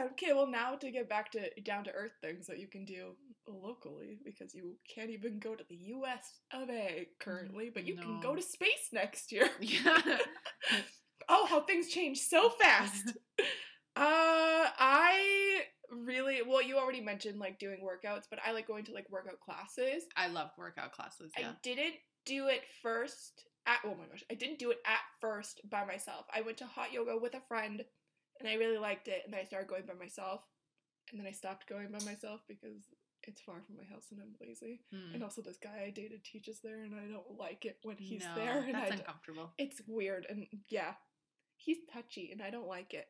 Okay, 0.12 0.32
well 0.32 0.46
now 0.46 0.74
to 0.74 0.90
get 0.90 1.08
back 1.08 1.30
to 1.32 1.48
down 1.62 1.84
to 1.84 1.92
earth 1.92 2.12
things 2.20 2.46
that 2.46 2.58
you 2.58 2.66
can 2.66 2.84
do 2.84 3.12
locally 3.46 4.18
because 4.24 4.54
you 4.54 4.76
can't 4.92 5.10
even 5.10 5.38
go 5.38 5.54
to 5.54 5.64
the 5.68 5.76
US 5.76 6.40
of 6.52 6.70
A 6.70 7.08
currently, 7.20 7.70
but 7.72 7.86
you 7.86 7.96
can 7.96 8.20
go 8.20 8.34
to 8.34 8.42
space 8.42 8.90
next 8.92 9.32
year. 9.32 9.48
Yeah. 9.60 9.98
Oh, 11.28 11.46
how 11.46 11.60
things 11.60 11.88
change 11.88 12.18
so 12.18 12.50
fast. 12.60 13.12
uh 13.38 13.44
I 13.96 15.60
really 15.90 16.40
well 16.46 16.60
you 16.60 16.76
already 16.76 17.00
mentioned 17.00 17.38
like 17.38 17.60
doing 17.60 17.78
workouts, 17.80 18.24
but 18.28 18.40
I 18.44 18.52
like 18.52 18.66
going 18.66 18.84
to 18.86 18.92
like 18.92 19.06
workout 19.08 19.38
classes. 19.40 20.04
I 20.16 20.26
love 20.28 20.50
workout 20.58 20.92
classes. 20.92 21.30
Yeah. 21.38 21.50
I 21.50 21.52
didn't 21.62 21.94
do 22.26 22.48
it 22.48 22.62
first 22.82 23.44
at 23.66 23.78
oh 23.84 23.90
my 23.94 24.06
gosh, 24.10 24.24
I 24.30 24.34
didn't 24.34 24.58
do 24.58 24.72
it 24.72 24.78
at 24.84 25.00
first 25.20 25.60
by 25.70 25.84
myself. 25.84 26.26
I 26.34 26.40
went 26.40 26.56
to 26.58 26.66
hot 26.66 26.92
yoga 26.92 27.16
with 27.16 27.34
a 27.34 27.40
friend 27.46 27.84
and 28.42 28.50
I 28.50 28.54
really 28.54 28.78
liked 28.78 29.06
it 29.08 29.22
and 29.24 29.34
I 29.34 29.44
started 29.44 29.68
going 29.68 29.86
by 29.86 29.94
myself. 29.94 30.40
And 31.10 31.20
then 31.20 31.26
I 31.26 31.32
stopped 31.32 31.68
going 31.68 31.88
by 31.92 32.02
myself 32.04 32.40
because 32.48 32.84
it's 33.24 33.40
far 33.40 33.60
from 33.66 33.76
my 33.76 33.84
house 33.84 34.06
and 34.10 34.20
I'm 34.20 34.34
lazy. 34.40 34.80
Hmm. 34.92 35.14
And 35.14 35.22
also 35.22 35.42
this 35.42 35.58
guy 35.62 35.84
I 35.86 35.90
dated 35.90 36.24
teaches 36.24 36.60
there 36.62 36.82
and 36.82 36.94
I 36.94 37.06
don't 37.10 37.38
like 37.38 37.64
it 37.64 37.78
when 37.82 37.96
he's 37.96 38.22
no, 38.24 38.34
there 38.34 38.58
and 38.66 38.76
I 38.76 38.80
that's 38.80 38.90
don't- 38.90 39.00
uncomfortable. 39.00 39.52
it's 39.58 39.80
weird 39.86 40.26
and 40.28 40.46
yeah, 40.68 40.94
he's 41.56 41.78
touchy 41.92 42.30
and 42.32 42.42
I 42.42 42.50
don't 42.50 42.66
like 42.68 42.94
it. 42.94 43.06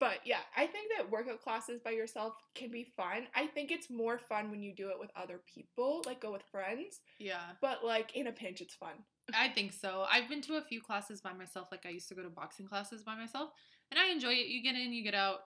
But 0.00 0.18
yeah, 0.24 0.40
I 0.56 0.66
think 0.66 0.90
that 0.96 1.10
workout 1.10 1.40
classes 1.40 1.80
by 1.82 1.92
yourself 1.92 2.34
can 2.54 2.70
be 2.70 2.84
fun. 2.96 3.26
I 3.34 3.46
think 3.46 3.70
it's 3.70 3.88
more 3.88 4.18
fun 4.18 4.50
when 4.50 4.62
you 4.62 4.74
do 4.74 4.88
it 4.90 4.98
with 4.98 5.10
other 5.16 5.40
people, 5.52 6.02
like 6.04 6.20
go 6.20 6.32
with 6.32 6.42
friends. 6.50 7.00
Yeah. 7.18 7.40
But 7.60 7.84
like 7.84 8.16
in 8.16 8.26
a 8.26 8.32
pinch, 8.32 8.60
it's 8.60 8.74
fun. 8.74 8.94
I 9.34 9.48
think 9.48 9.72
so. 9.72 10.04
I've 10.10 10.28
been 10.28 10.42
to 10.42 10.56
a 10.56 10.62
few 10.62 10.82
classes 10.82 11.20
by 11.20 11.32
myself. 11.32 11.68
Like 11.70 11.86
I 11.86 11.90
used 11.90 12.08
to 12.08 12.14
go 12.14 12.22
to 12.22 12.28
boxing 12.28 12.66
classes 12.66 13.02
by 13.02 13.16
myself, 13.16 13.50
and 13.90 13.98
I 13.98 14.10
enjoy 14.10 14.32
it. 14.32 14.48
You 14.48 14.62
get 14.62 14.74
in, 14.74 14.92
you 14.92 15.02
get 15.02 15.14
out, 15.14 15.40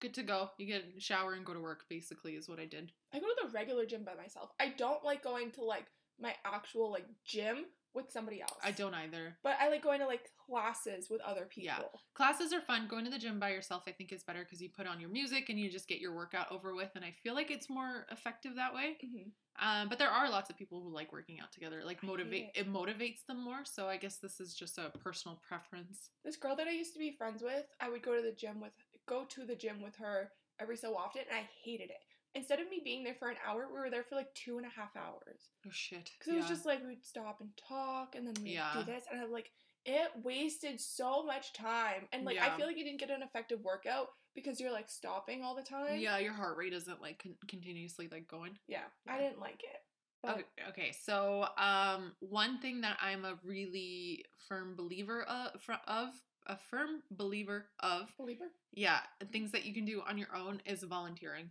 good 0.00 0.14
to 0.14 0.22
go. 0.22 0.50
You 0.58 0.66
get 0.66 0.84
a 0.96 1.00
shower 1.00 1.32
and 1.32 1.44
go 1.44 1.54
to 1.54 1.60
work. 1.60 1.84
Basically, 1.88 2.34
is 2.34 2.48
what 2.48 2.60
I 2.60 2.66
did. 2.66 2.92
I 3.12 3.18
go 3.18 3.26
to 3.26 3.46
the 3.46 3.52
regular 3.52 3.86
gym 3.86 4.04
by 4.04 4.14
myself. 4.14 4.50
I 4.60 4.74
don't 4.76 5.04
like 5.04 5.24
going 5.24 5.50
to 5.52 5.64
like 5.64 5.86
my 6.20 6.34
actual 6.44 6.90
like 6.92 7.06
gym 7.24 7.64
with 7.96 8.12
somebody 8.12 8.40
else. 8.42 8.52
I 8.62 8.70
don't 8.70 8.94
either. 8.94 9.36
But 9.42 9.56
I 9.60 9.68
like 9.70 9.82
going 9.82 10.00
to 10.00 10.06
like 10.06 10.30
classes 10.48 11.08
with 11.10 11.20
other 11.22 11.46
people. 11.46 11.64
Yeah. 11.66 11.98
Classes 12.14 12.52
are 12.52 12.60
fun. 12.60 12.86
Going 12.88 13.04
to 13.06 13.10
the 13.10 13.18
gym 13.18 13.40
by 13.40 13.50
yourself, 13.50 13.84
I 13.88 13.92
think, 13.92 14.12
is 14.12 14.22
better 14.22 14.44
because 14.44 14.60
you 14.60 14.68
put 14.68 14.86
on 14.86 15.00
your 15.00 15.10
music 15.10 15.48
and 15.48 15.58
you 15.58 15.70
just 15.70 15.88
get 15.88 15.98
your 15.98 16.14
workout 16.14 16.52
over 16.52 16.74
with. 16.74 16.90
And 16.94 17.04
I 17.04 17.14
feel 17.24 17.34
like 17.34 17.50
it's 17.50 17.68
more 17.70 18.06
effective 18.12 18.54
that 18.56 18.74
way. 18.74 18.98
Mhm. 19.02 19.32
Um, 19.58 19.88
but 19.88 19.98
there 19.98 20.10
are 20.10 20.28
lots 20.28 20.50
of 20.50 20.56
people 20.58 20.82
who 20.82 20.90
like 20.90 21.12
working 21.12 21.40
out 21.40 21.50
together. 21.50 21.82
Like 21.82 22.02
motivate 22.02 22.50
it 22.54 22.70
motivates 22.70 23.24
them 23.26 23.42
more. 23.42 23.64
So 23.64 23.88
I 23.88 23.96
guess 23.96 24.18
this 24.18 24.38
is 24.38 24.54
just 24.54 24.76
a 24.78 24.90
personal 25.02 25.40
preference. 25.48 26.10
This 26.24 26.36
girl 26.36 26.54
that 26.56 26.68
I 26.68 26.72
used 26.72 26.92
to 26.92 26.98
be 26.98 27.12
friends 27.16 27.42
with, 27.42 27.64
I 27.80 27.88
would 27.88 28.02
go 28.02 28.14
to 28.14 28.22
the 28.22 28.32
gym 28.32 28.60
with 28.60 28.72
go 29.08 29.24
to 29.24 29.44
the 29.46 29.56
gym 29.56 29.80
with 29.82 29.96
her 29.96 30.30
every 30.60 30.76
so 30.76 30.96
often, 30.96 31.22
and 31.30 31.38
I 31.38 31.48
hated 31.64 31.90
it. 31.90 32.00
Instead 32.36 32.60
of 32.60 32.68
me 32.68 32.80
being 32.84 33.02
there 33.02 33.14
for 33.18 33.28
an 33.30 33.36
hour, 33.48 33.66
we 33.72 33.80
were 33.80 33.90
there 33.90 34.04
for 34.04 34.14
like 34.14 34.32
two 34.34 34.58
and 34.58 34.66
a 34.66 34.70
half 34.70 34.94
hours. 34.96 35.48
Oh 35.66 35.70
shit. 35.72 36.10
Because 36.18 36.34
it 36.34 36.36
was 36.36 36.48
just 36.48 36.66
like 36.66 36.86
we'd 36.86 37.04
stop 37.04 37.40
and 37.40 37.50
talk, 37.56 38.14
and 38.14 38.26
then 38.26 38.34
we'd 38.44 38.52
Yeah. 38.52 38.72
do 38.76 38.84
this, 38.84 39.04
and 39.10 39.20
I'm 39.20 39.32
like, 39.32 39.50
it 39.86 40.10
wasted 40.22 40.80
so 40.80 41.24
much 41.24 41.52
time, 41.52 42.06
and 42.12 42.24
like 42.24 42.38
I 42.38 42.56
feel 42.56 42.66
like 42.66 42.76
you 42.76 42.84
didn't 42.84 43.00
get 43.00 43.10
an 43.10 43.22
effective 43.22 43.60
workout 43.64 44.08
because 44.34 44.60
you're 44.60 44.72
like 44.72 44.90
stopping 44.90 45.42
all 45.42 45.54
the 45.56 45.62
time. 45.62 45.98
Yeah, 45.98 46.18
your 46.18 46.34
heart 46.34 46.56
rate 46.58 46.74
isn't 46.74 47.00
like 47.00 47.22
con- 47.22 47.36
continuously 47.48 48.08
like 48.12 48.28
going. 48.28 48.58
Yeah, 48.68 48.84
I 49.08 49.18
didn't 49.18 49.40
like 49.40 49.62
it. 49.64 49.80
But 50.22 50.32
Okay, 50.32 50.44
okay, 50.70 50.92
so 51.04 51.46
um, 51.56 52.12
one 52.20 52.58
thing 52.60 52.80
that 52.82 52.98
I'm 53.00 53.24
a 53.24 53.38
really 53.44 54.24
firm 54.48 54.74
believer 54.76 55.22
of, 55.22 55.52
of 55.86 56.08
a 56.46 56.56
firm 56.56 57.02
believer 57.10 57.66
of, 57.80 58.12
believer. 58.18 58.46
yeah, 58.72 59.00
things 59.32 59.52
that 59.52 59.64
you 59.66 59.72
can 59.74 59.84
do 59.84 60.02
on 60.08 60.18
your 60.18 60.34
own 60.34 60.60
is 60.66 60.82
volunteering. 60.82 61.50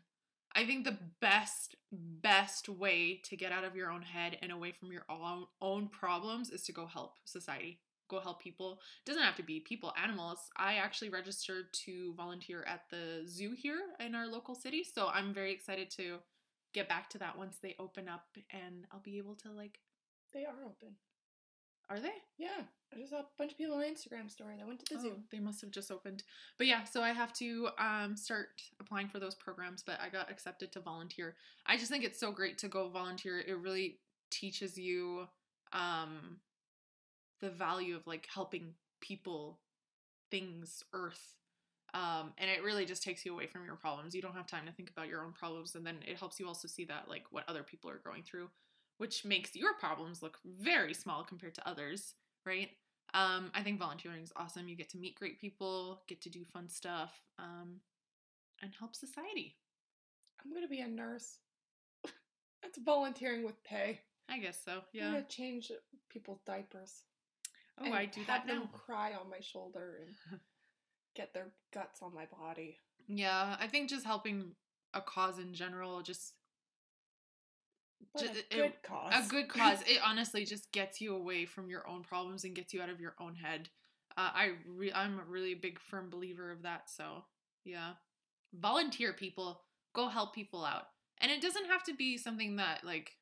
I 0.56 0.66
think 0.66 0.86
the 0.86 0.98
best, 1.20 1.76
best 1.92 2.70
way 2.70 3.20
to 3.26 3.36
get 3.36 3.52
out 3.52 3.66
of 3.66 3.76
your 3.76 3.92
own 3.92 4.02
head 4.02 4.38
and 4.42 4.52
away 4.52 4.72
from 4.72 4.92
your 4.92 5.04
own 5.10 5.46
own 5.62 5.90
problems 5.90 6.50
is 6.50 6.64
to 6.64 6.72
go 6.72 6.86
help 6.86 7.18
society. 7.26 7.80
Go 8.08 8.20
help 8.20 8.42
people. 8.42 8.80
Doesn't 9.06 9.24
have 9.24 9.36
to 9.36 9.44
be 9.44 9.60
people, 9.60 9.94
animals. 10.02 10.38
I 10.56 10.76
actually 10.76 11.10
registered 11.10 11.74
to 11.86 12.14
volunteer 12.14 12.64
at 12.68 12.84
the 12.90 13.24
zoo 13.28 13.54
here 13.58 13.82
in 14.00 14.16
our 14.16 14.28
local 14.28 14.56
city, 14.56 14.84
so 14.84 15.08
I'm 15.08 15.34
very 15.34 15.52
excited 15.52 15.90
to 15.92 16.20
get 16.74 16.88
back 16.88 17.10
to 17.10 17.18
that 17.18 17.38
once 17.38 17.58
they 17.62 17.76
open 17.80 18.08
up 18.08 18.38
and 18.52 18.86
I'll 18.92 19.00
be 19.00 19.18
able 19.18 19.36
to 19.36 19.52
like 19.52 19.80
They 20.34 20.46
are 20.46 20.64
open. 20.66 20.96
Are 21.90 22.00
they? 22.00 22.14
Yeah, 22.38 22.64
I 22.94 22.98
just 22.98 23.12
saw 23.12 23.20
a 23.20 23.26
bunch 23.38 23.52
of 23.52 23.58
people 23.58 23.76
on 23.76 23.84
Instagram 23.84 24.30
story 24.30 24.56
that 24.58 24.68
went 24.68 24.84
to 24.86 24.96
the 24.96 25.02
zoo. 25.02 25.12
Oh, 25.16 25.20
they 25.32 25.40
must 25.40 25.62
have 25.62 25.72
just 25.72 25.92
opened. 25.92 26.24
But 26.58 26.68
yeah, 26.68 26.84
so 26.84 27.02
I 27.02 27.12
have 27.12 27.34
to 27.34 27.70
um 27.78 28.16
start 28.16 28.62
applying 28.80 29.08
for 29.08 29.20
those 29.20 29.36
programs, 29.36 29.84
but 29.84 30.00
I 30.02 30.10
got 30.10 30.32
accepted 30.32 30.72
to 30.74 30.80
volunteer. 30.80 31.36
I 31.66 31.78
just 31.78 31.92
think 31.92 32.04
it's 32.04 32.20
so 32.20 32.32
great 32.32 32.58
to 32.60 32.68
go 32.68 32.90
volunteer. 32.90 33.40
It 33.40 33.58
really 33.60 34.00
teaches 34.32 34.78
you 34.78 35.28
um 35.74 36.38
the 37.42 37.50
value 37.50 37.96
of 37.96 38.08
like 38.08 38.28
helping 38.34 38.74
people, 39.02 39.60
things, 40.32 40.84
earth. 40.94 41.36
Um, 41.94 42.34
and 42.38 42.50
it 42.50 42.64
really 42.64 42.86
just 42.86 43.04
takes 43.04 43.26
you 43.26 43.34
away 43.34 43.48
from 43.48 43.64
your 43.66 43.76
problems. 43.76 44.14
You 44.14 44.22
don't 44.22 44.36
have 44.36 44.48
time 44.48 44.66
to 44.66 44.72
think 44.74 44.90
about 44.90 45.08
your 45.08 45.24
own 45.24 45.32
problems, 45.32 45.76
and 45.76 45.86
then 45.86 45.98
it 46.06 46.18
helps 46.18 46.40
you 46.40 46.48
also 46.48 46.68
see 46.68 46.84
that 46.86 47.08
like 47.08 47.24
what 47.32 47.46
other 47.48 47.64
people 47.64 47.90
are 47.90 48.02
going 48.04 48.24
through, 48.24 48.50
which 48.98 49.26
makes 49.26 49.56
your 49.56 49.74
problems 49.76 50.22
look 50.24 50.38
very 50.46 50.94
small 50.94 51.24
compared 51.24 51.56
to 51.56 51.68
others, 51.68 52.14
right? 52.46 52.70
Um, 53.14 53.52
I 53.54 53.62
think 53.64 53.80
volunteering 53.80 54.24
is 54.24 54.34
awesome. 54.36 54.68
You 54.68 54.76
get 54.76 54.90
to 54.90 54.98
meet 54.98 55.16
great 55.16 55.40
people, 55.40 56.02
get 56.08 56.22
to 56.22 56.30
do 56.30 56.44
fun 56.44 56.68
stuff, 56.70 57.12
um, 57.40 57.80
and 58.62 58.72
help 58.78 58.96
society. 58.96 59.58
I'm 60.44 60.54
gonna 60.54 60.68
be 60.68 60.82
a 60.82 60.88
nurse. 60.88 61.40
That's 62.62 62.78
volunteering 62.80 63.44
with 63.44 63.64
pay. 63.64 64.02
I 64.30 64.40
guess 64.40 64.60
so. 64.64 64.72
I'm 64.78 64.82
Yeah. 64.94 65.12
gonna 65.12 65.24
change 65.28 65.72
people's 66.10 66.42
diapers. 66.46 67.04
Oh, 67.78 67.92
I 67.92 68.06
do 68.06 68.24
that 68.26 68.48
them 68.48 68.60
now. 68.62 68.70
cry 68.74 69.14
on 69.14 69.30
my 69.30 69.40
shoulder 69.42 70.00
and 70.06 70.40
get 71.16 71.34
their 71.34 71.52
guts 71.74 72.02
on 72.02 72.14
my 72.14 72.26
body. 72.26 72.80
Yeah, 73.08 73.56
I 73.60 73.68
think 73.68 73.90
just 73.90 74.06
helping 74.06 74.56
a 74.94 75.02
cause 75.02 75.40
in 75.40 75.54
general, 75.54 76.02
just 76.02 76.34
Ju- 78.18 78.26
a 78.26 78.38
it- 78.38 78.50
good 78.50 78.84
cause. 78.84 79.14
a 79.26 79.30
good 79.30 79.50
cause. 79.50 79.82
It 79.88 80.00
honestly 80.04 80.46
just 80.46 80.72
gets 80.72 81.02
you 81.02 81.16
away 81.16 81.46
from 81.46 81.70
your 81.70 81.88
own 81.88 82.04
problems 82.04 82.44
and 82.44 82.56
gets 82.56 82.74
you 82.74 82.82
out 82.82 82.90
of 82.90 83.00
your 83.00 83.16
own 83.20 83.36
head. 83.36 83.70
Uh, 84.18 84.32
I 84.34 84.52
re- 84.68 84.94
I'm 84.94 85.20
a 85.20 85.24
really 85.24 85.54
big 85.56 85.80
firm 85.80 86.10
believer 86.10 86.52
of 86.52 86.62
that. 86.64 86.90
So 86.90 87.26
yeah, 87.66 87.94
volunteer 88.54 89.14
people, 89.14 89.62
go 89.94 90.08
help 90.08 90.34
people 90.34 90.64
out, 90.64 90.88
and 91.20 91.32
it 91.32 91.42
doesn't 91.42 91.66
have 91.66 91.84
to 91.84 91.94
be 91.94 92.18
something 92.18 92.56
that 92.58 92.84
like, 92.86 93.18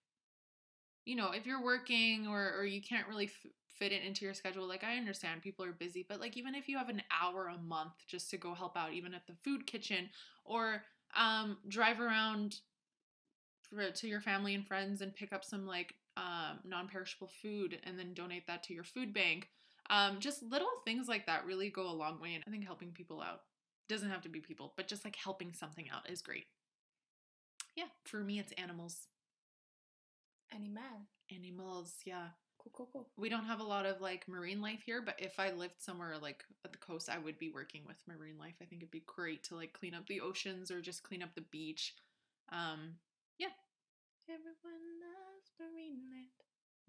you 1.06 1.16
know, 1.16 1.32
if 1.32 1.46
you're 1.46 1.64
working 1.64 2.28
or 2.28 2.54
or 2.58 2.66
you 2.66 2.82
can't 2.82 3.08
really 3.08 3.26
f- 3.26 3.52
fit 3.68 3.92
it 3.92 4.04
into 4.04 4.26
your 4.26 4.34
schedule. 4.34 4.68
Like 4.68 4.84
I 4.84 4.98
understand 4.98 5.42
people 5.42 5.66
are 5.66 5.72
busy, 5.74 6.06
but 6.08 6.20
like 6.20 6.38
even 6.38 6.56
if 6.56 6.70
you 6.70 6.78
have 6.78 6.90
an 6.90 7.02
hour 7.12 7.48
a 7.48 7.58
month 7.58 7.94
just 8.08 8.30
to 8.32 8.38
go 8.38 8.54
help 8.54 8.78
out, 8.78 8.94
even 8.94 9.14
at 9.14 9.28
the 9.28 9.34
food 9.44 9.66
kitchen 9.66 10.10
or 10.46 10.84
um 11.16 11.58
drive 11.68 12.00
around 12.00 12.56
for, 13.74 13.92
to 13.92 14.08
your 14.08 14.22
family 14.22 14.56
and 14.56 14.68
friends 14.68 15.02
and 15.02 15.16
pick 15.16 15.34
up 15.34 15.44
some 15.44 15.66
like 15.66 15.96
um, 16.18 16.60
non-perishable 16.64 17.30
food 17.42 17.80
and 17.84 17.98
then 17.98 18.14
donate 18.14 18.48
that 18.48 18.64
to 18.64 18.74
your 18.74 18.84
food 18.84 19.14
bank. 19.14 19.50
Um, 19.90 20.20
just 20.20 20.44
little 20.44 20.70
things 20.86 21.08
like 21.08 21.26
that 21.26 21.46
really 21.46 21.70
go 21.70 21.90
a 21.90 21.92
long 21.92 22.22
way 22.22 22.36
and 22.36 22.44
i 22.48 22.50
think 22.50 22.64
helping 22.64 22.92
people 22.92 23.22
out 23.22 23.42
doesn't 23.90 24.10
have 24.10 24.22
to 24.22 24.30
be 24.30 24.40
people 24.40 24.72
but 24.78 24.88
just 24.88 25.04
like 25.04 25.16
helping 25.18 25.54
something 25.54 25.90
out 25.94 26.10
is 26.10 26.22
great. 26.22 26.46
Yeah 27.76 27.90
for 28.06 28.22
me 28.24 28.40
it's 28.40 28.54
animals. 28.54 29.08
Animal. 30.54 31.08
animals 31.32 31.96
yeah. 32.06 32.28
Cool, 32.60 32.72
cool, 32.74 32.90
cool. 32.94 33.10
we 33.18 33.28
don't 33.28 33.44
have 33.44 33.60
a 33.60 33.64
lot 33.64 33.86
of 33.86 34.00
like 34.00 34.26
marine 34.30 34.62
life 34.62 34.80
here 34.86 35.02
but 35.02 35.16
if 35.18 35.38
i 35.38 35.52
lived 35.52 35.82
somewhere 35.82 36.18
like 36.22 36.46
at 36.64 36.72
the 36.72 36.78
coast 36.78 37.10
i 37.10 37.18
would 37.18 37.38
be 37.38 37.50
working 37.50 37.82
with 37.86 37.98
marine 38.08 38.38
life. 38.40 38.56
I 38.62 38.66
think 38.66 38.82
it'd 38.82 38.92
be 38.92 39.04
great 39.06 39.44
to 39.46 39.56
like 39.56 39.74
clean 39.74 39.94
up 39.94 40.08
the 40.08 40.22
oceans 40.22 40.72
or 40.72 40.82
just 40.82 41.04
clean 41.04 41.22
up 41.22 41.36
the 41.36 41.42
beach. 41.52 41.94
Um 42.54 42.96
yeah 43.40 43.54
everyone 44.30 44.84
loves 45.02 45.52
marineland 45.62 46.38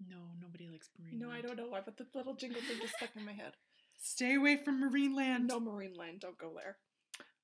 no 0.09 0.17
nobody 0.41 0.67
likes 0.67 0.89
marine 0.99 1.19
No, 1.19 1.29
I 1.29 1.41
don't 1.41 1.57
know 1.57 1.67
why, 1.67 1.81
but 1.83 1.97
the 1.97 2.05
little 2.13 2.35
jingle 2.35 2.61
thing 2.61 2.77
just 2.81 2.95
stuck 2.97 3.15
in 3.15 3.25
my 3.25 3.31
head. 3.33 3.53
stay 3.97 4.35
away 4.35 4.57
from 4.57 4.81
marineland 4.81 5.47
No 5.47 5.59
marine 5.59 5.95
land, 5.95 6.19
don't 6.19 6.37
go 6.37 6.53
there. 6.55 6.77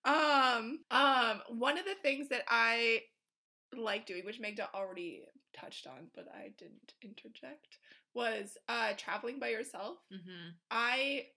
Um, 0.04 0.80
um, 0.90 1.42
one 1.50 1.78
of 1.78 1.86
the 1.86 1.96
things 2.02 2.30
that 2.30 2.44
I 2.48 3.02
like 3.76 4.06
doing, 4.06 4.26
which 4.26 4.40
Magda 4.40 4.68
already 4.74 5.24
touched 5.58 5.88
on, 5.88 6.08
but 6.16 6.28
I 6.34 6.52
didn't 6.58 6.94
interject, 7.04 7.78
was 8.14 8.58
uh 8.68 8.94
traveling 8.98 9.40
by 9.40 9.50
yourself. 9.50 9.98
mm-hmm. 10.12 10.50
I 10.70 11.28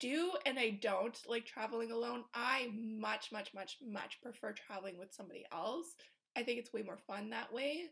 do 0.00 0.32
and 0.44 0.58
I 0.58 0.70
don't 0.82 1.16
like 1.28 1.46
traveling 1.46 1.92
alone. 1.92 2.24
I 2.34 2.70
much, 2.74 3.30
much, 3.30 3.54
much, 3.54 3.76
much 3.86 4.20
prefer 4.22 4.52
traveling 4.52 4.98
with 4.98 5.14
somebody 5.14 5.44
else. 5.52 5.94
I 6.38 6.44
think 6.44 6.58
it's 6.60 6.72
way 6.72 6.82
more 6.82 6.98
fun 7.06 7.30
that 7.30 7.52
way. 7.52 7.86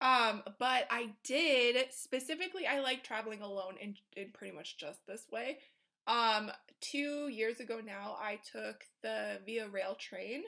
Um, 0.00 0.42
but 0.58 0.86
I 0.90 1.10
did 1.22 1.76
specifically 1.90 2.66
I 2.66 2.80
like 2.80 3.04
traveling 3.04 3.42
alone 3.42 3.74
in, 3.80 3.94
in 4.16 4.30
pretty 4.32 4.54
much 4.54 4.76
just 4.78 5.06
this 5.06 5.26
way. 5.30 5.58
Um, 6.06 6.50
two 6.80 7.28
years 7.28 7.60
ago 7.60 7.80
now 7.84 8.16
I 8.20 8.40
took 8.52 8.84
the 9.02 9.38
Via 9.46 9.68
Rail 9.68 9.94
train, 9.98 10.42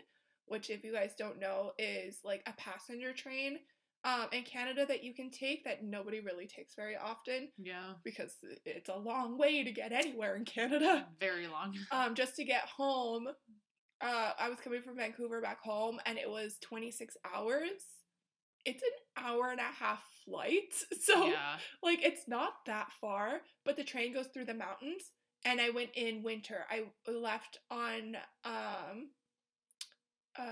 which 0.46 0.70
if 0.70 0.84
you 0.84 0.92
guys 0.92 1.12
don't 1.18 1.38
know 1.40 1.72
is 1.78 2.18
like 2.24 2.42
a 2.46 2.52
passenger 2.54 3.12
train 3.12 3.58
um 4.04 4.26
in 4.32 4.42
Canada 4.44 4.84
that 4.86 5.02
you 5.02 5.14
can 5.14 5.30
take 5.30 5.64
that 5.64 5.82
nobody 5.82 6.20
really 6.20 6.46
takes 6.46 6.74
very 6.74 6.96
often 6.96 7.48
yeah 7.58 7.94
because 8.04 8.32
it's 8.64 8.90
a 8.90 8.96
long 8.96 9.38
way 9.38 9.64
to 9.64 9.72
get 9.72 9.90
anywhere 9.90 10.36
in 10.36 10.44
Canada. 10.44 11.06
very 11.18 11.46
long 11.46 11.74
Um, 11.90 12.14
just 12.14 12.36
to 12.36 12.44
get 12.44 12.62
home, 12.68 13.26
uh, 14.00 14.32
I 14.38 14.48
was 14.48 14.58
coming 14.60 14.82
from 14.82 14.96
Vancouver 14.96 15.40
back 15.40 15.60
home, 15.62 15.98
and 16.06 16.18
it 16.18 16.28
was 16.30 16.56
26 16.62 17.16
hours. 17.34 17.70
It's 18.64 18.82
an 18.82 19.24
hour 19.24 19.50
and 19.50 19.60
a 19.60 19.62
half 19.62 20.02
flight, 20.24 20.74
so 21.00 21.26
yeah 21.26 21.56
like 21.82 22.00
it's 22.02 22.26
not 22.26 22.52
that 22.66 22.88
far. 23.00 23.40
But 23.64 23.76
the 23.76 23.84
train 23.84 24.12
goes 24.12 24.26
through 24.26 24.46
the 24.46 24.54
mountains, 24.54 25.10
and 25.44 25.60
I 25.60 25.70
went 25.70 25.90
in 25.94 26.22
winter. 26.22 26.64
I 26.68 26.84
left 27.10 27.58
on 27.70 28.16
um, 28.44 29.10
uh, 30.38 30.42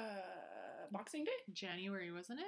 Boxing 0.93 1.25
Day, 1.25 1.31
january 1.53 2.13
wasn't 2.13 2.41
it 2.41 2.47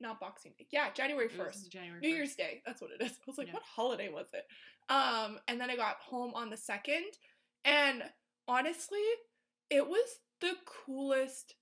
not 0.00 0.20
Boxing 0.20 0.52
Day. 0.56 0.64
Yeah, 0.70 0.90
January 0.94 1.26
It 1.26 1.36
was 1.36 1.48
1st. 1.66 1.70
january 1.72 2.00
New 2.00 2.10
Year's 2.14 2.36
Day. 2.36 2.62
That's 2.64 2.80
what 2.80 2.92
it 2.92 3.02
is. 3.04 3.10
I 3.18 3.22
was 3.26 3.36
like, 3.36 3.48
Yeah. 3.48 3.54
what 3.54 3.64
holiday 3.64 4.08
was 4.08 4.28
it? 4.32 4.44
Um, 4.88 5.40
and 5.48 5.60
then 5.60 5.70
I 5.70 5.74
got 5.76 5.96
home 5.96 6.30
on 6.36 6.50
the 6.50 6.56
second, 6.56 7.02
and 7.64 8.04
honestly, 8.46 9.02
it 9.70 9.84
was 9.88 10.06
the 10.40 10.54
coolest 10.64 11.54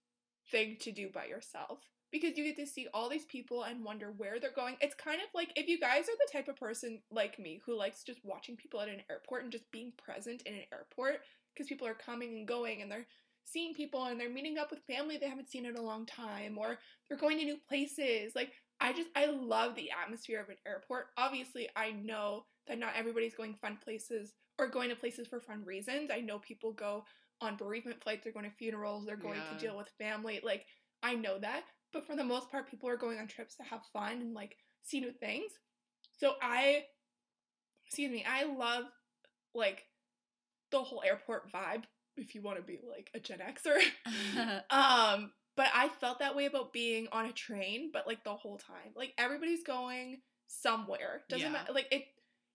thing 0.50 0.76
to 0.80 0.92
do 0.92 1.08
by 1.12 1.26
yourself 1.26 1.80
because 2.12 2.36
you 2.38 2.44
get 2.44 2.56
to 2.56 2.66
see 2.66 2.86
all 2.94 3.08
these 3.08 3.24
people 3.24 3.64
and 3.64 3.84
wonder 3.84 4.12
where 4.16 4.38
they're 4.38 4.50
going. 4.54 4.76
It's 4.80 4.94
kind 4.94 5.20
of 5.20 5.28
like 5.34 5.50
if 5.56 5.68
you 5.68 5.78
guys 5.78 6.04
are 6.04 6.16
the 6.18 6.32
type 6.32 6.48
of 6.48 6.56
person 6.56 7.00
like 7.10 7.38
me 7.38 7.60
who 7.66 7.76
likes 7.76 8.04
just 8.04 8.20
watching 8.24 8.56
people 8.56 8.80
at 8.80 8.88
an 8.88 9.02
airport 9.10 9.42
and 9.42 9.52
just 9.52 9.70
being 9.72 9.92
present 9.98 10.42
in 10.42 10.54
an 10.54 10.62
airport 10.72 11.20
because 11.52 11.68
people 11.68 11.86
are 11.86 11.94
coming 11.94 12.36
and 12.36 12.48
going 12.48 12.82
and 12.82 12.90
they're 12.90 13.06
seeing 13.44 13.74
people 13.74 14.04
and 14.04 14.20
they're 14.20 14.30
meeting 14.30 14.58
up 14.58 14.70
with 14.70 14.80
family 14.86 15.16
they 15.16 15.28
haven't 15.28 15.50
seen 15.50 15.66
in 15.66 15.76
a 15.76 15.82
long 15.82 16.06
time 16.06 16.58
or 16.58 16.78
they're 17.08 17.18
going 17.18 17.38
to 17.38 17.44
new 17.44 17.58
places. 17.68 18.32
Like 18.34 18.52
I 18.80 18.92
just 18.92 19.08
I 19.16 19.26
love 19.26 19.74
the 19.74 19.90
atmosphere 19.90 20.40
of 20.40 20.48
an 20.48 20.56
airport. 20.66 21.06
Obviously, 21.16 21.68
I 21.76 21.92
know 21.92 22.44
that 22.66 22.78
not 22.78 22.94
everybody's 22.96 23.34
going 23.34 23.54
fun 23.54 23.78
places 23.82 24.34
or 24.58 24.68
going 24.68 24.90
to 24.90 24.96
places 24.96 25.26
for 25.26 25.40
fun 25.40 25.64
reasons. 25.64 26.10
I 26.12 26.20
know 26.20 26.38
people 26.38 26.72
go 26.72 27.04
on 27.40 27.56
bereavement 27.56 28.02
flights, 28.02 28.24
they're 28.24 28.32
going 28.32 28.48
to 28.50 28.56
funerals, 28.56 29.04
they're 29.06 29.16
going 29.16 29.40
Yeah. 29.50 29.58
to 29.58 29.66
deal 29.66 29.76
with 29.76 29.88
family. 29.98 30.40
Like 30.42 30.66
I 31.02 31.14
know 31.14 31.38
that, 31.38 31.64
but 31.92 32.06
for 32.06 32.16
the 32.16 32.24
most 32.24 32.50
part 32.50 32.70
people 32.70 32.88
are 32.88 32.96
going 32.96 33.18
on 33.18 33.26
trips 33.28 33.56
to 33.56 33.62
have 33.64 33.80
fun 33.92 34.20
and 34.20 34.34
like 34.34 34.56
see 34.82 35.00
new 35.00 35.12
things. 35.12 35.52
So 36.18 36.34
I 36.42 36.84
excuse 37.87 38.10
me, 38.10 38.24
I 38.28 38.44
love 38.44 38.84
like 39.54 39.84
the 40.70 40.78
whole 40.82 41.02
airport 41.04 41.52
vibe 41.52 41.84
if 42.16 42.34
you 42.34 42.42
want 42.42 42.56
to 42.58 42.62
be 42.62 42.78
like 42.88 43.10
a 43.14 43.20
Gen 43.20 43.38
Xer. 43.40 43.80
Um, 44.70 45.32
but 45.56 45.68
I 45.74 45.88
felt 46.00 46.18
that 46.18 46.37
way 46.37 46.46
about 46.46 46.72
being 46.72 47.08
on 47.12 47.26
a 47.26 47.32
train, 47.32 47.90
but 47.92 48.06
like 48.06 48.24
the 48.24 48.34
whole 48.34 48.58
time. 48.58 48.92
Like 48.94 49.14
everybody's 49.18 49.62
going 49.62 50.20
somewhere. 50.48 51.22
Doesn't 51.28 51.46
Yeah. 51.46 51.52
matter 51.52 51.72
like 51.72 51.88
it 51.90 52.04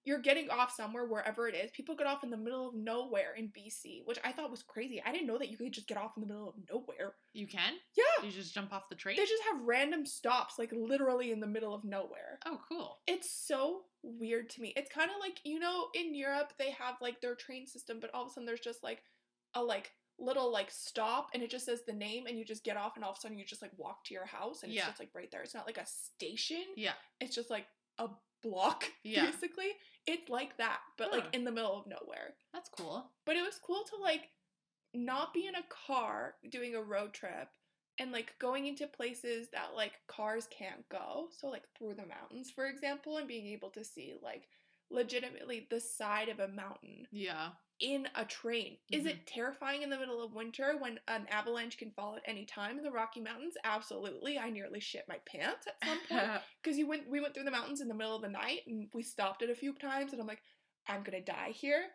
you're 0.04 0.20
getting 0.20 0.49
off 0.49 0.74
somewhere 0.76 1.06
wherever 1.06 1.47
it 1.47 1.54
is. 1.56 1.70
People 1.72 1.95
get 1.95 2.08
off 2.08 2.24
in 2.24 2.32
the 2.32 2.38
middle 2.38 2.70
of 2.70 2.76
nowhere 2.76 3.34
in 3.38 3.49
BC, 3.49 4.02
which 4.06 4.18
I 4.24 4.32
thought 4.32 4.49
was 4.49 4.64
crazy. 4.64 5.02
I 5.06 5.12
didn't 5.12 5.28
know 5.28 5.38
that 5.38 5.49
you 5.49 5.58
could 5.58 5.72
just 5.72 5.88
get 5.88 5.97
off 5.97 6.14
in 6.18 6.22
the 6.22 6.28
middle 6.28 6.49
of 6.49 6.56
nowhere. 6.72 7.14
You 7.34 7.47
can? 7.47 7.74
Yeah. 7.95 8.26
You 8.26 8.32
just 8.32 8.54
jump 8.54 8.74
off 8.74 8.89
the 8.89 8.95
train? 8.95 9.16
They 9.18 9.26
just 9.26 9.43
have 9.52 9.62
random 9.64 10.06
stops, 10.08 10.56
like 10.58 10.72
literally 10.72 11.32
in 11.32 11.39
the 11.39 11.47
middle 11.47 11.74
of 11.76 11.84
nowhere. 11.84 12.39
oh, 12.45 12.60
cool. 12.68 12.97
It's 13.06 13.30
so 13.30 13.82
weird 14.02 14.49
to 14.52 14.62
me. 14.62 14.74
It's 14.76 14.91
kind 14.91 15.12
of 15.12 15.18
like, 15.20 15.39
you 15.43 15.60
know, 15.60 15.88
in 15.93 16.16
Europe, 16.16 16.54
they 16.58 16.72
have 16.72 16.95
like 16.99 17.22
their 17.22 17.36
train 17.36 17.68
system, 17.68 17.99
but 18.02 18.10
all 18.14 18.24
of 18.24 18.30
a 18.30 18.32
sudden 18.32 18.45
there's 18.47 18.60
just 18.60 18.84
like 18.84 19.04
a 19.54 19.62
like 19.62 19.91
little 20.20 20.52
like 20.52 20.70
stop 20.72 21.30
and 21.34 21.41
it 21.43 21.49
just 21.49 21.66
says 21.66 21.82
the 21.88 21.93
name 21.93 22.26
and 22.28 22.38
you 22.38 22.45
just 22.45 22.64
get 22.64 22.78
off 22.78 22.93
and 22.95 23.04
all 23.04 23.12
of 23.12 23.18
a 23.18 23.22
sudden 23.22 23.38
you 23.38 23.45
just 23.45 23.62
like 23.62 23.72
walk 23.78 24.04
to 24.06 24.14
your 24.14 24.26
house 24.26 24.64
and 24.64 24.72
Yeah. 24.72 24.82
it's 24.82 24.89
just 24.89 24.99
like 24.99 25.10
right 25.16 25.30
there. 25.32 25.41
It's 25.41 25.54
not 25.56 25.66
like 25.68 25.78
a 25.78 25.86
station. 25.86 26.64
Yeah. 26.76 26.93
It's 27.20 27.36
just 27.36 27.49
like 27.49 27.66
a 27.97 28.08
block, 28.42 28.86
Yeah. 29.04 29.26
basically. 29.26 29.72
It's 30.08 30.30
like 30.30 30.58
that, 30.58 30.80
but 30.98 31.12
like 31.12 31.26
in 31.34 31.44
the 31.44 31.52
middle 31.52 31.78
of 31.80 31.86
nowhere. 31.88 32.34
That's 32.54 32.70
cool. 32.70 33.12
But 33.26 33.36
it 33.36 33.44
was 33.44 33.60
cool 33.64 33.84
to 33.84 34.02
like 34.02 34.30
not 34.94 35.34
be 35.34 35.46
in 35.48 35.56
a 35.56 35.64
car 35.88 36.36
doing 36.50 36.76
a 36.76 36.82
road 36.82 37.14
trip 37.14 37.48
and 38.00 38.12
like 38.12 38.34
going 38.39 38.66
into 38.66 38.88
places 38.88 39.50
that 39.52 39.76
like 39.76 39.94
cars 40.08 40.48
can't 40.50 40.88
go. 40.89 41.28
So 41.32 41.48
like 41.50 41.64
through 41.78 41.96
the 41.96 42.06
mountains, 42.08 42.50
for 42.50 42.66
example, 42.68 43.18
and 43.18 43.28
being 43.28 43.48
able 43.48 43.70
to 43.72 43.84
see 43.86 44.16
like 44.22 44.48
legitimately 44.89 45.68
the 45.70 45.80
side 45.80 46.30
of 46.30 46.39
a 46.39 46.48
mountain 46.48 47.08
Yeah. 47.12 47.50
In 47.82 48.07
a 48.15 48.23
train. 48.23 48.77
Is 48.91 49.05
it 49.05 49.25
terrifying 49.25 49.82
in 49.82 49.89
the 49.89 49.97
middle 49.97 50.23
of 50.23 50.34
winter 50.34 50.75
when 50.79 50.99
an 51.07 51.25
avalanche 51.29 51.77
can 51.77 51.91
fall 51.91 52.15
at 52.15 52.21
any 52.25 52.45
time 52.45 52.77
in 52.77 52.84
the 52.84 52.91
Rocky 52.91 53.19
Mountains? 53.19 53.55
Absolutely. 53.63 54.38
I 54.38 54.49
nearly 54.51 54.79
shit 54.79 55.05
my 55.09 55.17
pants 55.25 55.67
at 55.67 55.88
some 55.88 55.97
point 56.07 56.41
because 56.63 56.77
you 56.77 56.88
went 56.88 57.09
we 57.09 57.19
went 57.19 57.34
through 57.34 57.43
the 57.43 57.51
mountains 57.51 57.82
in 57.82 57.88
the 57.88 57.95
middle 57.95 58.15
of 58.15 58.21
the 58.21 58.29
night 58.29 58.61
and 58.67 58.88
we 58.93 59.01
stopped 59.01 59.41
it 59.41 59.49
a 59.49 59.55
few 59.55 59.73
times 59.73 60.13
and 60.13 60.21
I'm 60.21 60.27
like 60.27 60.41
I'm 60.88 61.03
to 61.03 61.21
die 61.21 61.51
here. 61.53 61.86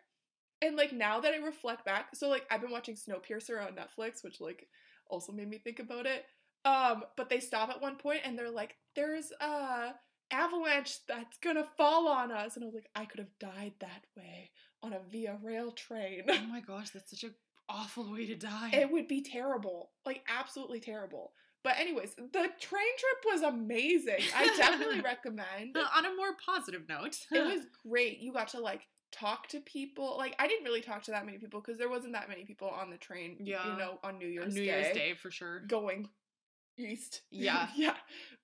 And 0.61 0.75
like 0.75 0.91
now 0.91 1.19
that 1.21 1.33
I 1.33 1.37
reflect 1.37 1.85
back, 1.85 2.15
so 2.15 2.27
like 2.27 2.45
I've 2.51 2.61
been 2.61 2.71
watching 2.71 2.95
Snowpiercer 2.95 3.65
on 3.65 3.73
Netflix, 3.73 4.23
which 4.23 4.41
like 4.41 4.67
also 5.09 5.31
made 5.31 5.49
me 5.49 5.57
think 5.57 5.79
about 5.79 6.05
it. 6.05 6.25
Um 6.65 7.05
but 7.15 7.29
they 7.29 7.39
stop 7.39 7.69
at 7.69 7.81
one 7.81 7.95
point 7.95 8.21
and 8.25 8.37
they're 8.37 8.51
like 8.51 8.75
there's 8.95 9.31
a 9.39 9.93
avalanche 10.29 10.99
that's 11.07 11.37
to 11.55 11.63
fall 11.77 12.09
on 12.09 12.31
us 12.33 12.55
and 12.55 12.63
I 12.63 12.67
was 12.67 12.75
like 12.75 12.89
I 12.93 13.05
could 13.05 13.19
have 13.19 13.39
died 13.39 13.73
that 13.79 14.03
way 14.17 14.51
on 14.83 14.93
a 14.93 14.99
via 15.11 15.37
rail 15.41 15.71
train. 15.71 16.23
oh 16.27 16.41
my 16.49 16.61
gosh, 16.61 16.89
that's 16.91 17.09
such 17.11 17.23
a 17.23 17.33
awful 17.69 18.11
way 18.11 18.25
to 18.27 18.35
die. 18.35 18.71
It 18.73 18.91
would 18.91 19.07
be 19.07 19.21
terrible. 19.21 19.91
Like 20.05 20.23
absolutely 20.27 20.79
terrible. 20.79 21.31
But 21.63 21.77
anyways, 21.79 22.15
the 22.15 22.49
train 22.61 22.93
trip 22.97 23.33
was 23.33 23.41
amazing. 23.41 24.19
I 24.35 24.55
definitely 24.55 25.01
recommend. 25.03 25.75
On 25.75 26.05
a 26.05 26.15
more 26.15 26.35
positive 26.45 26.83
note, 26.87 27.17
It 27.31 27.43
was 27.53 27.65
great. 27.85 28.19
You 28.19 28.31
got 28.31 28.49
to 28.49 28.61
like 28.61 28.83
talk 29.11 29.47
to 29.49 29.59
people. 29.61 30.15
Like 30.17 30.35
I 30.39 30.47
didn't 30.47 30.63
really 30.63 30.81
talk 30.81 31.03
to 31.03 31.11
that 31.11 31.25
many 31.25 31.39
people 31.39 31.59
because 31.59 31.77
there 31.77 31.89
wasn't 31.89 32.13
that 32.13 32.29
many 32.29 32.45
people 32.45 32.69
on 32.69 32.89
the 32.89 32.97
train. 32.97 33.37
Yeah. 33.41 33.69
You 33.71 33.77
know, 33.77 33.99
on 34.03 34.17
New 34.17 34.27
Year's 34.27 34.53
New 34.55 34.61
Year's 34.61 34.85
Year's 34.85 34.95
Day 34.95 35.13
for 35.15 35.29
sure. 35.31 35.61
going 35.67 36.07
east. 36.77 37.21
Yeah. 37.31 37.67
yeah. 37.75 37.95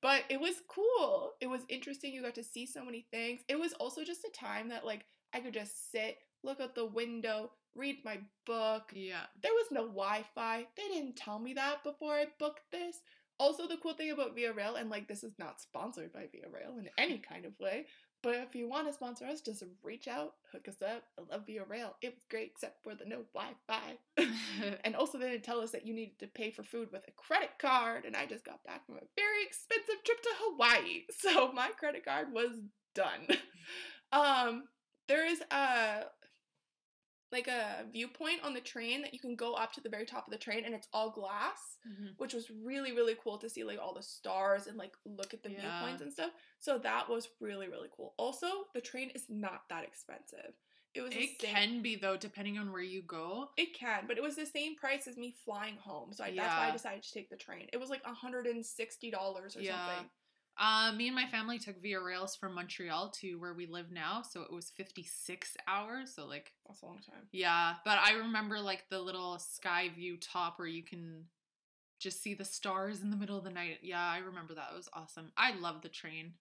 But 0.01 0.23
it 0.29 0.41
was 0.41 0.55
cool. 0.67 1.34
It 1.39 1.47
was 1.47 1.61
interesting. 1.69 2.13
You 2.13 2.23
got 2.23 2.36
to 2.36 2.43
see 2.43 2.65
so 2.65 2.84
many 2.84 3.05
things. 3.11 3.41
It 3.47 3.59
was 3.59 3.73
also 3.73 4.03
just 4.03 4.25
a 4.25 4.31
time 4.38 4.69
that 4.69 4.86
like 4.86 5.05
I 5.34 5.39
could 5.39 5.53
just 5.53 5.91
sit, 5.91 6.17
look 6.43 6.59
out 6.59 6.75
the 6.75 6.86
window, 6.86 7.51
read 7.75 7.97
my 8.05 8.19
book. 8.45 8.91
Yeah. 8.93 9.23
There 9.41 9.53
was 9.53 9.67
no 9.71 9.88
Wi-Fi. 9.88 10.67
They 10.77 10.88
didn't 10.93 11.15
tell 11.15 11.39
me 11.39 11.53
that 11.53 11.84
before 11.84 12.13
I 12.13 12.25
booked 12.39 12.71
this. 12.71 12.97
Also, 13.39 13.67
the 13.67 13.77
cool 13.81 13.93
thing 13.93 14.11
about 14.11 14.36
Via 14.36 14.53
Rail, 14.53 14.75
and 14.75 14.89
like 14.89 15.07
this 15.07 15.23
is 15.23 15.34
not 15.39 15.59
sponsored 15.59 16.13
by 16.13 16.27
Via 16.31 16.49
Rail 16.51 16.77
in 16.77 16.89
any 16.97 17.17
kind 17.17 17.45
of 17.45 17.53
way, 17.59 17.88
but 18.23 18.36
if 18.36 18.55
you 18.55 18.69
want 18.69 18.88
to 18.88 18.93
sponsor 18.93 19.25
us, 19.25 19.41
just 19.41 19.63
reach 19.84 20.07
out, 20.07 20.36
hook 20.53 20.69
us 20.69 20.81
up. 20.81 21.03
I 21.19 21.23
love 21.29 21.45
Via 21.45 21.65
Rail. 21.65 21.95
It 22.01 22.13
was 22.13 22.23
great 22.29 22.51
except 22.55 22.81
for 22.81 22.95
the 22.95 23.05
no 23.05 23.23
Wi-Fi. 23.36 23.97
And 24.86 24.95
also, 24.95 25.17
they 25.17 25.29
didn't 25.29 25.43
tell 25.43 25.59
us 25.59 25.71
that 25.71 25.86
you 25.86 25.93
needed 25.93 26.19
to 26.19 26.27
pay 26.27 26.51
for 26.51 26.63
food 26.63 26.89
with 26.91 27.03
a 27.07 27.11
credit 27.11 27.51
card. 27.59 28.05
And 28.05 28.15
I 28.15 28.25
just 28.25 28.45
got 28.45 28.63
back 28.63 28.86
from 28.86 28.95
a 28.95 29.07
very 29.17 29.43
expensive 29.43 30.03
trip 30.05 30.21
to 30.21 30.29
Hawaii. 30.39 31.01
So 31.19 31.51
my 31.51 31.69
credit 31.77 32.05
card 32.05 32.27
was 32.31 32.51
done. 32.95 33.27
um, 34.13 34.63
there 35.08 35.26
is 35.26 35.41
a 35.51 36.04
like 37.32 37.47
a 37.47 37.86
viewpoint 37.91 38.39
on 38.43 38.54
the 38.54 38.62
train 38.62 39.01
that 39.01 39.12
you 39.12 39.20
can 39.20 39.36
go 39.36 39.56
up 39.56 39.74
to 39.74 39.82
the 39.82 39.89
very 39.89 40.06
top 40.06 40.28
of 40.28 40.32
the 40.32 40.38
train 40.38 40.66
and 40.66 40.76
it's 40.76 40.88
all 40.93 41.10
glass 41.10 41.78
Mhm. 41.88 42.14
which 42.18 42.34
was 42.34 42.51
really 42.51 42.91
really 42.91 43.16
cool 43.24 43.39
to 43.39 43.49
see 43.49 43.64
like 43.64 43.80
all 43.80 43.93
the 43.93 44.04
stars 44.04 44.68
and 44.68 44.78
like 44.78 44.95
look 45.04 45.34
at 45.34 45.41
the 45.41 45.49
Yeah. 45.49 45.62
viewpoints 45.80 46.01
and 46.04 46.14
stuff 46.14 46.32
so 46.60 46.78
that 46.78 47.10
was 47.10 47.28
really 47.39 47.68
really 47.68 47.89
cool 47.95 48.14
also 48.18 48.66
the 48.76 48.82
train 48.82 49.10
is 49.12 49.28
not 49.30 49.68
that 49.70 49.84
expensive 49.84 50.54
it 50.93 51.01
was 51.01 51.12
It 51.16 51.41
same- 51.41 51.56
can 51.56 51.82
be 51.82 51.95
though, 51.95 52.18
depending 52.18 52.60
on 52.60 52.72
where 52.72 52.84
you 52.84 53.01
go. 53.01 53.49
it 53.58 53.74
can, 53.74 54.06
but 54.06 54.16
it 54.16 54.22
was 54.22 54.36
the 54.36 54.45
same 54.45 54.76
price 54.76 55.08
as 55.08 55.18
me 55.18 55.32
flying 55.43 55.76
home. 55.76 56.14
So 56.14 56.24
I, 56.24 56.36
that's 56.36 56.54
why 56.56 56.68
I 56.68 56.72
decided 56.72 57.01
to 57.01 57.12
take 57.12 57.32
the 57.32 57.36
train. 57.36 57.68
It 57.74 57.78
was 57.78 57.89
like 57.89 58.04
$160 58.06 59.56
or 59.56 59.60
Yeah. 59.60 59.88
something. 59.88 60.12
Uh, 60.60 60.91
me 60.95 61.08
and 61.08 61.16
my 61.16 61.26
family 61.26 61.58
took 61.58 61.82
Via 61.82 61.99
Rails 61.99 62.36
from 62.36 62.54
Montreal 62.54 63.10
to 63.22 63.36
where 63.39 63.54
we 63.54 63.66
live 63.66 63.91
now, 63.91 64.22
so 64.22 64.41
it 64.41 64.51
was 64.51 64.70
56 64.78 65.58
hours. 65.68 66.14
So 66.16 66.26
like, 66.28 66.51
That's 66.68 66.82
a 66.82 66.86
long 66.86 66.99
time. 66.99 67.24
yeah. 67.32 67.74
But 67.84 67.97
I 67.99 68.14
remember 68.14 68.60
like 68.60 68.86
the 68.89 68.99
little 68.99 69.39
sky 69.39 69.89
view 69.95 70.18
top 70.18 70.60
where 70.60 70.68
you 70.68 70.84
can 70.84 71.26
just 71.99 72.22
see 72.22 72.34
the 72.34 72.45
stars 72.45 73.01
in 73.01 73.10
the 73.10 73.18
middle 73.18 73.38
of 73.38 73.43
the 73.43 73.49
night. 73.49 73.80
Yeah, 73.82 74.06
I 74.06 74.18
remember 74.20 74.54
that. 74.56 74.70
It 74.74 74.78
was 74.78 74.89
awesome. 74.93 75.32
I 75.38 75.56
love 75.56 75.82
the 75.82 75.89
train. 75.89 76.34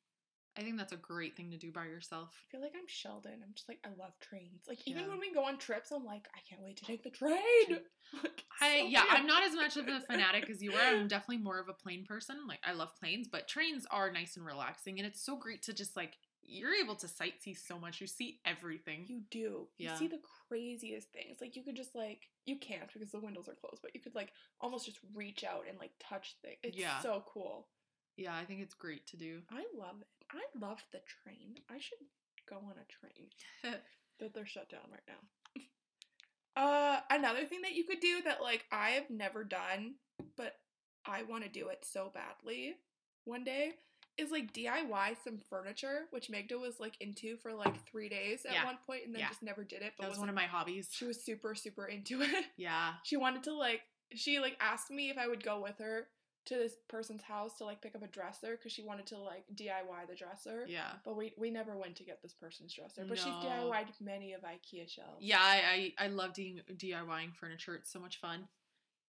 I 0.58 0.62
think 0.62 0.76
that's 0.76 0.92
a 0.92 0.96
great 0.96 1.36
thing 1.36 1.50
to 1.50 1.56
do 1.56 1.72
by 1.72 1.86
yourself. 1.86 2.28
I 2.48 2.50
feel 2.52 2.60
like 2.60 2.72
I'm 2.76 2.86
Sheldon. 2.86 3.40
I'm 3.42 3.54
just 3.54 3.68
like, 3.68 3.78
I 3.84 3.88
love 3.98 4.12
trains. 4.20 4.62
Like, 4.68 4.80
even 4.86 5.04
Yeah. 5.04 5.08
when 5.08 5.20
we 5.20 5.32
go 5.32 5.44
on 5.44 5.56
trips, 5.58 5.90
I'm 5.92 6.04
like, 6.04 6.28
I 6.34 6.40
can't 6.48 6.62
wait 6.62 6.76
to 6.78 6.84
take 6.84 7.02
the 7.02 7.10
train. 7.10 7.38
Like, 8.22 8.44
I 8.60 8.80
so 8.80 8.86
yeah, 8.88 9.04
weird. 9.04 9.14
I'm 9.14 9.26
not 9.26 9.42
as 9.42 9.54
much 9.54 9.78
of 9.78 9.88
a 9.88 10.00
fanatic 10.10 10.50
as 10.50 10.62
you 10.62 10.74
are. 10.74 10.80
I'm 10.82 11.08
definitely 11.08 11.38
more 11.42 11.58
of 11.58 11.70
a 11.70 11.72
plane 11.72 12.04
person. 12.04 12.36
Like 12.46 12.58
I 12.62 12.72
love 12.72 12.94
planes, 13.00 13.26
but 13.26 13.48
trains 13.48 13.86
are 13.90 14.12
nice 14.12 14.36
and 14.36 14.44
relaxing, 14.44 14.98
and 14.98 15.06
it's 15.06 15.24
so 15.24 15.34
great 15.34 15.62
to 15.62 15.72
just 15.72 15.96
like 15.96 16.18
you're 16.42 16.74
able 16.74 16.96
to 16.96 17.06
sightsee 17.06 17.56
so 17.56 17.78
much. 17.78 18.00
You 18.00 18.06
see 18.06 18.40
everything. 18.44 19.04
You 19.08 19.22
do. 19.30 19.68
Yeah. 19.78 19.92
You 19.92 19.98
see 19.98 20.08
the 20.08 20.20
craziest 20.48 21.10
things. 21.12 21.38
Like, 21.40 21.56
you 21.56 21.62
could 21.62 21.76
just, 21.76 21.94
like, 21.94 22.28
you 22.44 22.58
can't 22.58 22.92
because 22.92 23.12
the 23.12 23.20
windows 23.20 23.48
are 23.48 23.54
closed, 23.54 23.80
but 23.80 23.92
you 23.94 24.00
could, 24.00 24.14
like, 24.16 24.32
almost 24.60 24.84
just 24.86 24.98
reach 25.14 25.44
out 25.44 25.64
and, 25.68 25.78
like, 25.78 25.92
touch 26.00 26.36
things. 26.42 26.58
It's 26.64 26.76
Yeah. 26.76 26.98
so 27.00 27.22
cool. 27.32 27.68
Yeah, 28.16 28.34
I 28.36 28.44
think 28.44 28.60
it's 28.60 28.74
great 28.74 29.06
to 29.08 29.16
do. 29.16 29.40
I 29.50 29.64
love 29.78 29.96
it. 30.00 30.08
I 30.30 30.42
love 30.58 30.78
the 30.92 31.00
train. 31.22 31.56
I 31.70 31.78
should 31.78 31.98
go 32.48 32.56
on 32.56 32.72
a 32.72 32.86
train. 32.92 33.28
that 34.20 34.34
they're 34.34 34.46
shut 34.46 34.70
down 34.70 34.82
right 34.90 35.00
now. 35.06 35.62
Uh, 36.54 37.00
another 37.10 37.44
thing 37.44 37.62
that 37.62 37.72
you 37.74 37.84
could 37.84 38.00
do 38.00 38.20
that 38.24 38.42
like 38.42 38.64
I 38.70 38.90
have 38.90 39.08
never 39.10 39.42
done, 39.42 39.94
but 40.36 40.56
I 41.06 41.22
want 41.22 41.44
to 41.44 41.48
do 41.50 41.68
it 41.68 41.84
so 41.84 42.10
badly 42.12 42.74
one 43.24 43.42
day 43.44 43.72
is 44.18 44.30
like 44.30 44.52
DIY 44.52 45.16
some 45.24 45.38
furniture, 45.48 46.02
which 46.10 46.28
Magda 46.28 46.58
was 46.58 46.78
like 46.78 47.00
into 47.00 47.36
for 47.38 47.54
like 47.54 47.82
three 47.86 48.10
days 48.10 48.44
at 48.44 48.52
Yeah. 48.52 48.64
one 48.64 48.78
point, 48.86 49.06
and 49.06 49.14
then 49.14 49.20
Yeah. 49.20 49.28
just 49.28 49.42
never 49.42 49.64
did 49.64 49.80
it. 49.80 49.94
But 49.96 50.02
That 50.04 50.08
was 50.10 50.16
was 50.16 50.20
one 50.20 50.28
of 50.28 50.34
my 50.34 50.44
hobbies. 50.44 50.90
She 50.92 51.06
was 51.06 51.24
super 51.24 51.54
super 51.54 51.86
into 51.86 52.20
it. 52.22 52.44
Yeah. 52.58 52.94
she 53.02 53.16
wanted 53.16 53.44
to 53.44 53.54
like 53.54 53.80
she 54.14 54.38
like 54.38 54.56
asked 54.60 54.90
me 54.90 55.08
if 55.08 55.16
I 55.16 55.26
would 55.28 55.42
go 55.42 55.62
with 55.62 55.78
her 55.78 56.08
to 56.46 56.54
this 56.56 56.74
person's 56.88 57.22
house 57.22 57.54
to 57.58 57.64
like 57.64 57.80
pick 57.80 57.94
up 57.94 58.02
a 58.02 58.08
dresser 58.08 58.52
because 58.56 58.72
she 58.72 58.82
wanted 58.82 59.06
to 59.06 59.18
like 59.18 59.44
DIY 59.54 60.08
the 60.08 60.14
dresser. 60.16 60.64
Yeah. 60.68 60.90
But 61.04 61.16
we 61.16 61.32
we 61.38 61.50
never 61.50 61.76
went 61.76 61.96
to 61.96 62.04
get 62.04 62.20
this 62.22 62.34
person's 62.34 62.72
dresser. 62.74 63.04
But 63.06 63.18
she's 63.18 63.26
No. 63.26 63.70
DIY'd 63.72 63.88
many 64.00 64.32
of 64.32 64.42
IKEA 64.42 64.88
shelves. 64.88 65.18
Yeah, 65.20 65.38
I, 65.40 65.92
I, 65.98 66.04
I 66.04 66.08
love 66.08 66.34
doing 66.34 66.60
DIYing 66.72 67.34
furniture. 67.36 67.74
It's 67.74 67.92
so 67.92 68.00
much 68.00 68.18
fun. 68.20 68.48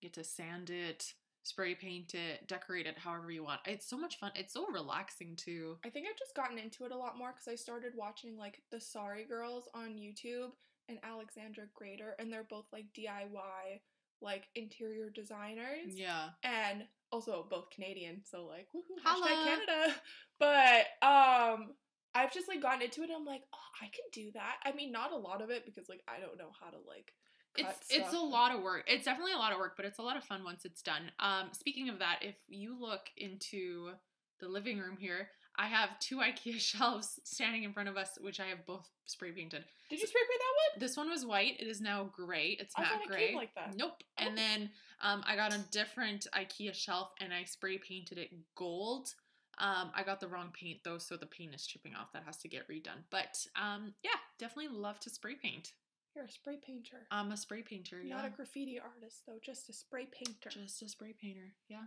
get 0.02 0.14
to 0.14 0.24
sand 0.24 0.70
it, 0.70 1.14
spray 1.44 1.74
paint 1.76 2.14
it, 2.14 2.48
decorate 2.48 2.86
it 2.86 2.98
however 3.00 3.32
you 3.32 3.44
want. 3.44 3.62
It's 3.66 3.86
so 3.88 3.98
much 3.98 4.20
fun. 4.20 4.32
It's 4.36 4.54
so 4.54 4.68
relaxing 4.68 5.36
too. 5.36 5.78
I 5.86 5.90
think 5.90 6.08
I've 6.10 6.18
just 6.20 6.36
gotten 6.36 6.58
into 6.60 6.86
it 6.86 6.92
a 6.92 6.98
lot 6.98 7.18
more 7.18 7.32
because 7.32 7.48
I 7.48 7.56
started 7.56 7.94
watching 7.96 8.38
like 8.38 8.62
the 8.72 8.80
Sorry 8.80 9.24
Girls 9.26 9.68
on 9.74 9.92
YouTube 9.98 10.52
and 10.90 11.00
Alexandra 11.04 11.66
Gater, 11.82 12.16
and 12.20 12.32
they're 12.32 12.44
both 12.44 12.66
like 12.74 12.86
DIY 12.96 13.80
like 14.22 14.44
interior 14.56 15.10
designers, 15.10 15.88
Yeah. 15.98 16.30
and 16.44 16.86
also 17.14 17.46
both 17.50 17.70
Canadian. 17.70 18.22
So 18.26 18.46
like, 18.46 18.68
woohoo, 18.76 19.06
hashtag 19.06 19.46
Canada. 19.46 19.96
But 20.40 20.88
um, 21.08 21.70
I've 22.14 22.34
just 22.34 22.50
like 22.50 22.62
gotten 22.62 22.82
into 22.82 23.02
it. 23.04 23.10
I'm 23.16 23.24
like, 23.24 23.44
oh, 23.54 23.72
I 23.82 23.86
can 23.86 24.04
do 24.12 24.32
that. 24.34 24.56
I 24.66 24.74
mean, 24.74 24.92
not 24.92 25.14
a 25.14 25.16
lot 25.16 25.42
of 25.42 25.52
it 25.52 25.64
because 25.66 25.88
like 25.88 26.02
I 26.08 26.20
don't 26.20 26.38
know 26.38 26.50
how 26.60 26.70
to 26.70 26.78
like. 26.86 27.14
It's 27.56 27.68
cut 27.68 27.78
it's 27.90 28.14
a 28.14 28.18
lot 28.18 28.54
of 28.54 28.62
work. 28.62 28.84
It's 28.88 29.06
definitely 29.06 29.34
a 29.34 29.38
lot 29.38 29.54
of 29.54 29.60
work, 29.60 29.74
but 29.78 29.86
it's 29.86 30.00
a 30.00 30.02
lot 30.02 30.18
of 30.18 30.24
fun 30.24 30.44
once 30.44 30.66
it's 30.66 30.82
done. 30.82 31.12
Um, 31.20 31.50
speaking 31.54 31.88
of 31.88 32.00
that, 32.00 32.20
if 32.22 32.36
you 32.50 32.76
look 32.78 33.02
into 33.16 33.92
the 34.40 34.48
living 34.48 34.80
room 34.80 34.98
here, 35.00 35.30
I 35.58 35.68
have 35.68 36.00
two 36.00 36.18
IKEA 36.20 36.60
shelves 36.60 37.20
standing 37.24 37.64
in 37.64 37.74
front 37.74 37.90
of 37.90 37.98
us, 37.98 38.18
which 38.22 38.40
I 38.40 38.46
have 38.46 38.66
both 38.66 38.90
spray 39.06 39.32
painted. 39.32 39.64
Did 39.90 40.00
you 40.00 40.08
spray 40.08 40.22
paint 40.22 40.40
that 40.40 40.74
one? 40.74 40.80
This 40.80 40.98
one 40.98 41.10
was 41.10 41.26
white. 41.26 41.60
It 41.60 41.68
is 41.68 41.82
now 41.82 42.10
gray. 42.12 42.58
It's 42.60 42.74
I 42.78 42.82
matte 42.82 43.02
it 43.04 43.10
gray. 43.10 43.28
came 43.28 43.36
like 43.36 43.54
that. 43.56 43.76
Nope. 43.76 44.02
Oh. 44.20 44.26
And 44.26 44.38
then 44.38 44.70
um, 45.02 45.24
I 45.28 45.36
got 45.36 45.54
a 45.54 45.60
different 45.72 46.28
IKEA 46.34 46.74
shelf 46.74 47.12
and 47.20 47.34
I 47.34 47.44
spray 47.44 47.78
painted 47.78 48.18
it 48.18 48.32
gold. 48.56 49.14
Um, 49.60 49.92
I 49.96 50.02
got 50.04 50.20
the 50.20 50.28
wrong 50.28 50.52
paint 50.60 50.80
though, 50.84 50.98
so 50.98 51.16
the 51.16 51.28
paint 51.28 51.54
is 51.54 51.68
chipping 51.68 51.94
off. 51.94 52.12
That 52.14 52.24
has 52.26 52.38
to 52.38 52.48
get 52.48 52.68
redone. 52.68 53.04
But 53.12 53.46
um, 53.56 53.94
yeah, 54.04 54.12
definitely 54.40 54.76
love 54.76 55.00
to 55.02 55.10
spray 55.10 55.36
paint. 55.36 55.74
You're 56.16 56.26
a 56.26 56.32
spray 56.32 56.58
painter. 56.64 57.08
I'm 57.12 57.32
a 57.32 57.38
spray 57.38 57.62
painter. 57.64 58.02
Not 58.04 58.24
yeah, 58.24 58.28
a 58.28 58.30
graffiti 58.30 58.80
artist 58.80 59.22
though, 59.28 59.40
just 59.44 59.70
a 59.70 59.74
spray 59.74 60.08
painter. 60.12 60.50
just 60.50 60.82
a 60.82 60.90
spray 60.90 61.14
painter. 61.20 61.54
Yeah. 61.68 61.86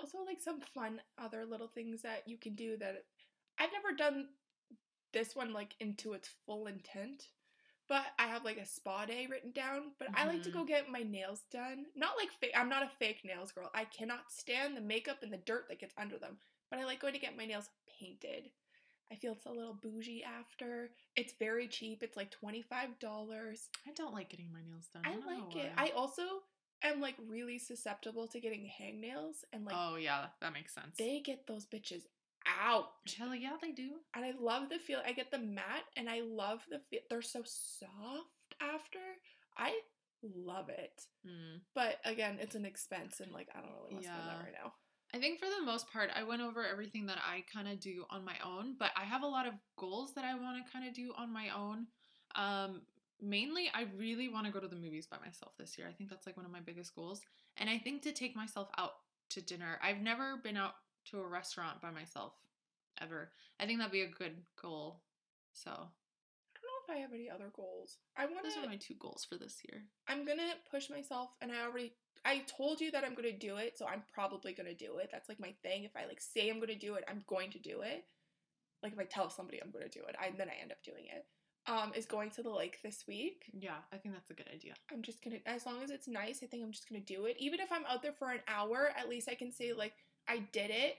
Also 0.00 0.18
like 0.24 0.40
some 0.40 0.60
fun 0.74 1.00
other 1.22 1.44
little 1.44 1.68
things 1.68 2.02
that 2.02 2.22
you 2.26 2.36
can 2.36 2.54
do 2.54 2.76
that 2.78 3.04
I've 3.58 3.72
never 3.72 3.96
done 3.96 4.28
this 5.12 5.34
one 5.34 5.52
like 5.52 5.74
into 5.80 6.12
its 6.12 6.30
full 6.46 6.66
intent. 6.66 7.28
But 7.88 8.04
I 8.18 8.26
have 8.26 8.44
like 8.44 8.58
a 8.58 8.66
spa 8.66 9.06
day 9.06 9.26
written 9.30 9.50
down. 9.52 9.92
But 9.98 10.08
I 10.14 10.26
like 10.26 10.42
to 10.42 10.50
go 10.50 10.58
mm-hmm. 10.58 10.68
get 10.68 10.90
my 10.90 11.02
nails 11.02 11.44
done. 11.50 11.86
Not 11.96 12.12
like 12.18 12.30
fake. 12.38 12.52
I'm 12.54 12.68
not 12.68 12.82
a 12.82 12.90
fake 12.98 13.22
nails 13.24 13.50
girl. 13.50 13.70
I 13.74 13.84
cannot 13.84 14.30
stand 14.30 14.76
the 14.76 14.82
makeup 14.82 15.22
and 15.22 15.32
the 15.32 15.38
dirt 15.38 15.66
that 15.68 15.80
gets 15.80 15.94
under 15.96 16.18
them. 16.18 16.36
But 16.70 16.80
I 16.80 16.84
like 16.84 17.00
going 17.00 17.14
to 17.14 17.18
get 17.18 17.36
my 17.36 17.46
nails 17.46 17.70
painted. 17.98 18.50
I 19.10 19.14
feel 19.14 19.32
it's 19.32 19.46
a 19.46 19.50
little 19.50 19.78
bougie 19.80 20.22
after. 20.22 20.90
It's 21.16 21.32
very 21.38 21.66
cheap. 21.66 22.02
It's 22.02 22.16
like 22.16 22.30
twenty 22.30 22.60
five 22.60 22.98
dollars. 22.98 23.70
I 23.86 23.92
don't 23.92 24.12
like 24.12 24.28
getting 24.28 24.52
my 24.52 24.60
nails 24.60 24.88
done. 24.92 25.02
I 25.06 25.12
don't 25.12 25.26
like 25.26 25.56
it. 25.56 25.72
why. 25.74 25.86
I 25.86 25.90
also 25.96 26.22
am 26.82 27.00
like 27.00 27.16
really 27.28 27.58
susceptible 27.58 28.26
to 28.28 28.40
getting 28.40 28.70
hangnails 28.80 29.44
and 29.52 29.64
like 29.64 29.74
oh 29.76 29.96
yeah, 29.96 30.26
that 30.40 30.52
makes 30.52 30.74
sense. 30.74 30.96
they 30.98 31.20
get 31.24 31.46
those 31.46 31.66
bitches 31.66 32.02
out. 32.46 32.90
Hell 33.16 33.34
yeah, 33.34 33.56
they 33.60 33.72
do. 33.72 33.90
And 34.14 34.24
I 34.24 34.32
love 34.40 34.68
the 34.70 34.78
feel. 34.78 35.00
I 35.06 35.12
get 35.12 35.30
the 35.30 35.38
matte 35.38 35.84
and 35.96 36.08
I 36.08 36.20
love 36.20 36.60
the 36.70 36.80
feel. 36.90 37.00
They're 37.10 37.22
so 37.22 37.42
soft 37.44 38.54
after. 38.60 38.98
I 39.56 39.72
love 40.22 40.68
it. 40.68 41.02
Mm. 41.26 41.60
But 41.74 41.96
again, 42.04 42.38
it's 42.40 42.54
an 42.54 42.64
expense 42.64 43.20
and 43.20 43.32
like 43.32 43.48
I 43.54 43.60
don't 43.60 43.70
really 43.70 43.94
want 43.94 44.04
to 44.04 44.08
spend 44.08 44.28
that 44.28 44.44
right 44.44 44.54
now. 44.64 44.72
I 45.14 45.18
think 45.18 45.38
for 45.38 45.46
the 45.46 45.64
most 45.64 45.90
part, 45.90 46.10
I 46.14 46.22
went 46.22 46.42
over 46.42 46.66
everything 46.66 47.06
that 47.06 47.18
I 47.18 47.42
kind 47.52 47.66
of 47.66 47.80
do 47.80 48.04
on 48.10 48.26
my 48.26 48.36
own, 48.44 48.76
but 48.78 48.90
I 48.94 49.04
have 49.04 49.22
a 49.22 49.26
lot 49.26 49.46
of 49.46 49.54
goals 49.78 50.12
that 50.14 50.24
I 50.24 50.34
want 50.34 50.64
to 50.64 50.70
kind 50.70 50.86
of 50.86 50.94
do 50.94 51.12
on 51.16 51.32
my 51.32 51.48
own. 51.56 51.86
Um, 52.34 52.82
mainly, 53.20 53.70
I 53.74 53.86
really 53.96 54.28
want 54.28 54.46
to 54.46 54.52
go 54.52 54.60
to 54.60 54.68
the 54.68 54.76
movies 54.76 55.06
by 55.06 55.16
myself 55.24 55.52
this 55.58 55.76
year. 55.78 55.86
I 55.88 55.92
think 55.92 56.10
that's 56.10 56.26
like 56.26 56.36
one 56.36 56.46
of 56.46 56.52
my 56.52 56.60
biggest 56.60 56.94
goals. 56.94 57.20
And 57.56 57.68
I 57.68 57.78
think 57.78 58.02
to 58.02 58.12
take 58.12 58.36
myself 58.36 58.68
out 58.78 58.92
to 59.30 59.42
dinner. 59.42 59.78
I've 59.82 60.00
never 60.00 60.36
been 60.42 60.56
out 60.56 60.74
to 61.10 61.20
a 61.20 61.26
restaurant 61.26 61.80
by 61.80 61.90
myself 61.90 62.32
ever. 63.00 63.30
I 63.60 63.66
think 63.66 63.78
that'd 63.78 63.92
be 63.92 64.02
a 64.02 64.08
good 64.08 64.32
goal. 64.60 65.02
So, 65.52 65.70
I 65.70 65.74
don't 65.74 66.90
know 66.90 66.94
if 66.94 66.96
I 66.96 67.00
have 67.00 67.12
any 67.12 67.28
other 67.30 67.50
goals. 67.54 67.96
I 68.16 68.26
want 68.26 68.42
those 68.42 68.56
are 68.56 68.66
my 68.66 68.76
two 68.76 68.94
goals 68.98 69.26
for 69.28 69.36
this 69.36 69.60
year. 69.68 69.82
I'm 70.08 70.24
going 70.24 70.38
to 70.38 70.70
push 70.70 70.90
myself 70.90 71.30
and 71.40 71.52
I 71.52 71.64
already 71.64 71.92
I 72.24 72.42
told 72.46 72.80
you 72.80 72.90
that 72.90 73.04
I'm 73.04 73.14
going 73.14 73.30
to 73.30 73.46
do 73.46 73.56
it, 73.56 73.78
so 73.78 73.86
I'm 73.86 74.02
probably 74.12 74.52
going 74.52 74.68
to 74.68 74.74
do 74.74 74.98
it. 74.98 75.08
That's 75.10 75.28
like 75.28 75.40
my 75.40 75.54
thing. 75.62 75.84
If 75.84 75.96
I 75.96 76.06
like 76.06 76.20
say 76.20 76.50
I'm 76.50 76.56
going 76.56 76.68
to 76.68 76.74
do 76.74 76.94
it, 76.94 77.04
I'm 77.08 77.22
going 77.26 77.50
to 77.52 77.58
do 77.58 77.80
it. 77.82 78.04
Like 78.82 78.92
if 78.92 78.98
I 78.98 79.04
tell 79.04 79.30
somebody 79.30 79.60
I'm 79.62 79.70
going 79.70 79.88
to 79.88 79.98
do 79.98 80.04
it, 80.08 80.16
I 80.20 80.32
then 80.36 80.48
I 80.48 80.60
end 80.60 80.72
up 80.72 80.82
doing 80.84 81.04
it. 81.14 81.24
Um 81.68 81.92
is 81.94 82.06
going 82.06 82.30
to 82.30 82.42
the 82.42 82.50
lake 82.50 82.80
this 82.82 83.04
week. 83.06 83.44
Yeah, 83.52 83.76
I 83.92 83.96
think 83.96 84.14
that's 84.14 84.30
a 84.30 84.34
good 84.34 84.48
idea. 84.52 84.74
I'm 84.92 85.02
just 85.02 85.22
gonna, 85.22 85.38
as 85.46 85.66
long 85.66 85.82
as 85.82 85.90
it's 85.90 86.08
nice, 86.08 86.40
I 86.42 86.46
think 86.46 86.62
I'm 86.64 86.72
just 86.72 86.88
gonna 86.88 87.00
do 87.00 87.26
it. 87.26 87.36
Even 87.38 87.60
if 87.60 87.70
I'm 87.70 87.84
out 87.86 88.02
there 88.02 88.12
for 88.12 88.30
an 88.30 88.40
hour, 88.48 88.90
at 88.98 89.08
least 89.08 89.28
I 89.30 89.34
can 89.34 89.52
say 89.52 89.72
like 89.72 89.92
I 90.26 90.38
did 90.52 90.70
it. 90.70 90.96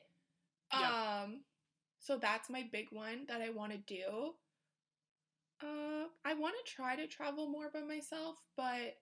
Yeah. 0.72 1.24
Um, 1.24 1.42
so 2.00 2.18
that's 2.18 2.50
my 2.50 2.66
big 2.72 2.88
one 2.92 3.26
that 3.28 3.42
I 3.42 3.50
want 3.50 3.72
to 3.72 3.78
do. 3.80 4.34
Uh, 5.62 6.06
I 6.24 6.34
want 6.36 6.56
to 6.64 6.72
try 6.72 6.96
to 6.96 7.08
travel 7.08 7.50
more 7.50 7.70
by 7.74 7.82
myself, 7.82 8.38
but 8.56 8.98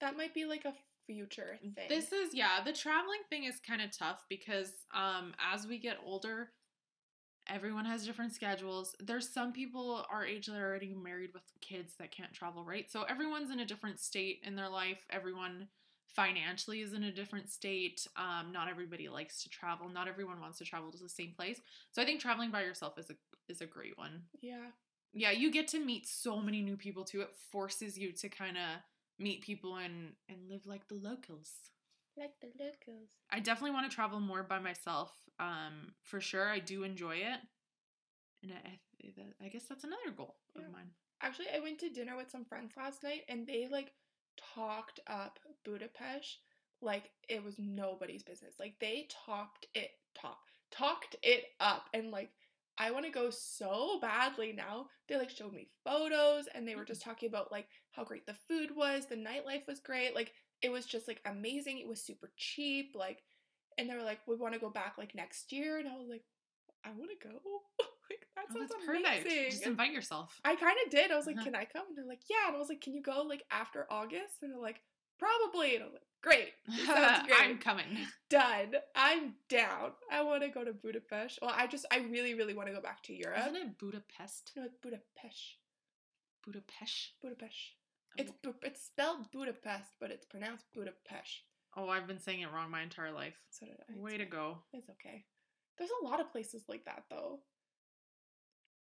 that 0.00 0.16
might 0.16 0.32
be 0.32 0.46
like 0.46 0.64
a 0.64 0.72
future 1.06 1.58
thing. 1.74 1.88
This 1.88 2.12
is 2.12 2.34
yeah, 2.34 2.62
the 2.64 2.72
traveling 2.72 3.20
thing 3.28 3.44
is 3.44 3.60
kind 3.60 3.82
of 3.82 3.96
tough 3.96 4.24
because 4.28 4.72
um 4.94 5.34
as 5.52 5.66
we 5.66 5.78
get 5.78 5.98
older, 6.04 6.50
everyone 7.48 7.84
has 7.84 8.04
different 8.06 8.32
schedules. 8.32 8.94
There's 9.00 9.28
some 9.28 9.52
people 9.52 10.04
our 10.10 10.24
age 10.24 10.46
that 10.46 10.56
are 10.56 10.68
already 10.68 10.94
married 10.94 11.30
with 11.34 11.42
kids 11.60 11.94
that 11.98 12.12
can't 12.12 12.32
travel, 12.32 12.64
right? 12.64 12.90
So 12.90 13.02
everyone's 13.04 13.50
in 13.50 13.60
a 13.60 13.66
different 13.66 13.98
state 14.00 14.40
in 14.44 14.54
their 14.56 14.68
life. 14.68 15.04
Everyone 15.10 15.68
financially 16.14 16.80
is 16.80 16.92
in 16.92 17.04
a 17.04 17.12
different 17.12 17.48
state. 17.50 18.06
Um 18.16 18.52
not 18.52 18.68
everybody 18.68 19.08
likes 19.08 19.42
to 19.42 19.48
travel. 19.48 19.88
Not 19.88 20.08
everyone 20.08 20.40
wants 20.40 20.58
to 20.58 20.64
travel 20.64 20.90
to 20.92 20.98
the 20.98 21.08
same 21.08 21.32
place. 21.36 21.60
So 21.92 22.02
I 22.02 22.04
think 22.04 22.20
traveling 22.20 22.50
by 22.50 22.62
yourself 22.62 22.98
is 22.98 23.10
a 23.10 23.14
is 23.48 23.60
a 23.60 23.66
great 23.66 23.96
one. 23.98 24.22
yeah, 24.40 24.70
Yeah, 25.12 25.30
you 25.32 25.50
get 25.50 25.68
to 25.68 25.84
meet 25.84 26.06
so 26.06 26.40
many 26.40 26.62
new 26.62 26.76
people 26.76 27.04
too. 27.04 27.20
It 27.22 27.34
forces 27.50 27.98
you 27.98 28.12
to 28.12 28.28
kind 28.28 28.56
of 28.56 28.80
meet 29.18 29.42
people 29.42 29.76
and 29.76 30.12
and 30.28 30.48
live 30.48 30.66
like 30.66 30.88
the 30.88 30.94
locals. 30.94 31.52
Like 32.16 32.32
the 32.40 32.48
locals. 32.58 33.08
I 33.30 33.40
definitely 33.40 33.72
want 33.72 33.90
to 33.90 33.94
travel 33.94 34.20
more 34.20 34.42
by 34.42 34.58
myself. 34.58 35.12
Um, 35.38 35.94
for 36.02 36.20
sure, 36.20 36.48
I 36.48 36.58
do 36.58 36.82
enjoy 36.82 37.16
it, 37.16 37.40
and 38.42 38.52
I, 38.52 38.78
I, 39.04 39.46
I 39.46 39.48
guess 39.48 39.64
that's 39.68 39.84
another 39.84 40.10
goal 40.16 40.36
Yeah. 40.54 40.66
of 40.66 40.72
mine. 40.72 40.90
Actually, 41.22 41.48
I 41.54 41.60
went 41.60 41.78
to 41.80 41.90
dinner 41.90 42.16
with 42.16 42.30
some 42.30 42.44
friends 42.44 42.72
last 42.76 43.02
night, 43.02 43.22
and 43.28 43.46
they 43.46 43.68
like 43.70 43.92
talked 44.54 45.00
up 45.06 45.38
Budapest 45.64 46.38
like 46.82 47.10
it 47.28 47.44
was 47.44 47.54
nobody's 47.58 48.22
business. 48.22 48.54
Like 48.58 48.74
they 48.80 49.06
talked 49.26 49.66
it 49.74 49.90
top, 50.14 50.38
talked 50.70 51.16
it 51.22 51.44
up, 51.60 51.88
and 51.92 52.10
like 52.10 52.30
I 52.78 52.90
want 52.90 53.04
to 53.04 53.10
go 53.12 53.28
so 53.28 53.98
badly 54.00 54.52
now. 54.52 54.86
They 55.08 55.16
like 55.16 55.30
showed 55.30 55.52
me 55.52 55.68
photos, 55.84 56.46
and 56.54 56.66
they 56.66 56.74
were 56.74 56.84
just 56.84 57.02
talking 57.02 57.28
about 57.28 57.52
like 57.52 57.68
how 57.90 58.04
great 58.04 58.26
the 58.26 58.36
food 58.48 58.74
was, 58.74 59.06
the 59.06 59.16
nightlife 59.16 59.66
was 59.66 59.80
great, 59.80 60.14
like 60.14 60.32
it 60.62 60.70
was 60.70 60.86
just 60.86 61.08
like 61.08 61.20
amazing. 61.24 61.78
It 61.78 61.88
was 61.88 62.02
super 62.02 62.30
cheap, 62.36 62.92
like, 62.94 63.22
and 63.78 63.88
they 63.88 63.94
were 63.94 64.02
like, 64.02 64.20
we 64.26 64.36
want 64.36 64.54
to 64.54 64.60
go 64.60 64.70
back 64.70 64.94
like 64.98 65.14
next 65.14 65.52
year, 65.52 65.78
and 65.78 65.88
I 65.88 65.96
was 65.96 66.08
like, 66.08 66.22
I 66.84 66.90
want 66.90 67.10
to 67.18 67.28
go. 67.28 67.34
like 68.10 68.26
that 68.36 68.44
Oh, 68.50 68.58
sounds 68.58 68.70
that's 68.70 68.88
amazing. 68.88 69.22
perfect. 69.22 69.50
Just 69.52 69.66
invite 69.66 69.92
yourself. 69.92 70.40
I 70.44 70.56
kind 70.56 70.76
of 70.84 70.90
did. 70.90 71.10
I 71.10 71.16
was 71.16 71.26
like, 71.26 71.36
Uh-huh. 71.36 71.44
"Can 71.44 71.54
I 71.54 71.64
come?" 71.64 71.86
And 71.88 71.96
they're 71.96 72.06
like, 72.06 72.22
"Yeah." 72.28 72.46
And 72.48 72.56
I 72.56 72.58
was 72.58 72.68
like, 72.68 72.80
"Can 72.80 72.94
you 72.94 73.02
go 73.02 73.22
like 73.22 73.44
after 73.50 73.86
August?" 73.90 74.42
And 74.42 74.52
they're 74.52 74.60
like, 74.60 74.80
"Probably." 75.18 75.74
And 75.76 75.84
I 75.84 75.86
was 75.86 75.94
like, 75.94 76.08
"Great, 76.22 76.52
sounds 76.86 77.26
great. 77.28 77.40
I'm 77.40 77.58
coming. 77.58 77.98
Done. 78.30 78.72
I'm 78.96 79.34
down. 79.48 79.92
I 80.10 80.22
want 80.22 80.42
to 80.42 80.48
go 80.48 80.64
to 80.64 80.72
Budapest. 80.72 81.38
Well, 81.42 81.52
I 81.54 81.66
just, 81.66 81.84
I 81.92 81.98
really, 81.98 82.34
really 82.34 82.54
want 82.54 82.68
to 82.68 82.74
go 82.74 82.80
back 82.80 83.02
to 83.04 83.14
Europe. 83.14 83.38
Isn't 83.40 83.56
it 83.56 83.78
Budapest? 83.78 84.52
No, 84.56 84.64
it's 84.64 84.76
Budapest. 84.82 85.56
Budapest. 86.44 87.12
Budapest. 87.22 87.56
It's 88.16 88.32
Bu- 88.42 88.54
it's 88.62 88.82
spelled 88.84 89.30
Budapest, 89.32 89.90
but 90.00 90.10
it's 90.10 90.26
pronounced 90.26 90.66
Budapest. 90.74 91.42
Oh, 91.76 91.88
I've 91.88 92.06
been 92.08 92.18
saying 92.18 92.40
it 92.40 92.52
wrong 92.52 92.70
my 92.70 92.82
entire 92.82 93.12
life. 93.12 93.36
So 93.50 93.66
did 93.66 93.76
I. 93.88 93.98
Way 93.98 94.10
It's 94.14 94.18
to 94.18 94.24
fine. 94.24 94.30
go. 94.30 94.58
It's 94.72 94.90
okay. 94.90 95.24
There's 95.78 95.90
a 96.02 96.04
lot 96.04 96.20
of 96.20 96.30
places 96.32 96.64
like 96.68 96.84
that 96.86 97.04
though. 97.08 97.40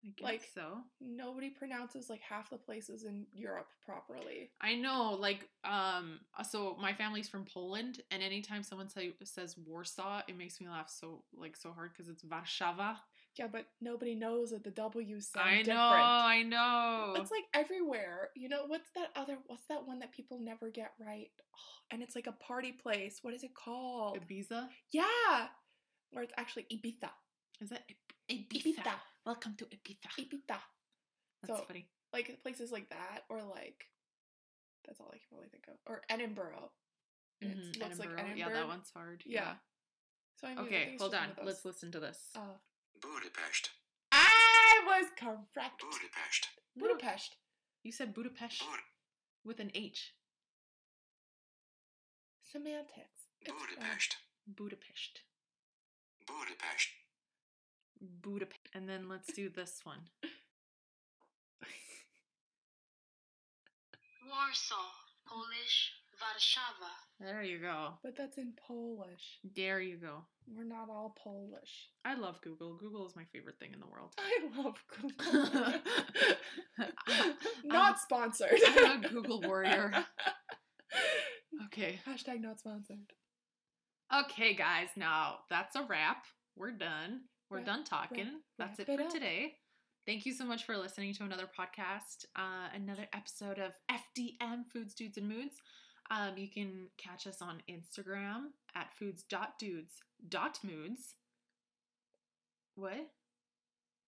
I 0.04 0.08
guess 0.16 0.24
Like- 0.24 0.48
so. 0.54 0.84
Nobody 1.00 1.50
pronounces 1.50 2.08
like 2.08 2.20
half 2.20 2.50
the 2.50 2.56
places 2.56 3.04
in 3.04 3.26
Europe 3.32 3.68
properly. 3.84 4.50
I 4.60 4.76
know, 4.76 5.12
like, 5.14 5.48
um, 5.64 6.20
uh, 6.36 6.44
so 6.44 6.76
my 6.80 6.94
family's 6.94 7.28
from 7.28 7.44
Poland, 7.44 8.00
and 8.12 8.22
anytime 8.22 8.62
someone 8.62 8.88
say, 8.88 9.12
says 9.24 9.56
Warsaw, 9.58 10.22
it 10.28 10.36
makes 10.36 10.60
me 10.60 10.68
laugh 10.68 10.88
so, 10.88 11.24
like, 11.34 11.56
so 11.56 11.72
hard 11.72 11.92
because 11.92 12.08
it's 12.08 12.22
Warszawa. 12.22 12.96
Yeah, 13.38 13.46
but 13.46 13.66
nobody 13.80 14.14
knows 14.16 14.50
that 14.50 14.64
the 14.64 14.70
W 14.72 15.20
sound 15.20 15.48
I 15.48 15.56
know, 15.58 15.62
different. 15.62 15.74
I 15.74 16.42
know. 16.42 17.14
It's 17.20 17.30
like 17.30 17.44
everywhere. 17.54 18.30
You 18.34 18.48
know, 18.48 18.64
what's 18.66 18.90
that 18.96 19.10
other 19.14 19.38
what's 19.46 19.64
that 19.68 19.86
one 19.86 20.00
that 20.00 20.12
people 20.12 20.40
never 20.40 20.70
get 20.70 20.92
right? 21.00 21.30
and 21.90 22.02
it's 22.02 22.14
like 22.16 22.26
a 22.26 22.32
party 22.32 22.72
place. 22.72 23.18
What 23.22 23.34
is 23.34 23.44
it 23.44 23.54
called? 23.54 24.18
Ibiza? 24.20 24.68
yeah. 24.92 25.48
Where 26.10 26.24
it's 26.24 26.32
actually 26.36 26.64
Ibiza. 26.72 27.10
Is 27.60 27.70
that 27.70 27.84
Ibiza? 28.30 28.76
Ibiza. 28.78 28.92
Welcome 29.24 29.54
to 29.58 29.64
Ibiza. 29.66 30.08
Ibiza. 30.18 30.58
That's 31.42 31.58
So- 31.60 31.64
funny. 31.66 31.88
Like 32.12 32.40
places 32.42 32.72
like 32.72 32.88
that 32.90 33.24
or 33.28 33.42
like 33.42 33.84
that's 34.86 34.98
all 35.00 35.08
I 35.12 35.18
can 35.18 35.36
really 35.36 35.48
think 35.50 35.64
of. 35.68 35.74
Or 35.86 36.02
Edinburgh. 36.08 36.72
Mhm, 37.44 37.76
It 37.76 37.78
looks 37.78 37.98
like 37.98 38.08
Edinburgh. 38.08 38.18
Edinburgh. 38.24 38.36
Yeah, 38.36 38.48
that 38.52 38.66
one's 38.66 38.90
hard. 38.90 39.22
Yeah. 39.26 39.56
So 40.40 40.46
I 40.48 40.54
mean, 40.54 40.64
Okay, 40.66 40.96
hold 40.98 41.14
on. 41.14 41.20
one 41.20 41.30
of 41.30 41.36
those. 41.36 41.46
Let's 41.46 41.64
listen 41.66 41.92
to 41.92 42.00
this. 42.00 42.18
Uh, 42.34 42.40
Budapest. 43.00 43.70
I 44.12 44.80
was 44.86 45.06
correct. 45.18 45.80
Budapest. 45.80 46.48
Budapest. 46.76 47.36
You 47.82 47.92
said 47.92 48.14
Budapest 48.14 48.60
Bud- 48.60 48.78
with 49.44 49.60
an 49.60 49.70
H. 49.74 50.14
Semantics. 52.42 53.26
It's, 53.40 53.50
uh, 53.50 53.54
Budapest. 53.54 54.16
Budapest. 54.46 55.20
Budapest. 56.26 56.88
Budapest. 58.22 58.60
And 58.74 58.88
then 58.88 59.08
let's 59.08 59.32
do 59.32 59.48
this 59.50 59.80
one. 59.84 60.08
Warsaw, 64.28 64.92
Polish, 65.26 65.92
Warszawa. 66.20 66.92
There 67.20 67.42
you 67.42 67.58
go. 67.58 67.94
but 68.04 68.16
that's 68.16 68.38
in 68.38 68.52
Polish. 68.66 69.38
There 69.56 69.80
you 69.80 69.96
go. 69.96 70.24
We're 70.54 70.64
not 70.64 70.88
all 70.88 71.14
Polish. 71.22 71.88
I 72.04 72.14
love 72.14 72.40
Google. 72.42 72.76
Google 72.76 73.06
is 73.06 73.16
my 73.16 73.24
favorite 73.32 73.58
thing 73.58 73.70
in 73.74 73.80
the 73.80 73.86
world. 73.86 74.14
I 74.18 74.62
love 74.62 74.76
Google. 75.18 75.74
I'm- 76.78 77.34
not 77.64 77.98
sponsored. 77.98 78.58
I'm 78.78 79.04
a 79.04 79.08
Google 79.08 79.40
warrior. 79.42 79.92
Okay. 81.66 81.98
Hashtag 82.08 82.40
not 82.40 82.60
sponsored. 82.60 82.98
Okay, 84.14 84.54
guys. 84.54 84.88
Now 84.96 85.38
that's 85.50 85.74
a 85.76 85.82
wrap. 85.88 86.24
we're 86.56 86.70
done. 86.70 87.22
We're 87.50 87.58
Wrap- 87.58 87.66
done 87.66 87.84
talking. 87.84 88.24
wrap- 88.58 88.68
That's 88.70 88.78
wrap 88.78 88.88
it 88.88 88.92
it 88.92 88.96
for 88.98 89.04
up. 89.06 89.12
today. 89.12 89.52
Thank 90.06 90.24
you 90.24 90.32
so 90.34 90.44
much 90.44 90.64
for 90.64 90.76
listening 90.76 91.12
to 91.14 91.24
another 91.24 91.46
podcast, 91.58 92.24
uh, 92.36 92.68
another 92.74 93.06
episode 93.12 93.58
of 93.58 93.72
FDM 93.90 94.62
Foods, 94.72 94.94
Dudes, 94.94 95.18
and 95.18 95.28
Moods. 95.28 95.56
Um, 96.10 96.38
you 96.38 96.48
can 96.48 96.88
catch 96.96 97.26
us 97.26 97.42
on 97.42 97.62
Instagram 97.70 98.52
at 98.74 98.94
foods.dudes.moods. 98.98 101.14
What? 102.76 103.10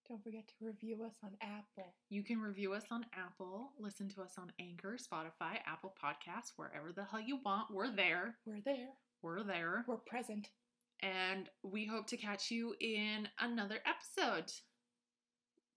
Don't 0.08 0.24
forget 0.24 0.48
to 0.48 0.54
review 0.64 1.04
us 1.04 1.16
on 1.22 1.36
Apple. 1.42 1.92
You 2.08 2.22
can 2.24 2.40
review 2.40 2.72
us 2.72 2.86
on 2.90 3.04
Apple, 3.14 3.72
listen 3.78 4.08
to 4.10 4.22
us 4.22 4.38
on 4.38 4.50
Anchor, 4.58 4.96
Spotify, 4.96 5.58
Apple 5.66 5.92
Podcasts, 6.02 6.52
wherever 6.56 6.90
the 6.92 7.04
hell 7.04 7.20
you 7.20 7.38
want. 7.44 7.70
We're 7.72 7.90
there. 7.94 8.38
We're 8.44 8.60
there. 8.64 8.88
We're 9.22 9.44
there. 9.44 9.84
We're 9.86 9.98
present. 9.98 10.48
And 11.00 11.48
we 11.62 11.84
hope 11.86 12.06
to 12.08 12.16
catch 12.16 12.50
you 12.50 12.74
in 12.80 13.28
another 13.38 13.80
episode. 13.86 14.50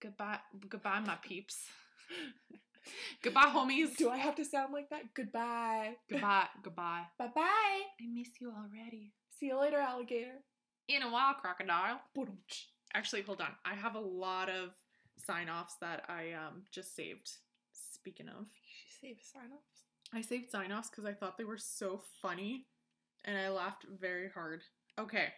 Goodbye. 0.01 0.39
Goodbye, 0.67 1.01
my 1.01 1.15
peeps. 1.21 1.67
goodbye, 3.21 3.51
homies. 3.53 3.95
Do 3.97 4.09
I 4.09 4.17
have 4.17 4.35
to 4.35 4.45
sound 4.45 4.73
like 4.73 4.89
that? 4.89 5.13
Goodbye. 5.13 5.95
Goodbye. 6.09 6.47
Goodbye. 6.63 7.03
Bye 7.17 7.29
bye. 7.35 7.41
I 8.01 8.05
miss 8.13 8.29
you 8.39 8.51
already. 8.51 9.13
See 9.39 9.47
you 9.47 9.59
later, 9.59 9.77
alligator. 9.77 10.39
In 10.87 11.01
a 11.01 11.09
while, 11.11 11.33
crocodile. 11.33 12.01
Actually, 12.93 13.21
hold 13.23 13.41
on. 13.41 13.49
I 13.65 13.73
have 13.73 13.95
a 13.95 13.99
lot 13.99 14.49
of 14.49 14.71
sign 15.25 15.49
offs 15.49 15.75
that 15.81 16.03
I 16.09 16.33
um 16.33 16.63
just 16.71 16.95
saved. 16.95 17.29
Speaking 17.71 18.27
of, 18.27 18.45
She 18.75 19.07
saved 19.07 19.23
sign 19.23 19.51
offs. 19.53 19.83
I 20.13 20.21
saved 20.21 20.51
sign 20.51 20.71
offs 20.71 20.89
because 20.89 21.05
I 21.05 21.13
thought 21.13 21.37
they 21.37 21.43
were 21.45 21.57
so 21.57 22.01
funny 22.21 22.67
and 23.25 23.37
I 23.37 23.49
laughed 23.49 23.85
very 23.99 24.29
hard. 24.29 24.61
Okay, 24.99 25.29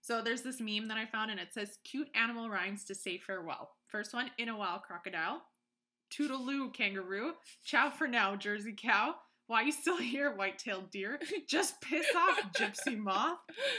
so 0.00 0.22
there's 0.22 0.42
this 0.42 0.60
meme 0.60 0.88
that 0.88 0.96
I 0.96 1.06
found 1.06 1.30
and 1.30 1.40
it 1.40 1.52
says 1.52 1.78
cute 1.84 2.08
animal 2.14 2.48
rhymes 2.48 2.84
to 2.84 2.94
say 2.94 3.18
farewell. 3.18 3.72
First 3.88 4.14
one, 4.14 4.30
in 4.38 4.48
a 4.48 4.56
while, 4.56 4.78
crocodile. 4.78 5.42
Toodaloo, 6.18 6.72
kangaroo. 6.72 7.32
Ciao 7.64 7.90
for 7.90 8.06
now, 8.06 8.36
Jersey 8.36 8.74
cow. 8.80 9.14
Why 9.46 9.62
you 9.62 9.72
still 9.72 9.96
here, 10.12 10.34
white-tailed 10.34 10.90
deer? 10.90 11.18
Just 11.48 11.80
piss 11.80 12.06
off, 12.16 12.40
gypsy 12.56 12.96
moth. 12.96 13.38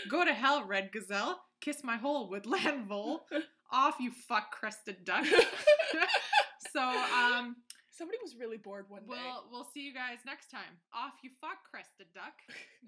Go 0.10 0.24
to 0.26 0.34
hell, 0.34 0.64
red 0.66 0.92
gazelle. 0.92 1.40
Kiss 1.62 1.84
my 1.84 1.98
hole, 1.98 2.30
woodland 2.30 2.88
vole. 2.88 3.26
Off, 3.72 3.96
you 4.00 4.12
fuck 4.28 4.52
crested 4.52 4.98
duck. 5.06 5.26
so, 6.74 6.82
um, 6.82 7.56
Somebody 7.92 8.18
was 8.22 8.36
really 8.38 8.58
bored 8.58 8.86
one 8.90 9.04
day. 9.04 9.08
we'll 9.08 9.46
we'll 9.50 9.68
see 9.74 9.80
you 9.80 9.94
guys 9.94 10.18
next 10.26 10.50
time. 10.52 10.80
Off, 10.94 11.14
you 11.24 11.30
fuck 11.40 11.58
crested 11.72 12.08
duck. 12.14 12.34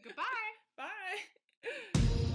Goodbye. 0.03 0.23
Bye. 0.77 2.26